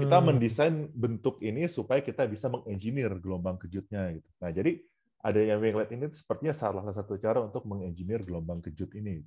kita 0.00 0.18
Hmm. 0.18 0.24
mendesain 0.24 0.90
bentuk 0.92 1.40
ini 1.44 1.66
supaya 1.70 2.00
kita 2.04 2.26
bisa 2.28 2.48
mengengineer 2.52 3.16
gelombang 3.22 3.58
kejutnya 3.60 4.12
gitu. 4.18 4.28
Nah, 4.42 4.50
jadi 4.52 4.82
adanya 5.22 5.54
winglet 5.54 5.88
ini 5.94 6.10
sepertinya 6.10 6.50
salah 6.50 6.82
satu 6.90 7.14
cara 7.16 7.38
untuk 7.38 7.62
mengengineer 7.64 8.26
gelombang 8.26 8.58
kejut 8.58 8.90
ini. 8.98 9.22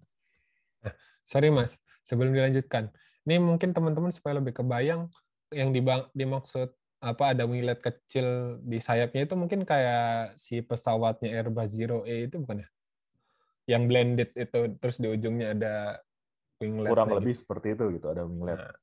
Sorry 1.25 1.49
Mas, 1.49 1.79
sebelum 2.05 2.36
dilanjutkan. 2.36 2.91
Ini 3.25 3.41
mungkin 3.41 3.73
teman-teman 3.73 4.13
supaya 4.13 4.38
lebih 4.38 4.53
kebayang 4.62 5.10
yang 5.49 5.73
dimaksud 6.13 6.69
apa 7.01 7.34
ada 7.34 7.49
winglet 7.49 7.81
kecil 7.81 8.58
di 8.62 8.77
sayapnya 8.77 9.25
itu 9.25 9.34
mungkin 9.34 9.65
kayak 9.65 10.38
si 10.38 10.62
pesawatnya 10.62 11.34
Airbus 11.34 11.73
Zero 11.73 12.05
E 12.05 12.29
itu 12.29 12.38
bukan 12.38 12.62
ya? 12.62 12.69
Yang 13.65 13.83
blended 13.89 14.29
itu 14.37 14.60
terus 14.77 15.02
di 15.02 15.08
ujungnya 15.10 15.58
ada 15.58 15.75
winglet. 16.62 16.93
Kurang 16.93 17.17
lebih 17.17 17.33
seperti 17.33 17.73
itu 17.73 17.98
gitu, 17.98 18.06
ada 18.13 18.21
winglet. 18.25 18.58
Nah, 18.62 18.73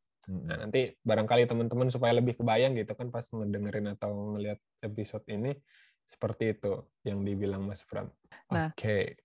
nah, 0.43 0.57
nanti 0.67 0.91
barangkali 1.03 1.47
teman-teman 1.47 1.87
supaya 1.91 2.19
lebih 2.19 2.35
kebayang 2.39 2.75
gitu 2.75 2.95
kan 2.99 3.15
pas 3.15 3.27
ngedengerin 3.31 3.95
atau 3.95 4.35
ngelihat 4.35 4.59
episode 4.83 5.23
ini 5.31 5.55
seperti 6.13 6.53
itu 6.53 6.85
yang 7.09 7.25
dibilang 7.25 7.65
Mas 7.65 7.81
Pram. 7.89 8.13
Nah, 8.53 8.69
Oke. 8.77 9.17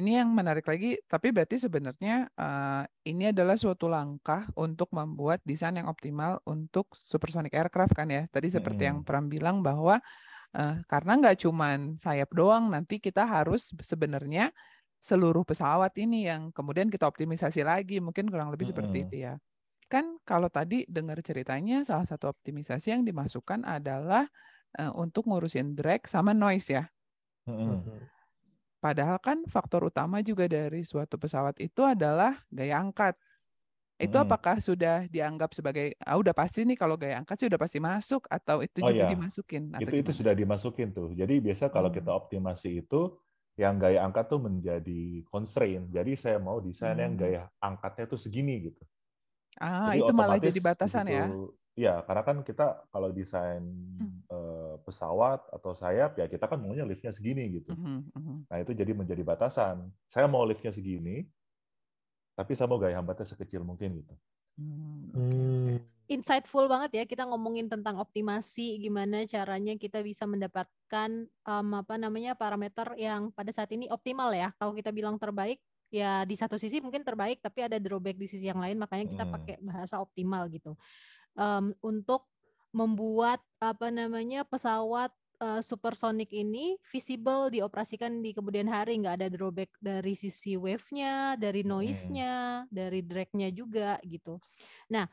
Ini 0.00 0.22
yang 0.24 0.32
menarik 0.32 0.64
lagi, 0.64 0.96
tapi 1.04 1.28
berarti 1.28 1.60
sebenarnya 1.60 2.32
eh, 2.32 2.84
ini 3.04 3.34
adalah 3.36 3.58
suatu 3.60 3.84
langkah 3.84 4.48
untuk 4.56 4.88
membuat 4.96 5.44
desain 5.44 5.76
yang 5.76 5.92
optimal 5.92 6.40
untuk 6.48 6.88
supersonic 7.04 7.52
aircraft 7.52 7.92
kan 7.92 8.08
ya. 8.08 8.24
Tadi 8.32 8.48
seperti 8.48 8.88
yang 8.88 9.04
Mm-mm. 9.04 9.08
Pram 9.08 9.28
bilang 9.28 9.60
bahwa 9.60 10.00
eh, 10.56 10.80
karena 10.88 11.12
nggak 11.20 11.44
cuman 11.44 12.00
sayap 12.00 12.32
doang, 12.32 12.72
nanti 12.72 12.96
kita 12.96 13.28
harus 13.28 13.76
sebenarnya 13.76 14.48
seluruh 15.00 15.44
pesawat 15.44 15.92
ini 16.00 16.28
yang 16.28 16.48
kemudian 16.52 16.88
kita 16.88 17.04
optimisasi 17.04 17.60
lagi, 17.66 18.00
mungkin 18.00 18.30
kurang 18.32 18.48
lebih 18.48 18.72
seperti 18.72 19.04
itu 19.04 19.16
ya. 19.28 19.36
Kan 19.90 20.16
kalau 20.24 20.48
tadi 20.48 20.86
dengar 20.86 21.18
ceritanya 21.20 21.82
salah 21.84 22.06
satu 22.08 22.30
optimisasi 22.30 22.94
yang 22.94 23.02
dimasukkan 23.04 23.66
adalah 23.66 24.30
eh, 24.78 24.92
untuk 24.92 25.26
ngurusin 25.26 25.74
drag 25.74 26.04
sama 26.06 26.30
noise 26.36 26.70
ya. 26.70 26.84
Mm-mm. 27.48 27.82
Padahal 28.80 29.20
kan 29.20 29.44
faktor 29.44 29.92
utama 29.92 30.24
juga 30.24 30.48
dari 30.48 30.80
suatu 30.88 31.20
pesawat 31.20 31.60
itu 31.60 31.84
adalah 31.84 32.40
gaya 32.48 32.80
angkat. 32.80 33.12
Itu 34.00 34.16
Mm-mm. 34.16 34.24
apakah 34.24 34.56
sudah 34.64 35.04
dianggap 35.12 35.52
sebagai 35.52 35.92
ah 36.00 36.16
udah 36.16 36.32
pasti 36.32 36.64
nih 36.64 36.78
kalau 36.80 36.96
gaya 36.96 37.20
angkat 37.20 37.36
sih 37.44 37.48
udah 37.52 37.60
pasti 37.60 37.76
masuk 37.76 38.24
atau 38.32 38.64
itu 38.64 38.80
Oh 38.80 38.88
juga 38.88 39.04
ya, 39.04 39.12
dimasukin 39.12 39.62
atau 39.76 39.84
itu 39.84 39.96
itu 40.00 40.12
sudah 40.16 40.32
dimasukin 40.32 40.88
tuh. 40.96 41.12
Jadi 41.12 41.34
biasa 41.44 41.68
kalau 41.68 41.92
Hmm. 41.92 42.00
kita 42.00 42.10
optimasi 42.16 42.80
itu 42.80 43.20
yang 43.60 43.76
gaya 43.76 44.00
angkat 44.08 44.32
tuh 44.32 44.40
menjadi 44.40 45.02
constraint. 45.28 45.92
Jadi 45.92 46.16
saya 46.16 46.40
mau 46.40 46.64
desain 46.64 46.96
yang 46.96 47.12
Hmm. 47.12 47.20
gaya 47.20 47.42
angkatnya 47.60 48.08
tuh 48.08 48.16
segini 48.16 48.72
gitu. 48.72 48.80
Ah, 49.60 49.92
Jadi 49.92 50.00
itu 50.00 50.12
malah 50.16 50.40
jadi 50.40 50.60
batasan 50.64 51.04
ya. 51.04 51.28
begitu- 51.28 51.52
Ya, 51.76 52.00
karena 52.04 52.22
kan 52.24 52.36
kita 52.44 52.66
kalau 52.92 53.08
desain 53.12 53.62
Hmm. 54.00 54.20
eh, 54.32 54.59
pesawat 54.86 55.40
atau 55.52 55.72
sayap 55.76 56.18
ya 56.20 56.26
kita 56.26 56.44
kan 56.50 56.58
maunya 56.60 56.84
liftnya 56.88 57.12
segini 57.14 57.60
gitu. 57.60 57.72
Mhm, 57.74 58.10
mhm. 58.16 58.36
Nah 58.50 58.58
itu 58.62 58.72
jadi 58.74 58.92
menjadi 58.96 59.22
batasan. 59.22 59.90
Saya 60.10 60.26
mau 60.26 60.42
liftnya 60.46 60.72
segini, 60.74 61.28
tapi 62.34 62.52
saya 62.56 62.66
mau 62.70 62.80
gaya 62.80 62.96
hambatnya 62.98 63.26
sekecil 63.28 63.62
mungkin 63.62 64.00
gitu. 64.02 64.14
Hmm, 64.58 65.12
oke, 65.14 65.36
oke. 65.36 65.72
insightful 66.10 66.66
banget 66.66 66.90
ya 66.98 67.04
kita 67.06 67.22
ngomongin 67.22 67.70
tentang 67.70 67.96
optimasi 68.02 68.82
gimana 68.82 69.22
caranya 69.30 69.78
kita 69.78 70.02
bisa 70.02 70.26
mendapatkan 70.26 71.10
em, 71.30 71.68
apa 71.70 71.94
namanya 71.96 72.34
parameter 72.34 72.98
yang 72.98 73.30
pada 73.30 73.54
saat 73.54 73.70
ini 73.70 73.86
optimal 73.86 74.34
ya 74.34 74.50
kalau 74.58 74.74
kita 74.74 74.90
bilang 74.90 75.16
terbaik 75.22 75.62
ya 75.86 76.26
di 76.26 76.34
satu 76.34 76.58
sisi 76.58 76.82
mungkin 76.82 77.06
terbaik 77.06 77.38
tapi 77.38 77.62
ada 77.62 77.78
drawback 77.78 78.18
di 78.18 78.26
sisi 78.26 78.50
yang 78.50 78.58
lain 78.58 78.74
makanya 78.82 79.06
kita 79.06 79.24
Hmm. 79.26 79.34
pakai 79.38 79.56
bahasa 79.62 80.02
optimal 80.02 80.50
gitu 80.50 80.74
Em, 81.38 81.72
untuk 81.80 82.26
membuat 82.72 83.42
apa 83.62 83.90
namanya 83.90 84.46
pesawat 84.46 85.10
eh, 85.42 85.62
supersonic 85.64 86.30
ini 86.32 86.76
visible 86.90 87.50
dioperasikan 87.52 88.22
di 88.22 88.32
kemudian 88.36 88.68
hari 88.70 89.00
nggak 89.02 89.16
ada 89.20 89.28
drawback 89.32 89.70
dari 89.82 90.14
sisi 90.14 90.54
wave-nya 90.58 91.34
dari 91.40 91.62
Hmm. 91.62 91.68
noise-nya 91.68 92.64
dari 92.70 93.00
drag-nya 93.04 93.48
juga 93.52 93.98
gitu 94.06 94.38
nah 94.90 95.06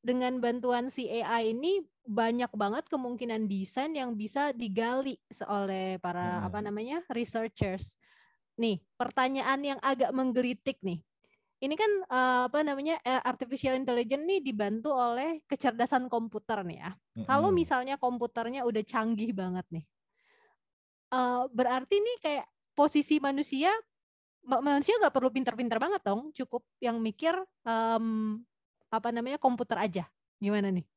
dengan 0.00 0.40
bantuan 0.40 0.88
si 0.88 1.08
AI 1.12 1.52
ini 1.52 1.84
banyak 2.08 2.50
banget 2.56 2.88
kemungkinan 2.88 3.44
desain 3.46 3.92
yang 3.92 4.16
bisa 4.16 4.50
digali 4.56 5.20
oleh 5.44 6.00
para 6.00 6.40
apa 6.40 6.58
Hmm. 6.58 6.64
namanya 6.64 7.04
researchers. 7.12 8.00
Nih, 8.60 8.80
pertanyaan 8.96 9.60
yang 9.60 9.80
agak 9.84 10.12
menggelitik 10.16 10.80
nih. 10.84 11.04
Ini 11.60 11.74
kan 11.76 11.92
eh, 12.08 12.40
apa 12.48 12.64
namanya 12.64 12.96
eh, 13.04 13.20
artificial 13.20 13.76
intelligence 13.76 14.24
nih 14.24 14.40
dibantu 14.40 14.96
oleh 14.96 15.44
kecerdasan 15.44 16.08
komputer 16.08 16.64
nih 16.64 16.80
ya. 16.80 16.90
Kalau 17.28 17.52
Mm-mm. 17.52 17.60
misalnya 17.60 18.00
komputernya 18.00 18.64
udah 18.64 18.80
canggih 18.80 19.36
banget 19.36 19.68
nih, 19.68 19.84
eh, 21.12 21.42
berarti 21.52 21.96
nih 22.00 22.16
kayak 22.24 22.46
posisi 22.72 23.20
manusia 23.20 23.68
ma- 24.40 24.64
manusia 24.64 24.96
nggak 24.96 25.12
perlu 25.12 25.28
pinter-pinter 25.28 25.76
banget 25.76 26.00
dong, 26.00 26.32
cukup 26.32 26.64
yang 26.80 26.96
mikir 26.96 27.36
em, 27.68 28.40
apa 28.88 29.12
namanya 29.12 29.36
komputer 29.36 29.76
aja. 29.76 30.04
Gimana 30.40 30.72
nih? 30.72 30.88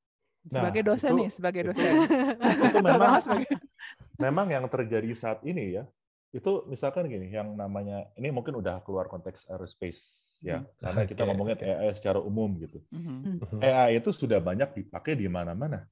Sebagai 0.48 0.80
Nah, 0.80 0.88
dosen 0.96 1.12
itu- 1.12 1.20
nih, 1.20 1.30
sebagai 1.30 1.62
itu- 1.64 1.70
dosen. 1.76 1.92
itu 2.08 2.80
memang 2.80 2.88
Terutama 2.88 3.20
sebagai 3.20 3.48
memang 4.24 4.48
yang 4.48 4.66
terjadi 4.72 5.12
saat 5.12 5.44
ini 5.44 5.76
ya 5.76 5.84
itu 6.32 6.64
misalkan 6.66 7.06
gini 7.06 7.30
yang 7.30 7.52
namanya 7.54 8.08
ini 8.16 8.32
mungkin 8.32 8.56
udah 8.58 8.80
keluar 8.82 9.06
konteks 9.06 9.44
aerospace 9.46 10.23
ya 10.44 10.68
karena 10.84 11.02
kita 11.10 11.24
Oke, 11.24 11.30
ngomongin 11.30 11.58
oke. 11.58 11.66
AI 11.66 11.92
secara 11.96 12.20
umum 12.22 12.50
gitu. 12.60 12.84
Mhm. 12.92 13.40
AI 13.64 14.00
itu 14.00 14.12
sudah 14.14 14.40
banyak 14.44 14.70
dipakai 14.84 15.16
di 15.18 15.28
mana-mana. 15.32 15.88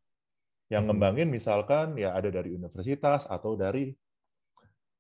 Yang 0.72 0.84
ngembangin 0.92 1.30
misalkan 1.32 1.96
ya 2.00 2.16
ada 2.18 2.30
dari 2.34 2.56
universitas 2.56 3.28
atau 3.28 3.56
dari 3.60 3.96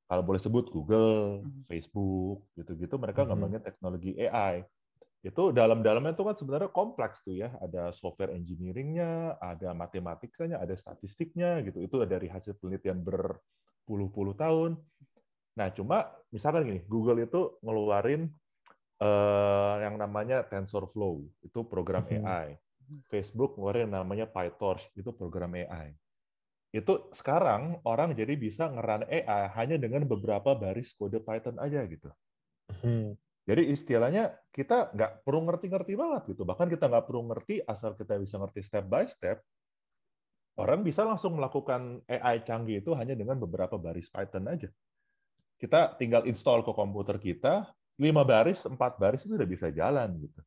kalau 0.09 0.23
boleh 0.27 0.41
sebut 0.43 0.65
Google, 0.67 1.47
Mhm. 1.47 1.63
Facebook 1.71 2.43
gitu-gitu 2.59 2.95
mereka 2.99 3.23
Mhm. 3.23 3.27
ngembangin 3.31 3.61
teknologi 3.63 4.11
AI 4.27 4.67
itu 5.23 5.53
dalam-dalamnya 5.53 6.17
itu 6.17 6.23
kan 6.25 6.35
sebenarnya 6.35 6.69
kompleks 6.73 7.21
tuh 7.23 7.37
ya. 7.37 7.55
Ada 7.61 7.93
software 7.95 8.33
engineering-nya 8.35 9.37
ada 9.39 9.71
matematikanya 9.77 10.59
ada 10.59 10.75
statistiknya 10.75 11.61
gitu. 11.67 11.79
Itu 11.83 12.03
dari 12.09 12.27
hasil 12.27 12.57
penelitian 12.59 13.05
berpuluh-puluh 13.05 14.35
tahun. 14.35 14.81
Nah 15.59 15.67
cuma 15.75 16.11
misalkan 16.33 16.67
gini 16.67 16.81
Google 16.87 17.23
itu 17.27 17.59
ngeluarin 17.63 18.31
eh, 19.01 19.75
yang 19.81 19.97
namanya 19.97 20.45
TensorFlow 20.45 21.25
itu 21.41 21.59
program 21.65 22.05
Mhm. 22.05 22.21
AI 22.21 22.47
Facebook 23.09 23.57
ngeluarin 23.57 23.89
yang 23.89 24.05
namanya 24.05 24.29
PyTorch 24.29 24.93
itu 24.93 25.09
program 25.09 25.57
AI 25.57 25.97
itu 26.71 27.09
sekarang 27.11 27.81
orang 27.83 28.13
jadi 28.15 28.37
bisa 28.37 28.69
ngeran 28.69 29.03
AI 29.09 29.51
hanya 29.57 29.75
dengan 29.75 30.05
beberapa 30.05 30.53
baris 30.55 30.93
kode 30.95 31.19
Python 31.19 31.57
aja 31.57 31.81
gitu 31.89 32.13
Hmm. 32.79 33.17
jadi 33.43 33.67
istilahnya 33.67 34.37
kita 34.53 34.93
nggak 34.95 35.25
perlu 35.27 35.43
ngerti-ngerti 35.49 35.97
banget 35.99 36.31
gitu. 36.31 36.47
Bahkan 36.47 36.71
kita 36.71 36.87
nggak 36.87 37.03
perlu 37.09 37.25
ngerti 37.27 37.59
asal 37.65 37.97
kita 37.99 38.15
bisa 38.15 38.39
ngerti 38.39 38.61
step 38.63 38.85
by 38.87 39.03
step. 39.09 39.43
Orang 40.55 40.85
bisa 40.85 41.03
langsung 41.03 41.35
melakukan 41.35 41.99
AI 42.05 42.43
canggih 42.47 42.79
itu 42.79 42.91
hanya 42.95 43.17
dengan 43.17 43.39
beberapa 43.39 43.75
baris 43.75 44.07
Python 44.07 44.45
aja. 44.47 44.69
Kita 45.57 45.95
tinggal 45.99 46.27
install 46.29 46.63
ke 46.63 46.71
komputer 46.71 47.17
kita, 47.17 47.65
lima 48.01 48.25
baris, 48.25 48.65
empat 48.65 48.97
baris 48.97 49.21
itu 49.25 49.33
udah 49.37 49.45
bisa 49.45 49.69
jalan 49.69 50.09
gitu. 50.25 50.41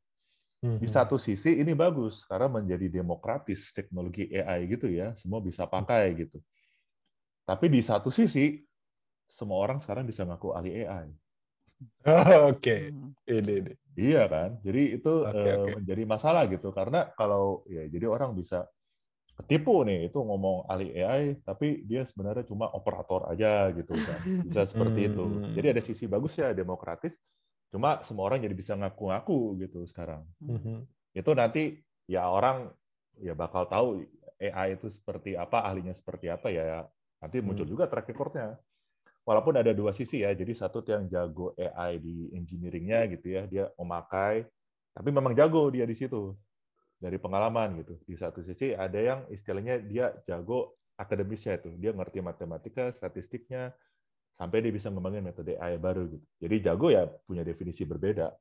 Di 0.82 0.88
Mhm. 0.88 0.90
satu 0.90 1.16
sisi 1.22 1.62
ini 1.62 1.70
bagus 1.78 2.26
karena 2.26 2.50
menjadi 2.50 2.90
demokratis 2.90 3.70
teknologi 3.70 4.26
AI 4.34 4.66
gitu 4.74 4.90
ya, 4.90 5.14
semua 5.14 5.38
bisa 5.38 5.62
pakai 5.70 6.11
gitu. 6.18 6.42
Tapi 7.46 7.66
di 7.70 7.80
satu 7.84 8.11
sisi 8.11 8.59
semua 9.30 9.62
orang 9.62 9.78
sekarang 9.78 10.05
bisa 10.09 10.26
ngaku 10.26 10.50
ahli 10.50 10.82
AI. 10.82 11.07
Oke, 12.50 12.90
Mhm. 12.90 13.14
ini, 13.30 13.52
ini. 13.62 13.72
Iya 13.94 14.26
kan, 14.26 14.50
jadi 14.66 14.98
itu 14.98 15.12
Oke, 15.22 15.38
eh, 15.38 15.55
oke. 15.55 15.72
menjadi 15.78 16.02
masalah 16.02 16.42
gitu 16.50 16.74
karena 16.74 17.14
kalau 17.14 17.62
ya 17.70 17.86
jadi 17.86 18.11
orang 18.11 18.34
bisa 18.34 18.66
ketipu 19.38 19.82
nih 19.86 20.11
itu 20.11 20.18
ngomong 20.18 20.66
ahli 20.70 20.94
AI 20.98 21.38
tapi 21.42 21.82
dia 21.86 22.02
sebenarnya 22.07 22.46
cuma 22.46 22.70
operator 22.70 23.26
aja 23.30 23.70
gitu 23.74 23.94
kan 24.02 24.18
bisa 24.42 24.62
seperti 24.66 25.11
itu. 25.11 25.22
Hmm. 25.22 25.55
Jadi 25.55 25.66
ada 25.74 25.82
sisi 25.82 26.05
bagusnya 26.11 26.50
demokratis, 26.55 27.18
cuma 27.75 27.99
semua 28.07 28.31
orang 28.31 28.39
jadi 28.39 28.55
bisa 28.55 28.79
ngaku-ngaku 28.79 29.59
gitu 29.66 29.83
sekarang. 29.83 30.22
Mhm. 30.39 30.87
Itu 31.11 31.35
nanti 31.35 31.83
ya 32.07 32.31
orang 32.31 32.70
ya 33.18 33.35
bakal 33.35 33.66
tahu 33.66 34.07
AI 34.39 34.79
itu 34.79 34.87
seperti 34.95 35.35
apa, 35.35 35.66
ahlinya 35.66 35.91
seperti 35.91 36.31
apa 36.31 36.55
ya 36.55 36.87
nanti 37.18 37.43
muncul 37.43 37.66
Hmm. 37.66 37.75
juga 37.75 37.91
track 37.91 38.14
record-nya. 38.14 38.55
Walaupun 39.25 39.57
ada 39.57 39.72
dua 39.72 39.91
sisi 39.97 40.20
ya, 40.20 40.31
jadi 40.37 40.53
satu 40.53 40.85
yang 40.85 41.09
jago 41.09 41.57
AI 41.57 41.97
di 41.97 42.29
engineering-nya 42.37 43.09
gitu 43.16 43.27
ya, 43.33 43.43
dia 43.49 43.64
memakai, 43.81 44.45
tapi 44.93 45.09
memang 45.09 45.33
jago 45.33 45.72
dia 45.72 45.89
di 45.89 45.97
situ 45.97 46.37
dari 47.01 47.16
pengalaman 47.16 47.81
gitu. 47.81 47.97
Di 48.05 48.20
satu 48.20 48.45
sisi 48.45 48.77
ada 48.77 49.01
yang 49.01 49.25
istilahnya 49.33 49.81
dia 49.81 50.12
jago 50.29 50.77
akademisnya 51.01 51.57
itu, 51.57 51.72
dia 51.81 51.97
ngerti 51.97 52.20
matematika, 52.20 52.93
statistiknya, 52.93 53.72
sampai 54.35 54.59
dia 54.61 54.72
bisa 54.74 54.91
ngembangin 54.91 55.22
metode 55.22 55.55
AI 55.57 55.78
baru 55.78 56.11
gitu. 56.11 56.26
Jadi 56.43 56.55
jago 56.61 56.89
ya 56.91 57.07
punya 57.24 57.43
definisi 57.43 57.87
berbeda. 57.87 58.35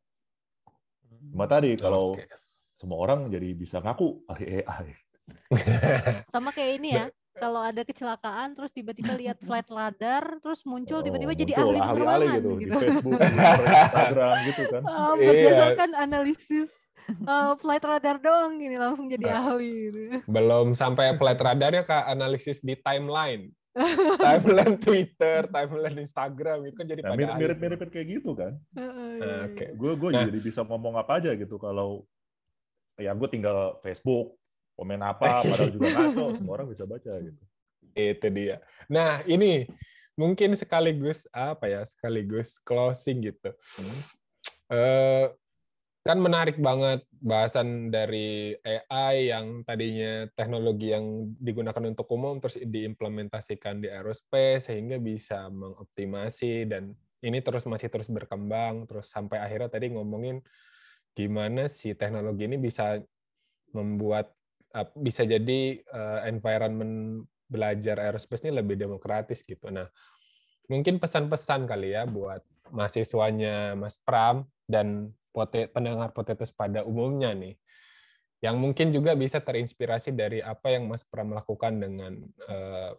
Cuma 1.29 1.45
tadi 1.45 1.77
kalau 1.77 2.17
Oke. 2.17 2.25
semua 2.73 2.97
orang 2.99 3.29
jadi 3.29 3.53
bisa 3.53 3.77
ngaku 3.79 4.25
ahli 4.27 4.61
AI. 4.65 4.87
Sama 6.33 6.49
kayak 6.51 6.71
ini 6.81 6.89
ya. 6.97 7.05
Kalau 7.33 7.65
ada 7.65 7.81
kecelakaan 7.81 8.53
terus 8.53 8.69
tiba-tiba 8.69 9.17
lihat 9.17 9.41
flight 9.41 9.65
radar 9.65 10.37
terus 10.37 10.61
muncul 10.69 11.01
tiba-tiba 11.01 11.33
Oh, 11.33 11.39
jadi 11.41 11.53
muncul 11.57 11.65
ahli 11.65 11.79
penerbangan 11.81 12.29
gitu, 12.37 12.49
gitu. 12.61 12.61
di 12.61 12.77
Facebook, 12.77 13.17
di 13.17 13.37
Instagram 13.89 14.35
gitu 14.45 14.61
kan. 14.69 14.81
Iya. 14.85 15.17
berdasarkan 15.17 15.89
analisis 15.97 16.69
eh, 17.09 17.51
flight 17.57 17.83
radar 17.83 18.15
doang 18.21 18.53
gini 18.61 18.77
langsung 18.77 19.09
jadi 19.09 19.25
Nah. 19.33 19.37
ahli 19.49 19.71
gitu. 19.89 19.99
Belum 20.29 20.77
sampai 20.77 21.17
flight 21.17 21.41
radarnya 21.41 21.81
ke 21.81 21.97
analisis 22.05 22.61
di 22.61 22.77
timeline. 22.77 23.49
Timeline 24.21 24.77
Twitter, 24.77 25.49
timeline 25.49 25.97
Instagram 25.99 26.69
itu 26.69 26.75
kan 26.77 26.85
jadi 26.85 27.01
Nah, 27.01 27.09
pada 27.17 27.33
mirip-mirip 27.37 27.79
kayak 27.89 28.07
gitu 28.21 28.31
kan. 28.37 28.53
Heeh. 28.77 29.49
Oke. 29.49 29.65
Gue 29.73 29.93
gue 29.97 30.09
Nah. 30.13 30.25
jadi 30.29 30.39
bisa 30.39 30.61
ngomong 30.61 30.93
apa 30.93 31.17
aja 31.17 31.33
gitu 31.33 31.57
kalau 31.57 32.05
ya 33.01 33.09
gue 33.17 33.29
tinggal 33.29 33.81
Facebook 33.81 34.37
komen 34.77 35.01
apa 35.01 35.41
padahal 35.49 35.69
juga 35.73 35.89
ngaco 35.89 36.25
semua 36.37 36.53
orang 36.61 36.67
bisa 36.69 36.85
baca 36.85 37.13
gitu. 37.17 37.43
Itu 37.93 38.27
dia. 38.29 38.61
Nah, 38.89 39.25
ini 39.25 39.65
mungkin 40.13 40.53
sekaligus 40.53 41.25
apa 41.33 41.65
ya 41.65 41.81
sekaligus 41.81 42.61
closing 42.61 43.25
gitu 43.25 43.49
Hmm. 43.77 43.99
Eh, 44.69 45.25
kan 46.03 46.19
menarik 46.19 46.59
banget 46.59 46.99
bahasan 47.23 47.87
dari 47.87 48.51
AI 48.59 49.31
yang 49.31 49.63
tadinya 49.63 50.27
teknologi 50.35 50.91
yang 50.91 51.31
digunakan 51.39 51.79
untuk 51.79 52.11
umum 52.11 52.43
terus 52.43 52.59
diimplementasikan 52.59 53.79
di 53.79 53.87
aerospace 53.87 54.67
sehingga 54.67 54.99
bisa 54.99 55.47
mengoptimasi 55.47 56.67
dan 56.67 56.91
ini 57.23 57.39
terus 57.39 57.63
masih 57.71 57.87
terus 57.87 58.11
berkembang 58.11 58.83
terus 58.83 59.07
sampai 59.07 59.39
akhirnya 59.39 59.71
tadi 59.71 59.95
ngomongin 59.95 60.43
gimana 61.15 61.71
si 61.71 61.95
teknologi 61.95 62.51
ini 62.51 62.59
bisa 62.59 62.99
membuat 63.71 64.35
bisa 64.97 65.23
jadi 65.23 65.79
uh, 65.93 66.25
environment 66.27 67.23
belajar 67.45 68.01
aerospace 68.01 68.49
ini 68.49 68.57
lebih 68.57 68.73
demokratis 68.73 69.45
gitu. 69.45 69.69
Nah, 69.69 69.85
mungkin 70.65 70.97
pesan-pesan 70.97 71.69
kali 71.69 71.93
ya 71.93 72.09
buat 72.09 72.41
mahasiswanya 72.73 73.77
Mas 73.77 74.01
Pram 74.01 74.49
dan 74.65 75.13
pote, 75.33 75.67
pendengar 75.67 76.13
Potetus 76.13 76.53
pada 76.53 76.85
umumnya 76.85 77.33
nih, 77.33 77.57
yang 78.45 78.61
mungkin 78.61 78.93
juga 78.93 79.17
bisa 79.17 79.41
terinspirasi 79.41 80.13
dari 80.13 80.39
apa 80.39 80.69
yang 80.69 80.85
Mas 80.85 81.01
Pram 81.01 81.33
lakukan 81.33 81.81
dengan 81.81 82.21
uh, 82.45 82.93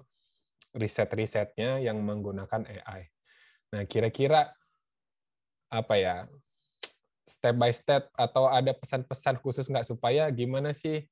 riset-risetnya 0.74 1.78
yang 1.78 2.02
menggunakan 2.02 2.66
AI. 2.66 3.06
Nah, 3.70 3.86
kira-kira 3.86 4.50
apa 5.70 5.94
ya 5.98 6.16
step 7.24 7.56
by 7.56 7.72
step 7.72 8.12
atau 8.14 8.46
ada 8.46 8.70
pesan-pesan 8.76 9.40
khusus 9.40 9.66
nggak 9.66 9.88
supaya 9.88 10.28
gimana 10.30 10.76
sih 10.76 11.02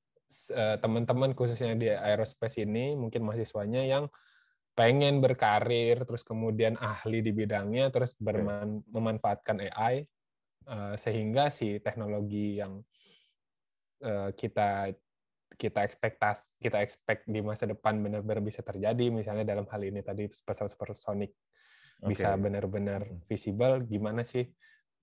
eh, 0.53 0.77
teman-teman 0.79 1.33
khususnya 1.33 1.75
di 1.75 1.89
aerospace 1.89 2.63
ini 2.63 2.95
mungkin 2.95 3.25
mahasiswanya 3.25 3.83
yang 3.83 4.07
pengen 4.73 5.21
berkarir 5.21 6.05
terus 6.05 6.25
kemudian 6.25 6.81
ahli 6.81 7.21
di 7.21 7.33
bidangnya 7.33 7.93
terus 7.93 8.17
berman, 8.17 8.81
memanfaatkan 8.89 9.61
AI 9.73 10.09
eh, 10.67 10.95
sehingga 10.99 11.51
si 11.51 11.79
teknologi 11.83 12.59
yang 12.59 12.83
eh, 14.03 14.31
kita 14.35 14.93
kita 15.53 15.85
ekspektas 15.85 16.49
kita 16.57 16.81
expect 16.81 17.29
di 17.29 17.45
masa 17.45 17.69
depan 17.69 18.01
benar-benar 18.01 18.41
bisa 18.41 18.65
terjadi 18.65 19.13
misalnya 19.13 19.45
dalam 19.45 19.69
hal 19.69 19.83
ini 19.85 20.01
tadi 20.01 20.25
pesawat 20.27 20.73
supersonik 20.73 21.33
bisa 22.03 22.35
Oke. 22.35 22.43
benar-benar 22.43 23.01
Mm-mm. 23.07 23.29
visible 23.31 23.85
gimana 23.87 24.27
sih 24.27 24.49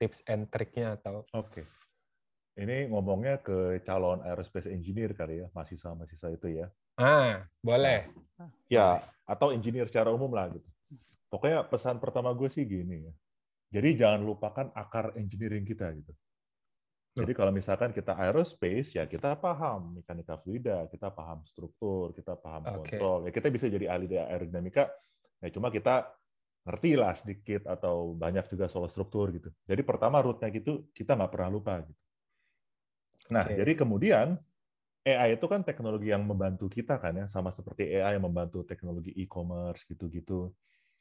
tips 0.01 0.25
and 0.27 0.51
triknya 0.51 0.99
atau 0.99 1.23
Oke. 1.31 1.63
Ini 2.59 2.91
ngomongnya 2.91 3.39
ke 3.39 3.79
calon 3.87 4.19
aerospace 4.19 4.67
engineer 4.67 5.15
kali 5.15 5.39
ya, 5.39 5.47
mahasiswa-mahasiswa 5.55 6.29
itu 6.35 6.47
ya. 6.59 6.67
ah 6.99 7.47
boleh 7.63 8.11
Ya, 8.67 8.99
atau 9.23 9.55
engineer 9.55 9.87
secara 9.87 10.11
umum 10.11 10.27
lah 10.35 10.51
gitu. 10.51 10.67
Pokoknya 11.31 11.63
pesan 11.63 12.03
pertama 12.03 12.35
gue 12.35 12.51
sih 12.51 12.67
gini 12.67 13.07
ya. 13.07 13.13
Jadi 13.75 13.89
jangan 14.01 14.21
lupakan 14.25 14.67
akar 14.73 15.13
engineering 15.21 15.65
kita 15.65 15.87
gitu. 15.97 16.13
Jadi 17.19 17.31
kalau 17.35 17.51
misalkan 17.51 17.91
kita 17.91 18.15
aerospace 18.15 18.95
ya 18.95 19.03
kita 19.03 19.35
paham 19.35 19.99
mekanika 19.99 20.39
fluida, 20.39 20.87
kita 20.87 21.11
paham 21.11 21.43
struktur, 21.43 22.15
kita 22.15 22.39
paham 22.39 22.63
Oke. 22.63 22.71
kontrol. 22.71 23.27
Ya 23.27 23.31
kita 23.35 23.51
bisa 23.51 23.67
jadi 23.67 23.91
ahli 23.91 24.07
di 24.07 24.15
aerodinamika. 24.15 24.87
Ya 25.43 25.49
cuma 25.51 25.67
kita 25.67 26.15
ngerti 26.63 26.91
lah 26.95 27.13
sedikit 27.17 27.67
atau 27.67 28.15
banyak 28.15 28.47
juga 28.51 28.71
soal 28.71 28.87
struktur 28.87 29.33
gitu. 29.35 29.51
Jadi 29.67 29.81
pertama 29.83 30.23
root-nya 30.23 30.47
gitu 30.53 30.87
kita 30.95 31.17
nggak 31.19 31.31
pernah 31.33 31.49
lupa 31.51 31.73
gitu. 31.83 31.99
Nah, 33.29 33.45
Oke. 33.45 33.53
jadi 33.53 33.77
kemudian 33.77 34.37
AI 35.05 35.37
itu 35.39 35.45
kan 35.49 35.61
teknologi 35.65 36.11
yang 36.13 36.25
membantu 36.25 36.67
kita 36.69 36.97
kan 37.01 37.13
ya, 37.17 37.25
sama 37.29 37.49
seperti 37.53 37.89
AI 37.97 38.17
yang 38.19 38.25
membantu 38.29 38.65
teknologi 38.67 39.13
e-commerce 39.15 39.85
gitu-gitu. 39.89 40.53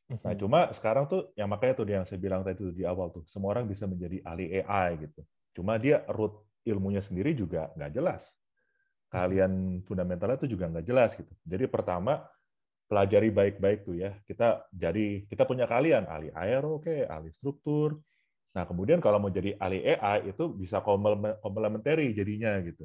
Nah, 0.08 0.32
Mhm. 0.32 0.40
cuma 0.40 0.60
sekarang 0.72 1.04
tuh 1.04 1.32
yang 1.36 1.48
makanya 1.52 1.74
tuh 1.76 1.84
yang 1.84 2.04
saya 2.08 2.16
bilang 2.16 2.40
tadi 2.40 2.56
tuh 2.56 2.72
di 2.72 2.84
awal 2.88 3.12
tuh, 3.12 3.24
semua 3.28 3.52
orang 3.52 3.68
bisa 3.68 3.84
menjadi 3.84 4.24
ahli 4.24 4.64
AI 4.64 5.04
gitu. 5.04 5.20
Cuma 5.52 5.76
dia 5.76 6.00
root 6.08 6.32
ilmunya 6.64 7.04
sendiri 7.04 7.36
juga 7.36 7.68
nggak 7.76 7.92
jelas. 7.92 8.32
Kalian 9.08 9.84
fundamentalnya 9.88 10.36
tuh 10.40 10.50
juga 10.52 10.68
nggak 10.68 10.84
jelas 10.84 11.16
gitu. 11.16 11.32
Jadi 11.44 11.64
pertama 11.68 12.24
pelajari 12.88 13.30
baik-baik 13.32 13.80
tuh 13.88 13.96
ya. 14.00 14.16
Kita 14.28 14.68
jadi 14.72 15.24
kita 15.28 15.44
punya 15.48 15.64
kalian 15.68 16.04
ahli 16.08 16.28
aero, 16.32 16.80
oke, 16.80 17.08
ahli 17.08 17.28
struktur. 17.32 18.00
Nah, 18.56 18.64
kemudian 18.68 19.00
kalau 19.00 19.20
mau 19.20 19.32
jadi 19.32 19.56
ahli 19.60 19.84
AI 19.84 20.32
itu 20.32 20.44
bisa 20.56 20.80
komplemen- 20.84 21.36
komplementari 21.44 22.12
jadinya 22.16 22.56
gitu. 22.64 22.84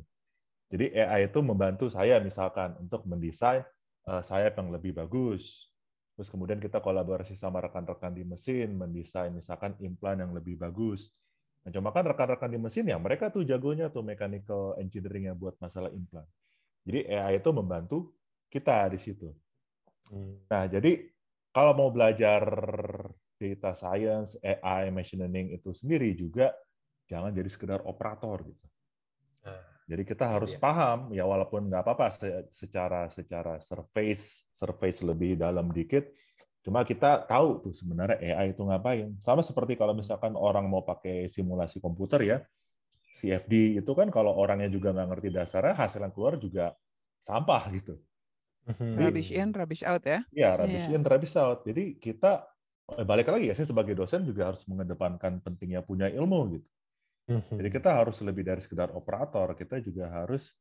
Jadi 0.72 0.92
AI 0.98 1.30
itu 1.32 1.40
membantu 1.46 1.88
saya 1.92 2.20
misalkan 2.24 2.76
untuk 2.82 3.06
mendesain 3.08 3.64
eh, 4.10 4.24
sayap 4.24 4.60
yang 4.60 4.70
lebih 4.76 4.92
bagus. 4.98 5.73
Terus 6.14 6.30
kemudian 6.30 6.61
kita 6.61 6.78
kolaborasi 6.84 7.34
sama 7.34 7.57
rekan-rekan 7.66 8.14
di 8.14 8.24
mesin, 8.26 8.70
mendesain 8.78 9.34
misalkan 9.34 9.74
implan 9.82 10.22
yang 10.22 10.32
lebih 10.38 10.55
bagus. 10.61 11.09
Nah, 11.66 11.72
cuma 11.74 11.89
kan 11.95 12.05
rekan-rekan 12.05 12.49
di 12.53 12.59
mesin 12.61 12.86
ya 12.91 12.97
mereka 13.01 13.32
tuh 13.34 13.41
jagonya 13.47 13.89
tuh 13.89 14.03
mechanical 14.05 14.78
engineering 14.78 15.32
yang 15.34 15.38
buat 15.39 15.55
masalah 15.57 15.89
implan. 15.95 16.26
Jadi 16.86 16.99
AI 17.09 17.39
itu 17.41 17.49
membantu 17.55 17.97
kita 18.53 18.88
di 18.93 18.99
situ. 19.01 19.30
Hmm. 20.11 20.38
Nah, 20.51 20.66
jadi 20.70 20.91
kalau 21.55 21.74
mau 21.78 21.89
belajar 21.89 22.43
data 23.39 23.72
science, 23.76 24.39
AI, 24.41 24.89
machine 24.93 25.26
learning 25.26 25.47
itu 25.57 25.70
sendiri 25.76 26.14
juga 26.16 26.53
jangan 27.09 27.34
jadi 27.36 27.49
sekedar 27.51 27.80
operator 27.84 28.39
gitu. 28.47 28.66
Nah, 29.43 29.59
Jadi 29.84 30.03
kita 30.07 30.26
harus 30.32 30.55
Iya. 30.55 30.64
paham 30.64 30.99
ya 31.11 31.24
walaupun 31.28 31.68
nggak 31.68 31.84
apa-apa 31.84 32.07
se- 32.16 32.47
secara 32.55 33.11
secara 33.11 33.59
surface 33.59 34.47
surface 34.64 35.03
lebih 35.03 35.36
dalam 35.36 35.68
dikit, 35.76 36.07
cuma 36.64 36.88
kita 36.88 37.28
tahu 37.28 37.59
tuh 37.68 37.74
sebenarnya 37.76 38.16
AI 38.24 38.55
itu 38.55 38.64
ngapain. 38.64 39.11
Sama 39.20 39.43
seperti 39.43 39.76
kalau 39.76 39.91
misalkan 39.91 40.39
orang 40.39 40.72
mau 40.72 40.88
pakai 40.88 41.28
simulasi 41.28 41.84
komputer 41.84 42.24
ya, 42.24 42.38
CFD 43.11 43.84
itu 43.84 43.91
kan 43.91 44.07
kalau 44.07 44.32
orangnya 44.34 44.72
juga 44.72 44.95
nggak 44.95 45.07
ngerti 45.11 45.30
dasarnya, 45.36 45.76
hasil 45.76 45.99
yang 45.99 46.16
keluar 46.16 46.39
juga 46.39 46.72
sampah 47.20 47.64
gitu. 47.76 47.99
Mhm. 48.64 48.95
Rubbish 48.95 49.32
in, 49.36 49.51
rubbish 49.51 49.84
out 49.84 50.03
ya. 50.07 50.24
Ya, 50.32 50.55
rubbish 50.55 50.88
Iya. 50.88 50.95
in, 50.95 51.03
rubbish 51.03 51.36
out. 51.36 51.68
Jadi 51.68 51.99
kita 51.99 52.47
eh, 52.95 53.03
balik 53.07 53.28
lagi 53.28 53.51
ya, 53.51 53.55
saya 53.55 53.68
sebagai 53.68 53.95
dosen 53.95 54.24
juga 54.24 54.51
harus 54.51 54.64
mengedepankan 54.68 55.43
pentingnya 55.43 55.84
punya 55.84 56.07
ilmu 56.07 56.39
gitu. 56.59 56.68
Mhm. 57.28 57.55
Jadi 57.59 57.70
kita 57.72 57.89
harus 57.95 58.20
lebih 58.24 58.43
dari 58.43 58.59
sekedar 58.64 58.91
operator, 58.95 59.51
kita 59.55 59.80
juga 59.80 60.11
harus 60.11 60.55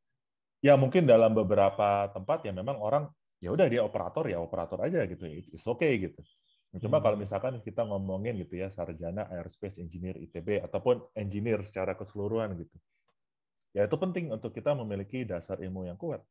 ya 0.63 0.79
mungkin 0.79 1.07
dalam 1.07 1.35
beberapa 1.35 2.07
tempat 2.15 2.47
ya 2.47 2.53
memang 2.55 2.79
orang 2.79 3.11
ya 3.43 3.51
udah 3.51 3.67
dia 3.67 3.83
operator 3.83 4.25
ya 4.31 4.39
operator 4.39 4.79
aja 4.87 5.03
gitu, 5.11 5.27
it's 5.27 5.67
okay 5.67 5.99
gitu. 5.99 6.21
Cuma 6.81 7.03
kalau 7.05 7.17
Hmm. 7.19 7.25
misalkan 7.27 7.55
kita 7.61 7.85
ngomongin 7.85 8.39
gitu 8.41 8.57
ya 8.57 8.71
sarjana 8.73 9.29
aerospace 9.29 9.83
engineer 9.83 10.17
ITB 10.17 10.63
ataupun 10.65 11.11
engineer 11.19 11.61
secara 11.67 11.93
keseluruhan 11.99 12.55
gitu, 12.63 12.77
ya 13.77 13.89
itu 13.89 13.97
penting 13.97 14.33
untuk 14.33 14.53
kita 14.53 14.73
memiliki 14.77 15.25
dasar 15.29 15.61
ilmu 15.61 15.89
yang 15.89 15.97
kuat. 16.01 16.23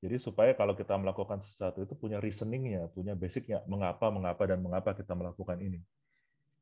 Jadi 0.00 0.16
supaya 0.20 0.52
kalau 0.56 0.72
kita 0.78 0.96
melakukan 0.96 1.44
sesuatu 1.44 1.84
itu 1.84 1.94
punya 1.98 2.18
reasoningnya, 2.24 2.88
punya 2.92 3.12
basicnya, 3.18 3.60
mengapa, 3.68 4.08
mengapa, 4.08 4.42
dan 4.48 4.60
mengapa 4.64 4.96
kita 4.96 5.12
melakukan 5.12 5.60
ini. 5.60 5.80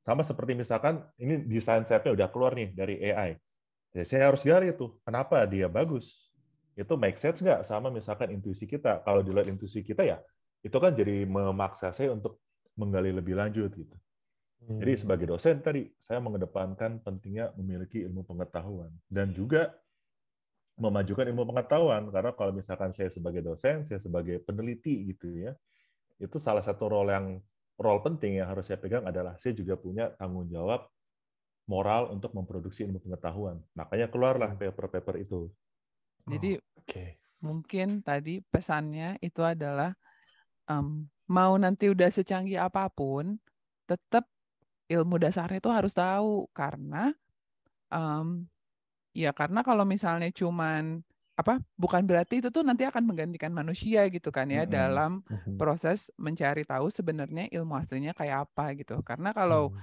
Sama 0.07 0.25
seperti 0.25 0.57
misalkan 0.57 1.05
ini 1.21 1.45
desain 1.45 1.85
setnya 1.85 2.17
udah 2.17 2.29
keluar 2.33 2.57
nih 2.57 2.73
dari 2.73 2.97
AI. 3.13 3.37
Ya 3.97 4.05
saya 4.05 4.33
harus 4.33 4.45
gali 4.45 4.73
tuh, 4.77 5.01
kenapa 5.05 5.45
dia 5.49 5.69
bagus. 5.69 6.28
Itu 6.79 6.95
make 6.95 7.19
sense 7.19 7.43
nggak 7.43 7.67
sama 7.67 7.91
misalkan 7.91 8.31
intuisi 8.31 8.65
kita. 8.71 9.03
Kalau 9.03 9.21
di 9.27 9.31
luar 9.35 9.47
intuisi 9.51 9.83
kita 9.83 10.07
ya, 10.07 10.19
itu 10.63 10.77
kan 10.79 10.95
jadi 10.95 11.27
memaksa 11.27 11.91
saya 11.91 12.15
untuk 12.15 12.39
menggali 12.79 13.11
lebih 13.11 13.35
lanjut 13.35 13.71
gitu. 13.75 13.97
Jadi 14.79 14.93
Hmm. 14.95 15.01
sebagai 15.03 15.27
dosen 15.35 15.59
tadi 15.59 15.91
saya 15.99 16.23
mengedepankan 16.23 17.03
pentingnya 17.03 17.51
memiliki 17.59 18.07
ilmu 18.07 18.23
pengetahuan 18.23 18.95
dan 19.11 19.35
juga 19.35 19.75
memajukan 20.79 21.27
ilmu 21.27 21.43
pengetahuan 21.51 22.03
karena 22.15 22.31
kalau 22.39 22.53
misalkan 22.55 22.95
saya 22.95 23.11
sebagai 23.11 23.43
dosen, 23.43 23.83
saya 23.83 23.99
sebagai 23.99 24.39
peneliti 24.47 25.11
gitu 25.11 25.35
ya, 25.35 25.53
itu 26.23 26.39
salah 26.39 26.63
satu 26.63 26.91
role 26.91 27.11
yang 27.11 27.27
role 27.79 28.03
penting 28.07 28.39
yang 28.39 28.49
harus 28.51 28.71
saya 28.71 28.79
pegang 28.79 29.05
adalah 29.07 29.35
saya 29.43 29.55
juga 29.55 29.75
punya 29.79 30.15
tanggung 30.19 30.47
jawab 30.51 30.87
moral 31.69 32.15
untuk 32.15 32.33
memproduksi 32.39 32.87
ilmu 32.89 32.99
pengetahuan. 33.03 33.61
Makanya 33.79 34.09
keluarlah 34.13 34.57
paper-paper 34.57 35.17
itu. 35.23 35.51
Jadi 36.27 36.59
Oke. 36.81 37.21
mungkin 37.39 38.03
tadi 38.03 38.43
pesannya 38.43 39.21
itu 39.23 39.45
adalah 39.47 39.95
em, 40.67 41.07
mau 41.29 41.55
nanti 41.61 41.93
udah 41.93 42.09
secanggih 42.11 42.59
apa 42.59 42.89
pun, 42.91 43.37
tetap 43.87 44.27
ilmu 44.89 45.21
dasarnya 45.21 45.61
itu 45.61 45.71
harus 45.71 45.93
tahu 45.93 46.49
karena 46.57 47.13
em, 47.93 48.49
ya 49.13 49.31
karena 49.37 49.61
kalau 49.65 49.85
misalnya 49.85 50.33
cuman 50.33 51.05
apa 51.39 51.63
bukan 51.79 52.03
berarti 52.03 52.43
itu 52.43 52.51
tuh 52.51 52.67
nanti 52.67 52.83
akan 52.83 53.07
menggantikan 53.07 53.55
manusia 53.55 54.11
gitu 54.11 54.35
kan 54.35 54.51
ya 54.51 54.67
Mm-mm. 54.67 54.75
dalam 54.75 55.13
Mhm. 55.31 55.55
proses 55.55 56.11
mencari 56.19 56.67
tahu 56.67 56.91
sebenarnya 56.91 57.47
ilmu 57.55 57.79
aslinya 57.79 58.11
kayak 58.11 58.51
apa 58.51 58.75
gitu. 58.75 58.99
Karena 59.07 59.31
kalau 59.31 59.71
Hmm. 59.71 59.79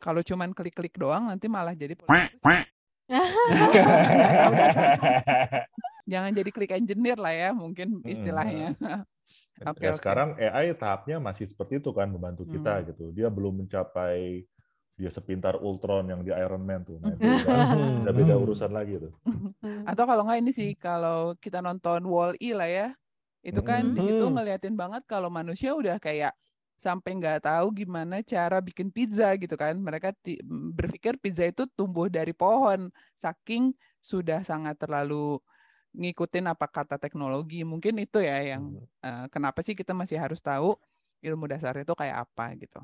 kalau 0.00 0.22
cuman 0.24 0.54
klik-klik 0.56 0.96
doang 0.96 1.28
nanti 1.28 1.50
malah 1.50 1.76
jadi. 1.76 1.92
jangan 6.10 6.30
jadi 6.32 6.50
klik 6.54 6.72
engineer 6.76 7.18
lah 7.20 7.32
ya 7.34 7.50
mungkin 7.52 7.88
Mm-mm. 8.04 8.14
istilahnya. 8.14 8.68
Oke, 9.66 9.80
Ya 9.84 9.90
oke. 9.92 9.98
sekarang 9.98 10.28
AI 10.40 10.72
tahapnya 10.74 11.20
masih 11.20 11.46
seperti 11.50 11.74
itu 11.82 11.90
kan 11.92 12.10
membantu 12.10 12.44
kita 12.48 12.70
Hmm. 12.70 12.86
gitu. 12.88 13.04
Dia 13.16 13.28
belum 13.28 13.54
mencapai 13.66 14.44
dia 14.98 15.10
sepintar 15.14 15.54
Ultron 15.62 16.10
yang 16.10 16.26
di 16.26 16.34
Iron 16.34 16.62
Man 16.66 16.82
tuh. 16.82 16.98
Nah, 16.98 17.14
itu 17.14 17.30
udah, 17.38 17.54
Hmm. 17.70 18.00
udah 18.04 18.12
beda 18.14 18.34
urusan 18.34 18.70
lagi 18.74 18.98
tuh. 18.98 19.14
Atau 19.88 20.04
kalau 20.08 20.22
nggak 20.26 20.38
ini 20.42 20.50
sih, 20.54 20.70
kalau 20.78 21.34
kita 21.44 21.58
nonton 21.66 22.00
Wall-E 22.12 22.50
lah 22.58 22.68
ya, 22.68 22.86
itu 23.44 23.60
kan 23.64 23.80
di 23.96 24.00
situ 24.04 24.24
ngeliatin 24.28 24.74
banget 24.76 25.02
kalau 25.08 25.28
manusia 25.32 25.72
udah 25.72 25.96
kayak 26.02 26.32
sampai 26.78 27.10
nggak 27.18 27.42
tahu 27.50 27.66
gimana 27.84 28.22
cara 28.22 28.62
bikin 28.62 28.88
pizza 28.94 29.34
gitu 29.34 29.54
kan. 29.58 29.74
Mereka 29.76 30.14
ti- 30.24 30.38
berpikir 30.78 31.18
pizza 31.18 31.44
itu 31.50 31.66
tumbuh 31.74 32.06
dari 32.06 32.30
pohon, 32.32 32.88
saking 33.18 33.74
sudah 33.98 34.40
sangat 34.46 34.78
terlalu 34.78 35.42
ngikutin 35.96 36.46
apa 36.52 36.66
kata 36.70 36.96
teknologi. 37.02 37.66
Mungkin 37.66 37.98
itu 37.98 38.22
ya 38.22 38.38
yang 38.54 38.64
eh, 39.02 39.26
kenapa 39.34 39.60
sih 39.66 39.74
kita 39.74 39.92
masih 39.92 40.16
harus 40.22 40.38
tahu 40.38 40.78
ilmu 41.18 41.50
dasar 41.50 41.74
itu 41.82 41.92
kayak 41.98 42.30
apa 42.30 42.54
gitu. 42.54 42.78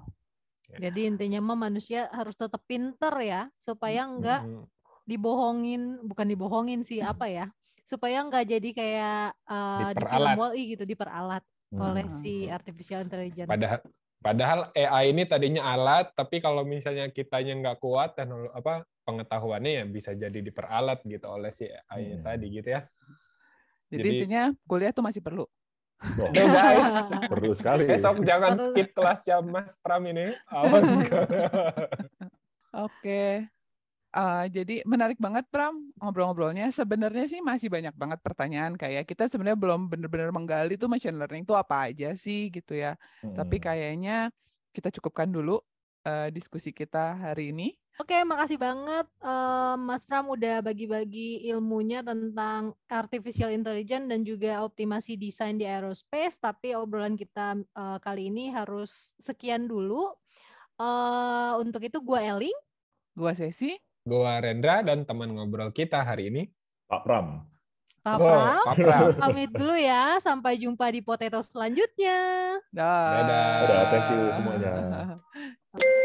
Jadi 0.74 1.06
intinya 1.06 1.38
mah 1.38 1.58
manusia 1.70 2.10
harus 2.10 2.34
tetap 2.34 2.58
pinter 2.66 3.14
ya 3.22 3.46
supaya 3.62 4.02
enggak 4.10 4.42
Hmm. 4.42 4.66
dibohongin, 5.06 6.02
bukan 6.02 6.26
dibohongin 6.26 6.80
sih 6.82 6.98
apa 7.12 7.30
ya? 7.30 7.46
Supaya 7.86 8.24
enggak 8.26 8.48
jadi 8.48 8.68
kayak 8.74 9.18
eh, 9.46 9.90
di 9.94 10.02
film. 10.02 10.34
Wall-E 10.34 10.60
gitu 10.74 10.84
diperalat 10.88 11.44
oleh 11.74 12.04
Hmm. 12.04 12.14
si 12.18 12.46
artificial 12.46 13.02
intelligence. 13.02 13.46
Padahal 13.46 13.78
padahal 14.18 14.58
AI 14.72 15.10
ini 15.10 15.22
tadinya 15.24 15.62
alat, 15.68 16.12
tapi 16.12 16.38
kalau 16.38 16.62
misalnya 16.62 17.08
kitanya 17.08 17.54
nggak 17.54 17.78
kuat 17.78 18.14
teknologi 18.14 18.50
apa 18.52 18.84
pengetahuannya 19.02 19.70
ya 19.70 19.84
bisa 19.84 20.12
jadi 20.12 20.34
diperalat 20.34 21.02
gitu 21.02 21.26
oleh 21.26 21.50
si 21.50 21.66
AI 21.88 22.14
Hmm. 22.14 22.22
tadi 22.22 22.46
gitu 22.50 22.68
ya. 22.70 22.86
Jadi, 23.88 24.00
Jadi- 24.00 24.16
intinya 24.18 24.42
kuliah 24.64 24.90
tuh 24.90 25.02
masih 25.02 25.20
perlu. 25.20 25.44
Loh, 26.16 26.28
Tuh 26.32 26.46
guys, 26.56 27.12
perlu 27.28 27.50
sekali. 27.54 27.86
besok 27.86 28.20
jangan 28.22 28.58
skip 28.58 28.92
kelasnya 28.92 29.40
Mas 29.40 29.72
Pram 29.78 30.04
ini. 30.04 30.34
Awas. 30.46 30.84
Oke. 32.74 33.46
Eh, 34.14 34.46
jadi 34.46 34.86
menarik 34.86 35.18
banget 35.18 35.42
Pram 35.50 35.74
ngobrol-ngobrolnya. 35.98 36.70
Sebenarnya 36.70 37.26
sih 37.26 37.42
masih 37.42 37.66
banyak 37.66 37.94
banget 37.98 38.22
pertanyaan 38.22 38.78
kayak 38.78 39.10
kita 39.10 39.26
sebenarnya 39.26 39.58
belum 39.58 39.90
benar-benar 39.90 40.30
menggali 40.30 40.78
tuh 40.78 40.86
machine 40.86 41.18
learning 41.18 41.42
itu 41.42 41.54
apa 41.58 41.90
aja 41.90 42.14
sih 42.14 42.46
gitu 42.54 42.78
ya. 42.78 42.94
Tapi 43.34 43.58
Hmm. 43.58 43.64
kayaknya 43.66 44.16
kita 44.70 44.94
cukupkan 44.94 45.26
dulu 45.34 45.58
eh, 46.06 46.30
diskusi 46.30 46.70
kita 46.70 47.18
hari 47.26 47.50
ini. 47.50 47.74
Oke, 47.98 48.22
makasih 48.26 48.58
banget 48.58 49.06
eh, 49.22 49.74
Mas 49.82 50.02
Pram 50.06 50.26
udah 50.30 50.62
bagi-bagi 50.62 51.46
ilmunya 51.50 52.02
tentang 52.02 52.74
artificial 52.86 53.50
intelligence 53.50 54.06
dan 54.10 54.20
juga 54.26 54.62
optimasi 54.62 55.18
desain 55.18 55.58
di 55.58 55.66
aerospace. 55.66 56.38
Tapi 56.38 56.78
obrolan 56.78 57.18
kita 57.18 57.58
eh, 57.58 57.98
kali 57.98 58.30
ini 58.30 58.50
harus 58.54 59.14
sekian 59.18 59.66
dulu. 59.66 60.10
Eh, 60.78 61.52
untuk 61.58 61.82
itu 61.82 61.98
gue 61.98 62.20
Eling. 62.22 62.58
Gua 63.14 63.34
Sesi. 63.34 63.78
Gua 64.04 64.36
Rendra 64.36 64.84
dan 64.84 65.08
teman 65.08 65.32
ngobrol 65.32 65.72
kita 65.72 66.04
hari 66.04 66.28
ini. 66.28 66.42
Pak 66.84 67.08
Pram. 67.08 67.40
Pak 68.04 68.20
Oh, 68.20 68.28
Pram. 68.28 68.60
Pak 68.68 68.76
Pram. 68.76 69.04
Pamit 69.24 69.48
dulu 69.48 69.72
ya. 69.80 70.20
Sampai 70.20 70.60
jumpa 70.60 70.92
di 70.92 71.00
potato 71.00 71.40
selanjutnya. 71.40 72.20
Dah. 72.68 73.08
Dadah. 73.16 73.48
Dadah, 73.64 73.82
thank 73.88 74.08
you 74.12 74.22
semuanya. 74.36 74.72